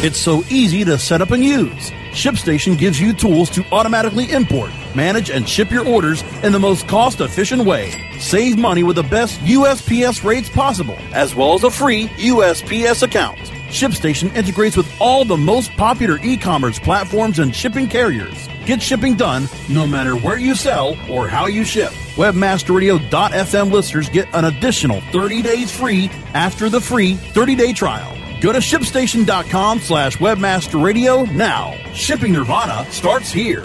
It's 0.00 0.18
so 0.18 0.44
easy 0.50 0.84
to 0.84 0.96
set 0.96 1.20
up 1.20 1.32
and 1.32 1.42
use. 1.42 1.90
ShipStation 2.12 2.78
gives 2.78 3.00
you 3.00 3.12
tools 3.12 3.50
to 3.50 3.64
automatically 3.72 4.30
import, 4.30 4.70
manage, 4.94 5.30
and 5.30 5.48
ship 5.48 5.72
your 5.72 5.84
orders 5.84 6.22
in 6.44 6.52
the 6.52 6.60
most 6.60 6.86
cost 6.86 7.20
efficient 7.20 7.64
way. 7.64 7.90
Save 8.20 8.58
money 8.58 8.84
with 8.84 8.96
the 8.96 9.02
best 9.02 9.40
USPS 9.40 10.22
rates 10.22 10.48
possible, 10.48 10.96
as 11.12 11.34
well 11.34 11.54
as 11.54 11.64
a 11.64 11.70
free 11.70 12.06
USPS 12.08 13.02
account. 13.02 13.38
ShipStation 13.68 14.34
integrates 14.34 14.76
with 14.76 14.90
all 15.00 15.24
the 15.24 15.36
most 15.36 15.70
popular 15.76 16.18
e 16.22 16.36
commerce 16.36 16.78
platforms 16.78 17.38
and 17.38 17.54
shipping 17.54 17.86
carriers. 17.86 18.48
Get 18.64 18.82
shipping 18.82 19.14
done 19.14 19.48
no 19.68 19.86
matter 19.86 20.16
where 20.16 20.38
you 20.38 20.54
sell 20.54 20.96
or 21.10 21.28
how 21.28 21.46
you 21.46 21.64
ship. 21.64 21.90
Webmasterradio.fm 22.16 23.70
listeners 23.70 24.08
get 24.08 24.28
an 24.34 24.46
additional 24.46 25.00
30 25.12 25.42
days 25.42 25.70
free 25.74 26.10
after 26.34 26.68
the 26.68 26.80
free 26.80 27.14
30 27.14 27.54
day 27.54 27.72
trial. 27.72 28.16
Go 28.40 28.52
to 28.52 28.58
shipstation.com 28.58 29.80
slash 29.80 30.16
webmasterradio 30.18 31.30
now. 31.32 31.74
Shipping 31.92 32.32
Nirvana 32.32 32.90
starts 32.90 33.32
here. 33.32 33.64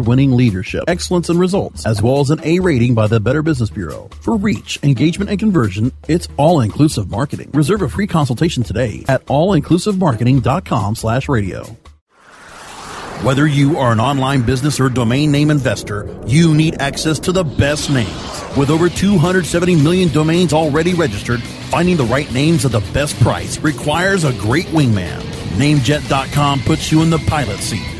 winning 0.00 0.32
leadership, 0.32 0.84
excellence, 0.88 1.28
and 1.28 1.38
results, 1.38 1.86
as 1.86 2.02
well 2.02 2.20
as 2.20 2.30
an 2.30 2.40
A 2.42 2.60
rating 2.60 2.94
by 2.94 3.06
the 3.06 3.20
Better 3.20 3.42
Business 3.42 3.70
Bureau. 3.70 4.08
For 4.20 4.36
reach, 4.36 4.78
engagement, 4.82 5.30
and 5.30 5.38
conversion, 5.38 5.92
it's 6.08 6.28
All 6.36 6.60
Inclusive 6.60 7.10
Marketing. 7.10 7.50
Reserve 7.52 7.82
a 7.82 7.88
free 7.88 8.06
consultation 8.06 8.62
today 8.62 9.04
at 9.08 9.24
allinclusivemarketing.com 9.26 10.94
slash 10.94 11.28
radio. 11.28 11.64
Whether 13.22 13.46
you 13.46 13.76
are 13.76 13.92
an 13.92 14.00
online 14.00 14.40
business 14.40 14.80
or 14.80 14.88
domain 14.88 15.30
name 15.30 15.50
investor, 15.50 16.08
you 16.26 16.54
need 16.54 16.80
access 16.80 17.18
to 17.18 17.32
the 17.32 17.44
best 17.44 17.90
names. 17.90 18.08
With 18.56 18.70
over 18.70 18.88
270 18.88 19.76
million 19.76 20.08
domains 20.08 20.54
already 20.54 20.94
registered, 20.94 21.42
finding 21.42 21.98
the 21.98 22.04
right 22.04 22.32
names 22.32 22.64
at 22.64 22.72
the 22.72 22.80
best 22.94 23.20
price 23.20 23.58
requires 23.58 24.24
a 24.24 24.32
great 24.32 24.68
wingman. 24.68 25.20
Namejet.com 25.58 26.60
puts 26.60 26.90
you 26.90 27.02
in 27.02 27.10
the 27.10 27.18
pilot 27.26 27.58
seat 27.58 27.99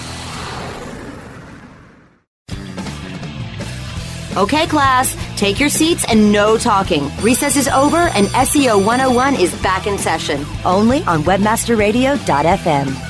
Okay, 4.37 4.65
class, 4.65 5.13
take 5.37 5.59
your 5.59 5.67
seats 5.67 6.05
and 6.07 6.31
no 6.31 6.57
talking. 6.57 7.11
Recess 7.21 7.57
is 7.57 7.67
over 7.67 7.97
and 7.97 8.27
SEO 8.27 8.77
101 8.77 9.35
is 9.35 9.53
back 9.61 9.87
in 9.87 9.97
session, 9.97 10.45
only 10.63 11.03
on 11.03 11.23
webmasterradio.fm. 11.23 13.09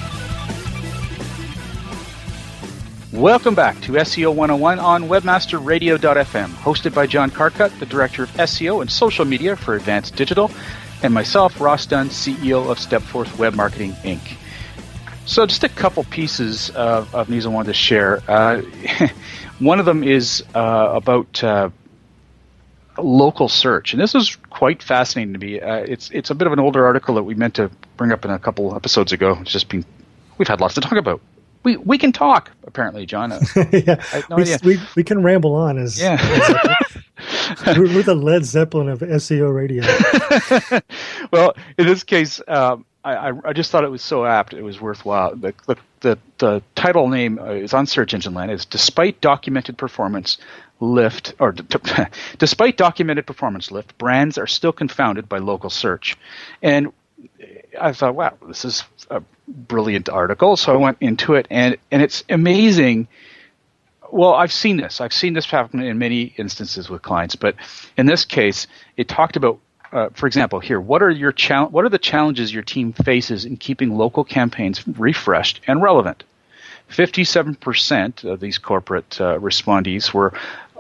Welcome 3.13 3.53
back 3.53 3.79
to 3.81 3.91
SEO 3.91 4.33
101 4.33 4.79
on 4.79 5.03
webmasterradio.fm, 5.03 6.49
hosted 6.53 6.95
by 6.95 7.05
John 7.05 7.29
Carcutt, 7.29 7.77
the 7.79 7.85
Director 7.85 8.23
of 8.23 8.31
SEO 8.31 8.81
and 8.81 8.91
Social 8.91 9.23
Media 9.23 9.55
for 9.55 9.75
Advance 9.75 10.09
Digital, 10.09 10.49
and 11.03 11.13
myself, 11.13 11.61
Ross 11.61 11.85
Dunn, 11.85 12.09
CEO 12.09 12.71
of 12.71 12.79
Stepforth 12.79 13.37
Web 13.37 13.53
Marketing 13.53 13.91
Inc. 14.03 14.37
So, 15.27 15.45
just 15.45 15.63
a 15.63 15.69
couple 15.69 16.03
pieces 16.05 16.71
of, 16.71 17.13
of 17.13 17.29
news 17.29 17.45
I 17.45 17.49
wanted 17.49 17.67
to 17.67 17.73
share. 17.75 18.23
Uh, 18.27 18.63
one 19.61 19.79
of 19.79 19.85
them 19.85 20.03
is 20.03 20.43
uh, 20.55 20.91
about 20.93 21.43
uh, 21.43 21.69
local 22.97 23.47
search, 23.47 23.93
and 23.93 24.01
this 24.01 24.15
is 24.15 24.35
quite 24.49 24.81
fascinating 24.83 25.33
to 25.33 25.39
me. 25.39 25.61
Uh, 25.61 25.75
it's 25.75 26.09
it's 26.11 26.29
a 26.29 26.35
bit 26.35 26.47
of 26.47 26.53
an 26.53 26.59
older 26.59 26.85
article 26.85 27.15
that 27.15 27.23
we 27.23 27.35
meant 27.35 27.55
to 27.55 27.69
bring 27.97 28.11
up 28.11 28.25
in 28.25 28.31
a 28.31 28.39
couple 28.39 28.75
episodes 28.75 29.13
ago. 29.13 29.37
It's 29.41 29.51
just 29.51 29.69
been 29.69 29.85
we've 30.37 30.47
had 30.47 30.61
lots 30.61 30.75
to 30.75 30.81
talk 30.81 30.97
about. 30.97 31.21
We 31.63 31.77
we 31.77 31.97
can 31.97 32.11
talk 32.11 32.51
apparently, 32.65 33.05
John. 33.05 33.31
yeah, 33.71 34.03
no 34.29 34.35
we, 34.35 34.55
we, 34.63 34.79
we, 34.95 35.03
can 35.03 35.21
ramble 35.21 35.53
on 35.53 35.77
as 35.77 36.01
yeah. 36.01 36.17
As 37.65 37.77
we're, 37.77 37.93
we're 37.93 38.03
the 38.03 38.15
Led 38.15 38.45
Zeppelin 38.45 38.89
of 38.89 38.99
SEO 38.99 39.53
radio. 39.53 39.83
well, 41.31 41.53
in 41.77 41.85
this 41.85 42.03
case, 42.03 42.41
um, 42.47 42.85
I, 43.03 43.31
I 43.45 43.53
just 43.53 43.71
thought 43.71 43.83
it 43.83 43.91
was 43.91 44.03
so 44.03 44.25
apt. 44.25 44.53
It 44.53 44.61
was 44.61 44.79
worthwhile. 44.79 45.35
The 45.35 45.53
the 45.65 45.75
the, 46.01 46.19
the 46.37 46.63
title 46.75 47.07
name 47.09 47.39
uh, 47.39 47.51
is 47.51 47.73
on 47.73 47.87
Search 47.87 48.13
Engine 48.13 48.33
Land. 48.33 48.51
Is 48.51 48.65
despite 48.65 49.21
documented 49.21 49.77
performance 49.77 50.37
lift 50.79 51.33
or 51.39 51.51
d- 51.51 51.63
despite 52.37 52.77
documented 52.77 53.25
performance 53.25 53.71
lift, 53.71 53.97
brands 53.97 54.37
are 54.37 54.47
still 54.47 54.71
confounded 54.71 55.27
by 55.27 55.39
local 55.39 55.69
search. 55.69 56.15
And 56.61 56.91
I 57.79 57.93
thought, 57.93 58.15
wow, 58.15 58.37
this 58.47 58.65
is 58.65 58.83
a 59.09 59.23
brilliant 59.47 60.09
article. 60.09 60.55
So 60.57 60.73
I 60.73 60.77
went 60.77 60.97
into 61.01 61.33
it, 61.33 61.47
and 61.49 61.77
and 61.91 62.01
it's 62.03 62.23
amazing. 62.29 63.07
Well, 64.11 64.33
I've 64.33 64.51
seen 64.51 64.77
this. 64.77 65.01
I've 65.01 65.13
seen 65.13 65.33
this 65.33 65.45
happen 65.45 65.81
in 65.81 65.97
many 65.97 66.33
instances 66.37 66.89
with 66.89 67.01
clients, 67.01 67.35
but 67.35 67.55
in 67.97 68.05
this 68.05 68.25
case, 68.25 68.67
it 68.97 69.07
talked 69.07 69.37
about 69.37 69.59
uh, 69.91 70.09
for 70.13 70.27
example, 70.27 70.59
here, 70.59 70.79
what 70.79 71.01
are 71.01 71.09
your 71.09 71.31
chal- 71.31 71.69
what 71.69 71.85
are 71.85 71.89
the 71.89 71.99
challenges 71.99 72.53
your 72.53 72.63
team 72.63 72.93
faces 72.93 73.45
in 73.45 73.57
keeping 73.57 73.97
local 73.97 74.23
campaigns 74.23 74.87
refreshed 74.87 75.61
and 75.67 75.81
relevant? 75.81 76.23
Fifty-seven 76.87 77.55
percent 77.55 78.23
of 78.23 78.39
these 78.39 78.57
corporate 78.57 79.19
uh, 79.19 79.37
respondees 79.39 80.13
were 80.13 80.33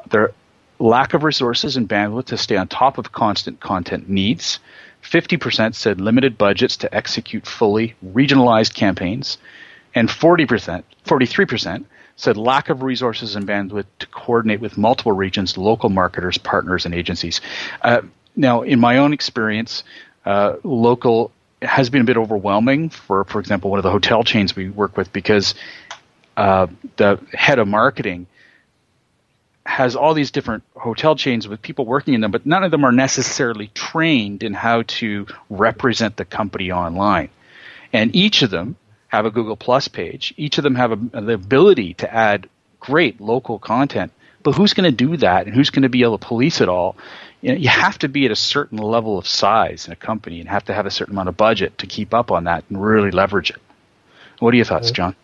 their 0.09 0.31
lack 0.79 1.13
of 1.13 1.23
resources 1.23 1.77
and 1.77 1.87
bandwidth 1.87 2.25
to 2.25 2.37
stay 2.37 2.55
on 2.55 2.67
top 2.67 2.97
of 2.97 3.11
constant 3.11 3.59
content 3.59 4.09
needs. 4.09 4.59
50% 5.03 5.73
said 5.73 5.99
limited 5.99 6.37
budgets 6.37 6.77
to 6.77 6.95
execute 6.95 7.47
fully 7.47 7.95
regionalized 8.05 8.73
campaigns, 8.73 9.37
and 9.95 10.09
40%, 10.09 10.83
43% 11.05 11.85
said 12.15 12.37
lack 12.37 12.69
of 12.69 12.83
resources 12.83 13.35
and 13.35 13.47
bandwidth 13.47 13.85
to 13.99 14.05
coordinate 14.07 14.59
with 14.59 14.77
multiple 14.77 15.11
regions, 15.11 15.57
local 15.57 15.89
marketers, 15.89 16.37
partners, 16.37 16.85
and 16.85 16.93
agencies. 16.93 17.41
Uh, 17.81 18.01
now, 18.35 18.61
in 18.61 18.79
my 18.79 18.97
own 18.97 19.13
experience, 19.13 19.83
uh, 20.25 20.55
local 20.63 21.31
has 21.61 21.89
been 21.89 22.01
a 22.01 22.05
bit 22.05 22.17
overwhelming 22.17 22.89
for, 22.89 23.23
for 23.25 23.39
example, 23.39 23.69
one 23.69 23.79
of 23.79 23.83
the 23.83 23.91
hotel 23.91 24.23
chains 24.23 24.55
we 24.55 24.69
work 24.69 24.97
with 24.97 25.13
because 25.13 25.53
uh, 26.37 26.67
the 26.97 27.19
head 27.33 27.59
of 27.59 27.67
marketing 27.67 28.25
has 29.65 29.95
all 29.95 30.13
these 30.13 30.31
different 30.31 30.63
hotel 30.75 31.15
chains 31.15 31.47
with 31.47 31.61
people 31.61 31.85
working 31.85 32.13
in 32.13 32.21
them, 32.21 32.31
but 32.31 32.45
none 32.45 32.63
of 32.63 32.71
them 32.71 32.83
are 32.83 32.91
necessarily 32.91 33.67
trained 33.67 34.41
in 34.41 34.53
how 34.53 34.81
to 34.83 35.27
represent 35.49 36.17
the 36.17 36.25
company 36.25 36.71
online. 36.71 37.29
And 37.93 38.15
each 38.15 38.41
of 38.41 38.49
them 38.49 38.75
have 39.09 39.25
a 39.25 39.31
Google 39.31 39.55
Plus 39.55 39.87
page. 39.87 40.33
Each 40.35 40.57
of 40.57 40.63
them 40.63 40.75
have 40.75 40.91
a, 40.91 41.21
the 41.21 41.33
ability 41.33 41.93
to 41.95 42.11
add 42.11 42.49
great 42.79 43.21
local 43.21 43.59
content. 43.59 44.11
But 44.41 44.55
who's 44.55 44.73
going 44.73 44.89
to 44.89 44.95
do 44.95 45.17
that, 45.17 45.45
and 45.45 45.55
who's 45.55 45.69
going 45.69 45.83
to 45.83 45.89
be 45.89 46.01
able 46.01 46.17
to 46.17 46.25
police 46.25 46.61
it 46.61 46.69
all? 46.69 46.95
You, 47.41 47.51
know, 47.51 47.57
you 47.57 47.69
have 47.69 47.97
to 47.99 48.09
be 48.09 48.25
at 48.25 48.31
a 48.31 48.35
certain 48.35 48.77
level 48.77 49.17
of 49.17 49.27
size 49.27 49.87
in 49.87 49.93
a 49.93 49.95
company 49.95 50.39
and 50.39 50.49
have 50.49 50.65
to 50.65 50.73
have 50.73 50.85
a 50.85 50.91
certain 50.91 51.13
amount 51.13 51.29
of 51.29 51.37
budget 51.37 51.77
to 51.79 51.87
keep 51.87 52.13
up 52.13 52.31
on 52.31 52.45
that 52.45 52.63
and 52.69 52.81
really 52.81 53.11
leverage 53.11 53.49
it. 53.49 53.61
What 54.39 54.53
are 54.53 54.57
your 54.57 54.65
thoughts, 54.65 54.91
John? 54.91 55.15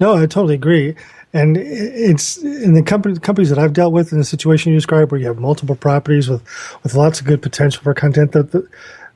No, 0.00 0.14
I 0.14 0.26
totally 0.26 0.54
agree. 0.54 0.96
And 1.32 1.56
it's 1.56 2.36
in 2.36 2.74
the 2.74 2.82
company, 2.82 3.18
companies 3.18 3.50
that 3.50 3.58
I've 3.58 3.72
dealt 3.72 3.92
with 3.92 4.12
in 4.12 4.18
the 4.18 4.24
situation 4.24 4.72
you 4.72 4.78
described, 4.78 5.10
where 5.10 5.20
you 5.20 5.26
have 5.26 5.38
multiple 5.38 5.74
properties 5.74 6.28
with, 6.28 6.42
with 6.84 6.94
lots 6.94 7.20
of 7.20 7.26
good 7.26 7.42
potential 7.42 7.82
for 7.82 7.92
content. 7.92 8.32
The, 8.32 8.44
the, 8.44 8.68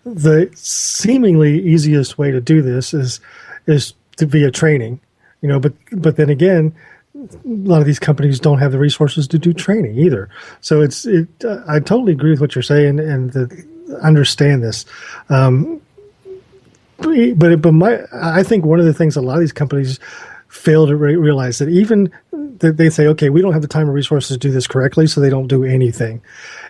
the 0.05 0.51
seemingly 0.55 1.61
easiest 1.61 2.19
way 2.19 2.31
to 2.31 2.41
do 2.41 2.63
this 2.63 2.93
is 2.93 3.21
is 3.67 3.95
to 4.17 4.27
via 4.27 4.51
training, 4.51 5.01
you 5.43 5.49
know. 5.49 5.61
But 5.61 5.75
but 5.93 6.17
then 6.17 6.29
again, 6.31 6.75
a 7.19 7.29
lot 7.45 7.81
of 7.81 7.87
these 7.87 7.99
companies 7.99 8.39
don't 8.39 8.59
have 8.59 8.73
the 8.73 8.79
resources 8.79 9.27
to 9.29 9.39
do 9.39 9.53
training 9.53 9.99
either. 9.99 10.29
So 10.61 10.81
it's 10.81 11.05
it. 11.05 11.29
Uh, 11.45 11.62
I 11.66 11.81
totally 11.81 12.12
agree 12.12 12.31
with 12.31 12.41
what 12.41 12.55
you're 12.55 12.62
saying 12.62 13.01
and 13.01 13.33
the, 13.33 13.66
understand 14.03 14.62
this. 14.62 14.85
Um, 15.29 15.81
but 16.99 17.62
but 17.62 17.73
my 17.73 18.01
I 18.12 18.43
think 18.43 18.64
one 18.64 18.81
of 18.81 18.87
the 18.87 18.95
things 18.95 19.16
a 19.16 19.21
lot 19.21 19.35
of 19.35 19.41
these 19.41 19.53
companies 19.53 19.99
fail 20.49 20.87
to 20.87 20.97
re- 20.97 21.16
realize 21.16 21.59
that 21.59 21.69
even 21.69 22.11
they 22.61 22.91
say, 22.91 23.07
okay, 23.09 23.31
we 23.31 23.41
don't 23.41 23.53
have 23.53 23.63
the 23.63 23.69
time 23.69 23.89
or 23.89 23.93
resources 23.93 24.37
to 24.37 24.39
do 24.39 24.51
this 24.51 24.67
correctly, 24.67 25.07
so 25.07 25.21
they 25.21 25.31
don't 25.31 25.47
do 25.47 25.65
anything. 25.65 26.21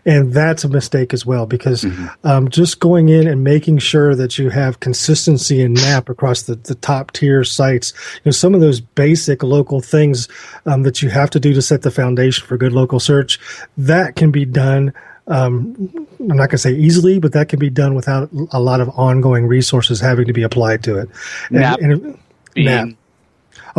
And 0.05 0.32
that's 0.32 0.64
a 0.64 0.68
mistake 0.68 1.12
as 1.12 1.26
well, 1.26 1.47
because 1.47 1.82
mm-hmm. 1.82 2.07
um, 2.26 2.49
just 2.51 2.80
going 2.80 3.09
in 3.09 3.26
and 3.26 3.45
making 3.45 3.78
sure 3.78 4.14
that 4.14 4.39
you 4.39 4.51
have 4.51 4.80
consistency 4.80 5.62
and 5.62 5.74
NAP 5.74 6.09
across 6.09 6.43
the, 6.43 6.55
the 6.55 6.74
top 6.76 7.12
tier 7.12 7.45
sites, 7.45 7.93
you 8.16 8.20
know, 8.26 8.32
some 8.32 8.55
of 8.55 8.61
those 8.61 8.80
basic 8.80 9.43
local 9.43 9.80
things 9.80 10.28
um, 10.66 10.82
that 10.82 11.03
you 11.03 11.11
have 11.11 11.30
to 11.30 11.41
do 11.41 11.53
to 11.53 11.62
set 11.62 11.82
the 11.82 11.91
foundation 11.91 12.47
for 12.47 12.57
good 12.57 12.72
local 12.72 13.01
search, 13.01 13.39
that 13.76 14.16
can 14.16 14.30
be 14.30 14.45
done 14.45 14.93
um, 15.28 15.91
I'm 16.18 16.26
not 16.26 16.36
going 16.36 16.51
to 16.51 16.59
say 16.59 16.72
easily, 16.72 17.18
but 17.18 17.32
that 17.32 17.51
can 17.51 17.59
be 17.59 17.68
done 17.68 17.95
without 17.95 18.30
a 18.51 18.61
lot 18.61 18.80
of 18.80 18.89
ongoing 18.99 19.47
resources 19.47 20.01
having 20.01 20.26
to 20.26 20.32
be 20.32 20.43
applied 20.43 20.82
to 20.84 20.97
it. 20.99 21.11
And, 21.80 21.93
and, 21.93 22.18
being 22.55 22.97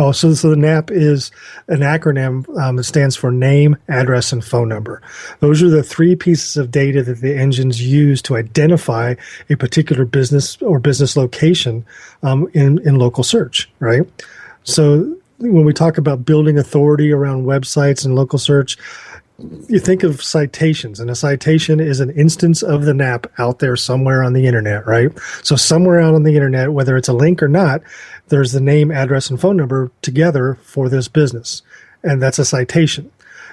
Oh, 0.00 0.12
so, 0.12 0.32
so 0.32 0.48
the 0.48 0.56
NAP 0.56 0.90
is 0.90 1.30
an 1.68 1.80
acronym 1.80 2.48
um, 2.58 2.76
that 2.76 2.84
stands 2.84 3.16
for 3.16 3.30
name, 3.30 3.76
address, 3.86 4.32
and 4.32 4.42
phone 4.42 4.66
number. 4.66 5.02
Those 5.40 5.62
are 5.62 5.68
the 5.68 5.82
three 5.82 6.16
pieces 6.16 6.56
of 6.56 6.70
data 6.70 7.02
that 7.02 7.20
the 7.20 7.36
engines 7.36 7.82
use 7.82 8.22
to 8.22 8.36
identify 8.38 9.16
a 9.50 9.56
particular 9.56 10.06
business 10.06 10.56
or 10.62 10.78
business 10.78 11.18
location 11.18 11.84
um, 12.22 12.48
in, 12.54 12.78
in 12.88 12.96
local 12.96 13.22
search, 13.22 13.68
right? 13.78 14.08
So 14.62 15.14
when 15.36 15.66
we 15.66 15.74
talk 15.74 15.98
about 15.98 16.24
building 16.24 16.56
authority 16.56 17.12
around 17.12 17.44
websites 17.44 18.02
and 18.02 18.14
local 18.14 18.38
search, 18.38 18.78
you 19.68 19.78
think 19.78 20.02
of 20.02 20.22
citations, 20.22 21.00
and 21.00 21.10
a 21.10 21.14
citation 21.14 21.80
is 21.80 22.00
an 22.00 22.10
instance 22.10 22.62
of 22.62 22.84
the 22.84 22.94
NAP 22.94 23.26
out 23.38 23.58
there 23.58 23.76
somewhere 23.76 24.22
on 24.22 24.32
the 24.32 24.46
internet, 24.46 24.86
right? 24.86 25.10
So 25.42 25.56
somewhere 25.56 26.00
out 26.00 26.14
on 26.14 26.22
the 26.22 26.34
internet, 26.34 26.72
whether 26.72 26.96
it's 26.96 27.08
a 27.08 27.12
link 27.12 27.42
or 27.42 27.48
not, 27.48 27.82
there's 28.28 28.52
the 28.52 28.60
name, 28.60 28.90
address, 28.90 29.30
and 29.30 29.40
phone 29.40 29.56
number 29.56 29.90
together 30.02 30.58
for 30.62 30.88
this 30.88 31.08
business, 31.08 31.62
and 32.02 32.20
that's 32.20 32.38
a 32.38 32.44
citation. 32.44 33.10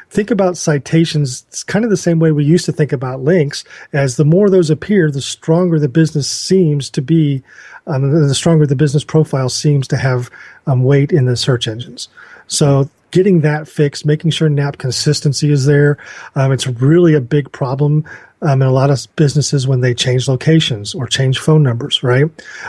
Think 0.10 0.32
about 0.32 0.56
citations. 0.56 1.46
It's 1.50 1.64
kind 1.64 1.84
of 1.84 1.92
the 1.92 1.98
same 1.98 2.20
way 2.20 2.32
we 2.32 2.46
used 2.46 2.66
to 2.66 2.72
think 2.72 2.94
about 2.94 3.22
links. 3.22 3.66
As 3.92 4.16
the 4.16 4.24
more 4.24 4.50
those 4.50 4.70
appear, 4.70 5.12
the 5.12 5.22
stronger 5.22 5.80
the 5.80 5.90
business 5.90 6.30
seems 6.30 6.90
to 6.92 7.02
be, 7.02 7.44
um, 7.88 8.10
the 8.12 8.34
stronger 8.34 8.66
the 8.66 8.76
business 8.76 9.04
profile 9.04 9.50
seems 9.50 9.88
to 9.90 9.98
have 9.98 10.30
um, 10.66 10.86
weight 10.86 11.12
in 11.12 11.26
the 11.26 11.36
search 11.36 11.68
engines. 11.68 12.08
So 12.48 12.90
getting 13.12 13.42
that 13.42 13.68
fixed, 13.68 14.06
making 14.06 14.32
sure 14.32 14.50
NAP 14.50 14.78
consistency 14.78 15.52
is 15.52 15.66
there. 15.66 15.98
Um, 16.36 16.52
it's 16.52 16.68
really 16.68 17.14
a 17.14 17.22
big 17.22 17.52
problem 17.52 18.06
um, 18.42 18.62
in 18.62 18.68
a 18.68 18.72
lot 18.72 18.90
of 18.90 19.08
businesses 19.16 19.68
when 19.68 19.82
they 19.82 19.94
change 19.94 20.28
locations 20.28 20.94
or 20.94 21.08
change 21.08 21.40
phone 21.40 21.64
numbers, 21.64 22.04
right? 22.04 22.26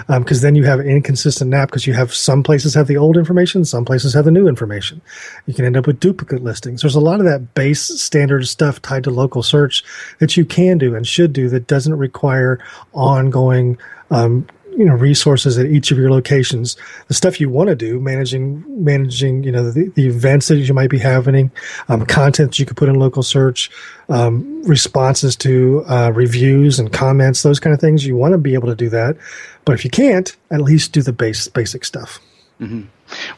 Because 0.06 0.38
um, 0.38 0.42
then 0.42 0.54
you 0.54 0.64
have 0.64 0.80
inconsistent 0.80 1.50
NAP 1.50 1.68
because 1.68 1.86
you 1.86 1.92
have 1.92 2.14
some 2.14 2.42
places 2.42 2.74
have 2.74 2.86
the 2.86 2.96
old 2.96 3.16
information, 3.16 3.64
some 3.64 3.84
places 3.84 4.14
have 4.14 4.24
the 4.24 4.30
new 4.30 4.48
information. 4.48 5.00
You 5.46 5.54
can 5.54 5.64
end 5.64 5.76
up 5.76 5.86
with 5.86 6.00
duplicate 6.00 6.42
listings. 6.42 6.82
There's 6.82 6.94
a 6.94 7.00
lot 7.00 7.20
of 7.20 7.26
that 7.26 7.54
base 7.54 7.82
standard 7.82 8.46
stuff 8.48 8.80
tied 8.80 9.04
to 9.04 9.10
local 9.10 9.42
search 9.42 9.84
that 10.20 10.36
you 10.36 10.44
can 10.44 10.78
do 10.78 10.94
and 10.94 11.06
should 11.06 11.32
do 11.32 11.48
that 11.50 11.66
doesn't 11.66 11.96
require 11.96 12.58
ongoing 12.94 13.78
um, 14.10 14.46
you 14.78 14.84
know 14.84 14.94
resources 14.94 15.58
at 15.58 15.66
each 15.66 15.90
of 15.90 15.98
your 15.98 16.10
locations. 16.10 16.76
The 17.08 17.14
stuff 17.14 17.40
you 17.40 17.50
want 17.50 17.68
to 17.68 17.74
do 17.74 17.98
managing 17.98 18.64
managing 18.84 19.42
you 19.42 19.50
know 19.50 19.70
the, 19.70 19.90
the 19.94 20.06
events 20.06 20.48
that 20.48 20.56
you 20.56 20.72
might 20.72 20.88
be 20.88 20.98
having 20.98 21.50
um, 21.88 22.06
content 22.06 22.58
you 22.58 22.64
could 22.64 22.76
put 22.76 22.88
in 22.88 22.94
local 22.94 23.24
search 23.24 23.70
um, 24.08 24.62
responses 24.62 25.34
to 25.36 25.84
uh, 25.88 26.12
reviews 26.14 26.78
and 26.78 26.92
comments 26.92 27.42
those 27.42 27.58
kind 27.58 27.74
of 27.74 27.80
things 27.80 28.06
you 28.06 28.16
want 28.16 28.32
to 28.32 28.38
be 28.38 28.54
able 28.54 28.68
to 28.68 28.76
do 28.76 28.88
that. 28.88 29.16
But 29.64 29.74
if 29.74 29.84
you 29.84 29.90
can't 29.90 30.34
at 30.50 30.60
least 30.60 30.92
do 30.92 31.02
the 31.02 31.12
base 31.12 31.48
basic 31.48 31.84
stuff. 31.84 32.20
Mm-hmm. 32.60 32.88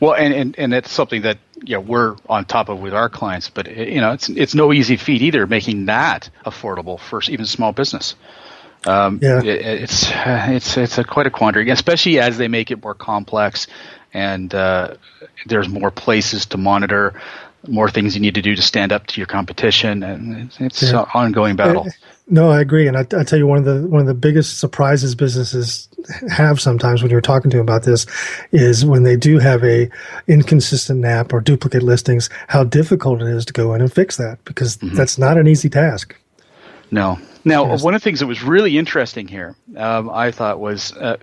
well 0.03 0.15
and, 0.15 0.33
and 0.33 0.59
and 0.59 0.73
it's 0.73 0.91
something 0.91 1.23
that 1.23 1.37
you 1.63 1.75
know 1.75 1.81
we're 1.81 2.17
on 2.31 2.47
top 2.47 2.71
of 2.71 2.81
with 2.81 2.95
our 2.95 3.11
clients 3.11 3.51
but 3.51 3.67
you 3.77 4.01
know 4.01 4.13
it's 4.13 4.31
it's 4.31 4.55
no 4.55 4.73
easy 4.73 4.97
feat 4.97 5.21
either 5.21 5.47
making 5.47 5.85
that 5.87 6.31
affordable 6.47 6.99
for 6.99 7.21
even 7.29 7.45
small 7.45 7.73
business 7.73 8.15
um, 8.87 9.19
yeah. 9.23 9.41
It, 9.41 9.83
it's 9.83 10.11
it's 10.13 10.77
it's 10.77 10.99
a 10.99 11.05
quite 11.05 11.27
a 11.27 11.31
quandary, 11.31 11.71
especially 11.71 12.19
as 12.19 12.39
they 12.39 12.49
make 12.49 12.71
it 12.71 12.83
more 12.83 12.95
complex, 12.95 13.67
and 14.15 14.55
uh, 14.55 14.95
there's 15.47 15.69
more 15.69 15.91
places 15.91 16.47
to 16.47 16.57
monitor, 16.57 17.21
more 17.69 17.91
things 17.91 18.15
you 18.15 18.21
need 18.21 18.37
to 18.37 18.43
do 18.43 18.57
to 18.57 18.63
stand 18.63 18.93
up 18.93 19.07
to 19.09 19.21
your 19.21 19.27
competition, 19.27 20.03
and 20.03 20.47
it's, 20.47 20.61
it's 20.61 20.83
yeah. 20.83 21.01
an 21.01 21.07
ongoing 21.13 21.57
battle. 21.57 21.83
Uh, 21.83 21.91
no, 22.33 22.51
I 22.51 22.61
agree, 22.61 22.87
and 22.87 22.97
I, 22.97 23.01
I, 23.01 23.25
tell 23.25 23.39
you 23.39 23.47
one 23.47 23.59
of 23.59 23.65
the 23.65 23.87
one 23.87 24.01
of 24.01 24.07
the 24.07 24.15
biggest 24.15 24.61
surprises 24.61 25.15
businesses 25.15 25.89
have 26.31 26.61
sometimes 26.61 27.03
when 27.03 27.11
you're 27.11 27.21
talking 27.21 27.51
to 27.51 27.59
them 27.59 27.67
about 27.67 27.83
this 27.83 28.07
is 28.53 28.87
when 28.87 29.03
they 29.03 29.17
do 29.17 29.39
have 29.39 29.63
a 29.65 29.91
inconsistent 30.27 31.01
NAP 31.01 31.33
or 31.35 31.41
duplicate 31.41 31.83
listings, 31.83 32.31
how 32.49 32.65
difficult 32.65 33.21
it 33.21 33.29
is 33.29 33.45
to 33.47 33.53
go 33.53 33.75
in 33.75 33.83
and 33.83 33.93
fix 33.93 34.17
that 34.17 34.39
because 34.45 34.79
mm-hmm. 34.79 34.95
that's 34.95 35.19
not 35.19 35.37
an 35.37 35.49
easy 35.49 35.69
task. 35.69 36.17
No, 36.91 37.19
now, 37.45 37.67
yes. 37.67 37.83
one 37.83 37.95
of 37.95 38.01
the 38.01 38.05
things 38.05 38.21
that 38.21 38.27
was 38.27 38.43
really 38.43 38.77
interesting 38.77 39.27
here, 39.27 39.57
um, 39.77 40.11
I 40.11 40.31
thought 40.31 40.61
was, 40.61 40.93
uh, 40.93 41.17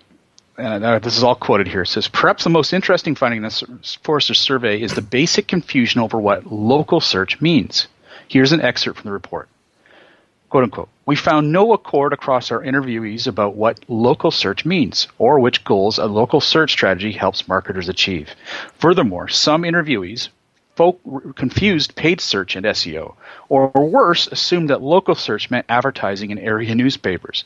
and 0.57 0.83
uh, 0.83 0.99
this 0.99 1.17
is 1.17 1.23
all 1.23 1.35
quoted 1.35 1.67
here, 1.67 1.83
it 1.83 1.87
says, 1.87 2.07
perhaps 2.07 2.43
the 2.43 2.49
most 2.49 2.73
interesting 2.73 3.13
finding 3.15 3.37
in 3.37 3.43
this 3.43 3.63
Forrester 4.03 4.33
survey 4.33 4.81
is 4.81 4.93
the 4.93 5.01
basic 5.01 5.47
confusion 5.47 6.01
over 6.01 6.19
what 6.19 6.51
local 6.51 6.99
search 6.99 7.39
means. 7.39 7.87
Here's 8.27 8.51
an 8.51 8.61
excerpt 8.61 8.99
from 8.99 9.09
the 9.09 9.13
report. 9.13 9.47
Quote 10.49 10.63
unquote, 10.63 10.89
we 11.05 11.15
found 11.15 11.51
no 11.51 11.73
accord 11.73 12.13
across 12.13 12.51
our 12.51 12.61
interviewees 12.61 13.27
about 13.27 13.55
what 13.55 13.79
local 13.89 14.31
search 14.31 14.65
means 14.65 15.07
or 15.17 15.39
which 15.39 15.65
goals 15.65 15.97
a 15.99 16.05
local 16.05 16.39
search 16.39 16.71
strategy 16.71 17.11
helps 17.11 17.47
marketers 17.49 17.89
achieve. 17.89 18.29
Furthermore, 18.79 19.27
some 19.27 19.63
interviewees 19.63 20.29
folk 20.77 21.01
confused 21.35 21.95
paid 21.95 22.21
search 22.21 22.55
and 22.55 22.65
SEO, 22.65 23.15
or 23.49 23.69
worse, 23.69 24.27
assumed 24.27 24.69
that 24.69 24.81
local 24.81 25.15
search 25.15 25.49
meant 25.49 25.65
advertising 25.67 26.29
in 26.29 26.37
area 26.37 26.75
newspapers. 26.75 27.43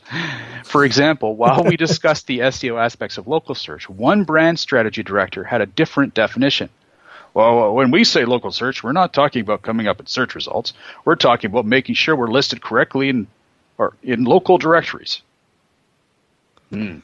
For 0.64 0.84
example, 0.84 1.34
while 1.34 1.64
we 1.64 1.76
discussed 1.86 2.26
the 2.26 2.40
SEO 2.40 2.78
aspects 2.78 3.16
of 3.18 3.26
local 3.26 3.54
search, 3.54 3.88
one 3.88 4.24
brand 4.24 4.60
strategy 4.60 5.02
director 5.02 5.42
had 5.42 5.62
a 5.62 5.66
different 5.66 6.14
definition. 6.14 6.68
Well, 7.34 7.74
when 7.74 7.90
we 7.90 8.04
say 8.04 8.26
local 8.26 8.52
search, 8.52 8.84
we're 8.84 8.92
not 8.92 9.14
talking 9.14 9.40
about 9.40 9.62
coming 9.62 9.88
up 9.88 9.98
in 10.00 10.06
search 10.06 10.34
results. 10.34 10.74
We're 11.06 11.16
talking 11.16 11.50
about 11.50 11.64
making 11.64 11.94
sure 11.94 12.14
we're 12.14 12.30
listed 12.30 12.62
correctly 12.62 13.08
in 13.08 13.26
or 13.78 13.94
in 14.02 14.24
local 14.24 14.58
directories. 14.58 15.22
Hmm. 16.70 16.98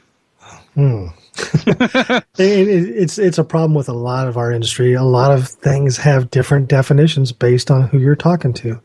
Hmm. 0.75 1.07
it, 1.67 2.25
it, 2.37 2.89
it's 2.89 3.17
it's 3.17 3.37
a 3.37 3.43
problem 3.43 3.73
with 3.73 3.89
a 3.89 3.93
lot 3.93 4.27
of 4.27 4.37
our 4.37 4.51
industry. 4.51 4.93
A 4.93 5.03
lot 5.03 5.31
of 5.31 5.47
things 5.47 5.97
have 5.97 6.29
different 6.31 6.67
definitions 6.67 7.31
based 7.31 7.71
on 7.71 7.87
who 7.87 7.99
you're 7.99 8.15
talking 8.15 8.53
to. 8.53 8.79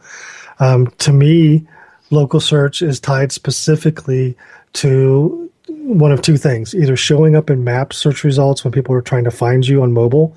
Um, 0.60 0.88
to 0.98 1.12
me, 1.12 1.66
local 2.10 2.40
search 2.40 2.82
is 2.82 3.00
tied 3.00 3.32
specifically 3.32 4.36
to 4.74 5.50
one 5.68 6.12
of 6.12 6.22
two 6.22 6.36
things: 6.36 6.74
either 6.74 6.96
showing 6.96 7.36
up 7.36 7.50
in 7.50 7.64
map 7.64 7.92
search 7.92 8.24
results 8.24 8.64
when 8.64 8.72
people 8.72 8.94
are 8.94 9.02
trying 9.02 9.24
to 9.24 9.30
find 9.30 9.66
you 9.66 9.82
on 9.82 9.92
mobile, 9.92 10.36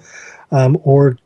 um, 0.52 0.78
or 0.84 1.18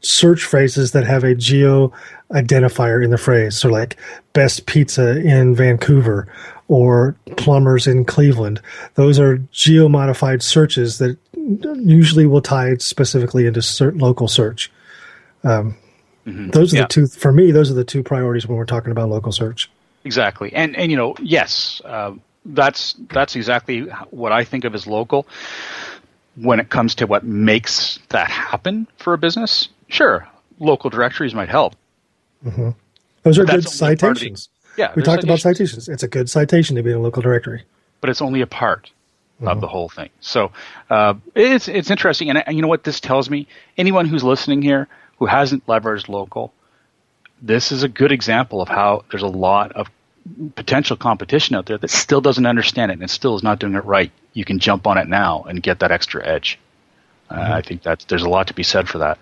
search 0.00 0.44
phrases 0.44 0.92
that 0.92 1.04
have 1.04 1.24
a 1.24 1.34
geo 1.34 1.92
identifier 2.32 3.04
in 3.04 3.10
the 3.10 3.18
phrase. 3.18 3.56
So, 3.56 3.68
like 3.68 3.96
best 4.32 4.66
pizza 4.66 5.20
in 5.20 5.54
Vancouver 5.54 6.28
or 6.68 7.16
plumbers 7.36 7.86
in 7.86 8.04
Cleveland. 8.04 8.60
Those 8.94 9.18
are 9.18 9.38
geo 9.52 9.88
modified 9.88 10.42
searches 10.42 10.98
that 10.98 11.18
usually 11.34 12.26
will 12.26 12.42
tie 12.42 12.68
it 12.68 12.82
specifically 12.82 13.46
into 13.46 13.62
certain 13.62 14.00
local 14.00 14.28
search. 14.28 14.70
Um, 15.44 15.76
mm-hmm. 16.26 16.50
Those 16.50 16.74
are 16.74 16.76
yeah. 16.76 16.82
the 16.82 16.88
two, 16.88 17.06
for 17.06 17.32
me, 17.32 17.50
those 17.50 17.70
are 17.70 17.74
the 17.74 17.84
two 17.84 18.02
priorities 18.02 18.46
when 18.46 18.58
we're 18.58 18.66
talking 18.66 18.92
about 18.92 19.08
local 19.08 19.32
search. 19.32 19.70
Exactly. 20.04 20.52
And, 20.52 20.76
and 20.76 20.90
you 20.90 20.96
know, 20.96 21.14
yes, 21.22 21.80
uh, 21.84 22.12
that's, 22.44 22.94
that's 23.10 23.34
exactly 23.34 23.82
what 24.10 24.32
I 24.32 24.44
think 24.44 24.64
of 24.64 24.74
as 24.74 24.86
local 24.86 25.26
when 26.36 26.60
it 26.60 26.68
comes 26.68 26.94
to 26.96 27.06
what 27.06 27.24
makes 27.24 27.98
that 28.10 28.30
happen 28.30 28.86
for 28.98 29.14
a 29.14 29.18
business. 29.18 29.68
Sure, 29.88 30.28
local 30.58 30.90
directories 30.90 31.34
might 31.34 31.48
help. 31.48 31.74
Mm-hmm. 32.44 32.70
Those 33.22 33.38
are 33.38 33.44
good 33.44 33.68
citations. 33.68 34.48
Yeah, 34.78 34.92
we 34.94 35.02
talked 35.02 35.24
about 35.24 35.40
citations. 35.40 35.88
It's 35.88 36.04
a 36.04 36.08
good 36.08 36.30
citation 36.30 36.76
to 36.76 36.82
be 36.84 36.92
in 36.92 36.98
a 36.98 37.00
local 37.00 37.20
directory, 37.20 37.64
but 38.00 38.10
it's 38.10 38.22
only 38.22 38.42
a 38.42 38.46
part 38.46 38.92
mm-hmm. 39.38 39.48
of 39.48 39.60
the 39.60 39.66
whole 39.66 39.88
thing. 39.88 40.10
So 40.20 40.52
uh, 40.88 41.14
it's 41.34 41.66
it's 41.66 41.90
interesting, 41.90 42.30
and, 42.30 42.42
and 42.46 42.54
you 42.54 42.62
know 42.62 42.68
what 42.68 42.84
this 42.84 43.00
tells 43.00 43.28
me? 43.28 43.48
Anyone 43.76 44.06
who's 44.06 44.22
listening 44.22 44.62
here 44.62 44.86
who 45.18 45.26
hasn't 45.26 45.66
leveraged 45.66 46.08
local, 46.08 46.52
this 47.42 47.72
is 47.72 47.82
a 47.82 47.88
good 47.88 48.12
example 48.12 48.62
of 48.62 48.68
how 48.68 49.04
there's 49.10 49.24
a 49.24 49.26
lot 49.26 49.72
of 49.72 49.88
potential 50.54 50.96
competition 50.96 51.56
out 51.56 51.66
there 51.66 51.78
that 51.78 51.90
still 51.90 52.20
doesn't 52.20 52.46
understand 52.46 52.92
it 52.92 53.00
and 53.00 53.10
still 53.10 53.34
is 53.34 53.42
not 53.42 53.58
doing 53.58 53.74
it 53.74 53.84
right. 53.84 54.12
You 54.32 54.44
can 54.44 54.60
jump 54.60 54.86
on 54.86 54.96
it 54.96 55.08
now 55.08 55.42
and 55.42 55.60
get 55.60 55.80
that 55.80 55.90
extra 55.90 56.24
edge. 56.24 56.58
Uh, 57.30 57.34
mm-hmm. 57.34 57.52
I 57.52 57.62
think 57.62 57.82
that 57.82 58.04
there's 58.08 58.22
a 58.22 58.28
lot 58.28 58.46
to 58.46 58.54
be 58.54 58.62
said 58.62 58.88
for 58.88 58.98
that, 58.98 59.18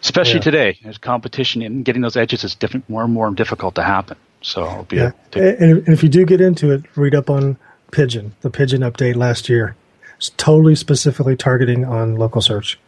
especially 0.00 0.40
yeah. 0.40 0.40
today. 0.40 0.78
There's 0.82 0.98
competition 0.98 1.62
and 1.62 1.84
getting 1.84 2.02
those 2.02 2.16
edges 2.16 2.42
is 2.42 2.56
different, 2.56 2.90
more 2.90 3.04
and 3.04 3.12
more 3.12 3.30
difficult 3.30 3.76
to 3.76 3.84
happen. 3.84 4.16
So 4.46 4.64
it'll 4.64 4.84
be 4.84 4.96
yeah. 4.98 5.10
A, 5.34 5.60
and, 5.60 5.78
and 5.78 5.88
if 5.88 6.04
you 6.04 6.08
do 6.08 6.24
get 6.24 6.40
into 6.40 6.70
it, 6.70 6.84
read 6.96 7.16
up 7.16 7.28
on 7.28 7.58
Pigeon, 7.90 8.32
the 8.42 8.48
Pigeon 8.48 8.82
update 8.82 9.16
last 9.16 9.48
year. 9.48 9.74
It's 10.18 10.30
totally 10.36 10.76
specifically 10.76 11.34
targeting 11.34 11.84
on 11.84 12.14
local 12.14 12.40
search. 12.40 12.78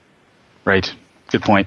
Right. 0.64 0.94
Good 1.32 1.42
point. 1.42 1.66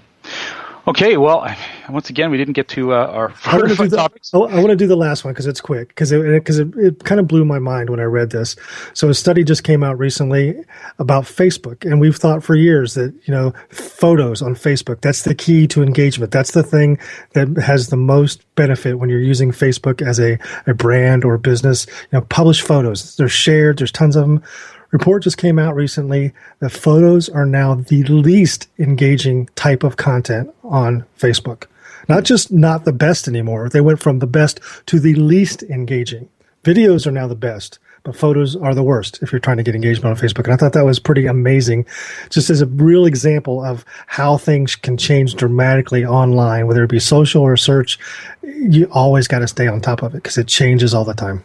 Okay, 0.87 1.17
well, 1.17 1.47
once 1.89 2.09
again, 2.09 2.31
we 2.31 2.37
didn't 2.37 2.53
get 2.53 2.67
to 2.69 2.93
uh, 2.93 3.05
our 3.07 3.33
I 3.45 3.57
want 3.57 3.91
the, 3.91 3.97
topics. 3.97 4.33
I 4.33 4.37
want 4.37 4.69
to 4.69 4.75
do 4.75 4.87
the 4.87 4.95
last 4.95 5.23
one 5.23 5.33
because 5.33 5.45
it's 5.45 5.61
quick 5.61 5.89
because 5.89 6.11
it, 6.11 6.23
because 6.23 6.59
it, 6.59 6.69
it, 6.75 6.85
it, 6.85 7.03
kind 7.03 7.19
of 7.19 7.27
blew 7.27 7.45
my 7.45 7.59
mind 7.59 7.89
when 7.89 7.99
I 7.99 8.03
read 8.03 8.31
this. 8.31 8.55
So 8.93 9.09
a 9.09 9.13
study 9.13 9.43
just 9.43 9.63
came 9.63 9.83
out 9.83 9.99
recently 9.99 10.55
about 10.97 11.25
Facebook, 11.25 11.89
and 11.89 12.01
we've 12.01 12.15
thought 12.15 12.43
for 12.43 12.55
years 12.55 12.95
that 12.95 13.13
you 13.25 13.33
know 13.33 13.53
photos 13.69 14.41
on 14.41 14.55
Facebook 14.55 15.01
that's 15.01 15.23
the 15.23 15.35
key 15.35 15.67
to 15.67 15.83
engagement. 15.83 16.31
That's 16.31 16.51
the 16.51 16.63
thing 16.63 16.97
that 17.33 17.47
has 17.57 17.89
the 17.89 17.97
most 17.97 18.43
benefit 18.55 18.95
when 18.95 19.09
you're 19.09 19.19
using 19.19 19.51
Facebook 19.51 20.05
as 20.05 20.19
a, 20.19 20.39
a 20.65 20.73
brand 20.73 21.23
or 21.23 21.37
business. 21.37 21.85
You 22.11 22.19
know, 22.19 22.21
publish 22.21 22.61
photos. 22.61 23.15
They're 23.17 23.29
shared. 23.29 23.77
There's 23.77 23.91
tons 23.91 24.15
of 24.15 24.23
them 24.23 24.43
report 24.91 25.23
just 25.23 25.37
came 25.37 25.57
out 25.57 25.75
recently 25.75 26.33
that 26.59 26.69
photos 26.69 27.29
are 27.29 27.45
now 27.45 27.75
the 27.75 28.03
least 28.03 28.67
engaging 28.77 29.47
type 29.55 29.83
of 29.83 29.97
content 29.97 30.53
on 30.63 31.05
Facebook. 31.17 31.65
Not 32.07 32.23
just 32.23 32.51
not 32.51 32.85
the 32.85 32.93
best 32.93 33.27
anymore. 33.27 33.69
They 33.69 33.81
went 33.81 34.01
from 34.01 34.19
the 34.19 34.27
best 34.27 34.59
to 34.87 34.99
the 34.99 35.15
least 35.15 35.63
engaging. 35.63 36.29
Videos 36.63 37.07
are 37.07 37.11
now 37.11 37.27
the 37.27 37.35
best, 37.35 37.79
but 38.03 38.15
photos 38.15 38.55
are 38.55 38.75
the 38.75 38.83
worst 38.83 39.21
if 39.21 39.31
you're 39.31 39.39
trying 39.39 39.57
to 39.57 39.63
get 39.63 39.75
engagement 39.75 40.17
on 40.17 40.21
Facebook. 40.21 40.43
And 40.43 40.53
I 40.53 40.57
thought 40.57 40.73
that 40.73 40.85
was 40.85 40.99
pretty 40.99 41.25
amazing, 41.25 41.85
just 42.29 42.49
as 42.49 42.61
a 42.61 42.65
real 42.65 43.05
example 43.05 43.63
of 43.63 43.85
how 44.07 44.37
things 44.37 44.75
can 44.75 44.97
change 44.97 45.35
dramatically 45.35 46.05
online, 46.05 46.67
whether 46.67 46.83
it 46.83 46.89
be 46.89 46.99
social 46.99 47.41
or 47.41 47.57
search. 47.57 47.97
You 48.43 48.87
always 48.91 49.27
got 49.27 49.39
to 49.39 49.47
stay 49.47 49.67
on 49.67 49.81
top 49.81 50.03
of 50.03 50.13
it 50.13 50.17
because 50.17 50.37
it 50.37 50.47
changes 50.47 50.93
all 50.93 51.05
the 51.05 51.13
time. 51.13 51.43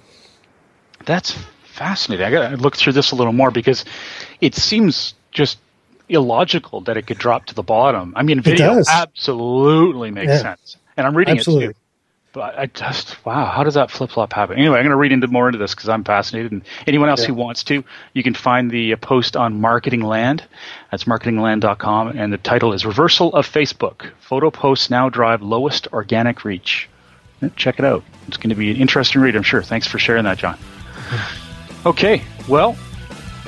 That's 1.05 1.37
fascinating. 1.77 2.27
I 2.27 2.31
got 2.31 2.49
to 2.51 2.57
look 2.57 2.77
through 2.77 2.95
this 2.95 3.13
a 3.13 3.17
little 3.17 3.33
more 3.33 3.51
because 3.51 3.85
it 4.41 4.55
seems 4.55 5.15
just 5.31 5.59
illogical 6.09 6.81
that 6.83 6.97
it 6.97 7.07
could 7.07 7.19
drop 7.19 7.47
to 7.47 7.55
the 7.55 7.63
bottom. 7.63 8.13
I 8.17 8.23
mean, 8.23 8.41
video 8.41 8.83
absolutely 8.89 10.11
makes 10.11 10.29
yeah. 10.29 10.39
sense, 10.39 10.77
and 10.97 11.07
I'm 11.07 11.17
reading 11.17 11.39
absolutely. 11.39 11.67
it 11.67 11.69
too. 11.69 11.79
But 12.33 12.59
I 12.59 12.67
just 12.67 13.25
wow, 13.25 13.47
how 13.47 13.65
does 13.65 13.75
that 13.75 13.91
flip 13.91 14.11
flop 14.11 14.33
happen? 14.33 14.59
Anyway, 14.59 14.77
I'm 14.77 14.83
going 14.83 14.91
to 14.91 14.97
read 14.97 15.13
into 15.13 15.27
more 15.27 15.49
into 15.49 15.59
this 15.59 15.75
because 15.75 15.89
I'm 15.89 16.05
fascinated. 16.05 16.53
And 16.53 16.63
anyone 16.87 17.09
else 17.09 17.23
yeah. 17.23 17.29
who 17.29 17.35
wants 17.35 17.65
to, 17.65 17.83
you 18.13 18.23
can 18.23 18.35
find 18.35 18.71
the 18.71 18.93
uh, 18.93 18.97
post 18.97 19.37
on 19.37 19.59
Marketing 19.59 20.03
Land. 20.03 20.45
That's 20.91 21.05
marketingland.com, 21.05 22.09
and 22.09 22.33
the 22.33 22.39
title 22.39 22.73
is 22.73 22.85
"Reversal 22.85 23.35
of 23.35 23.51
Facebook: 23.51 24.11
Photo 24.21 24.51
posts 24.51 24.91
now 24.91 25.09
drive 25.09 25.43
lowest 25.43 25.89
organic 25.93 26.45
reach." 26.45 26.89
Check 27.57 27.79
it 27.79 27.85
out. 27.85 28.03
It's 28.29 28.39
going 28.39 28.49
to 28.49 28.57
be 28.57 28.71
an 28.71 28.77
interesting 28.79 29.21
read, 29.21 29.37
I'm 29.37 29.43
sure. 29.43 29.63
Thanks 29.63 29.87
for 29.87 29.99
sharing 29.99 30.25
that, 30.25 30.39
John. 30.39 30.59
Okay, 31.87 32.21
well, 32.49 32.77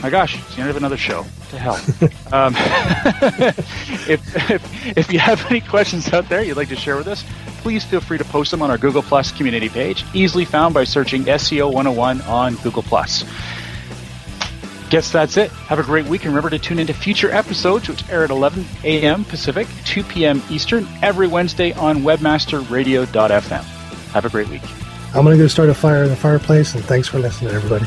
my 0.00 0.10
gosh, 0.10 0.38
it's 0.38 0.54
the 0.54 0.60
end 0.60 0.70
of 0.70 0.76
another 0.76 0.96
show. 0.96 1.22
What 1.22 1.50
the 1.50 1.58
hell? 1.58 1.74
um, 2.32 2.54
if, 4.08 4.50
if, 4.50 4.96
if 4.96 5.12
you 5.12 5.18
have 5.18 5.44
any 5.50 5.60
questions 5.60 6.12
out 6.12 6.28
there 6.28 6.40
you'd 6.40 6.56
like 6.56 6.68
to 6.68 6.76
share 6.76 6.96
with 6.96 7.08
us, 7.08 7.24
please 7.62 7.84
feel 7.84 8.00
free 8.00 8.16
to 8.16 8.24
post 8.24 8.52
them 8.52 8.62
on 8.62 8.70
our 8.70 8.78
Google 8.78 9.02
Plus 9.02 9.32
community 9.32 9.68
page, 9.68 10.04
easily 10.14 10.44
found 10.44 10.72
by 10.72 10.84
searching 10.84 11.24
SEO 11.24 11.66
101 11.66 12.20
on 12.22 12.54
Google 12.56 12.84
Plus. 12.84 13.24
Guess 14.88 15.10
that's 15.10 15.36
it. 15.36 15.50
Have 15.50 15.80
a 15.80 15.82
great 15.82 16.06
week 16.06 16.22
and 16.22 16.30
remember 16.30 16.50
to 16.50 16.60
tune 16.60 16.78
into 16.78 16.94
future 16.94 17.32
episodes, 17.32 17.88
which 17.88 18.08
air 18.08 18.22
at 18.22 18.30
11 18.30 18.64
a.m. 18.84 19.24
Pacific, 19.24 19.66
2 19.84 20.04
p.m. 20.04 20.40
Eastern, 20.48 20.86
every 21.02 21.26
Wednesday 21.26 21.72
on 21.72 21.98
webmasterradio.fm. 21.98 23.64
Have 24.12 24.24
a 24.24 24.30
great 24.30 24.48
week. 24.48 24.62
I'm 25.14 25.24
going 25.24 25.36
to 25.36 25.42
go 25.42 25.48
start 25.48 25.70
a 25.70 25.74
fire 25.74 26.04
in 26.04 26.10
the 26.10 26.16
fireplace, 26.16 26.74
and 26.74 26.84
thanks 26.84 27.08
for 27.08 27.18
listening, 27.18 27.54
everybody. 27.54 27.86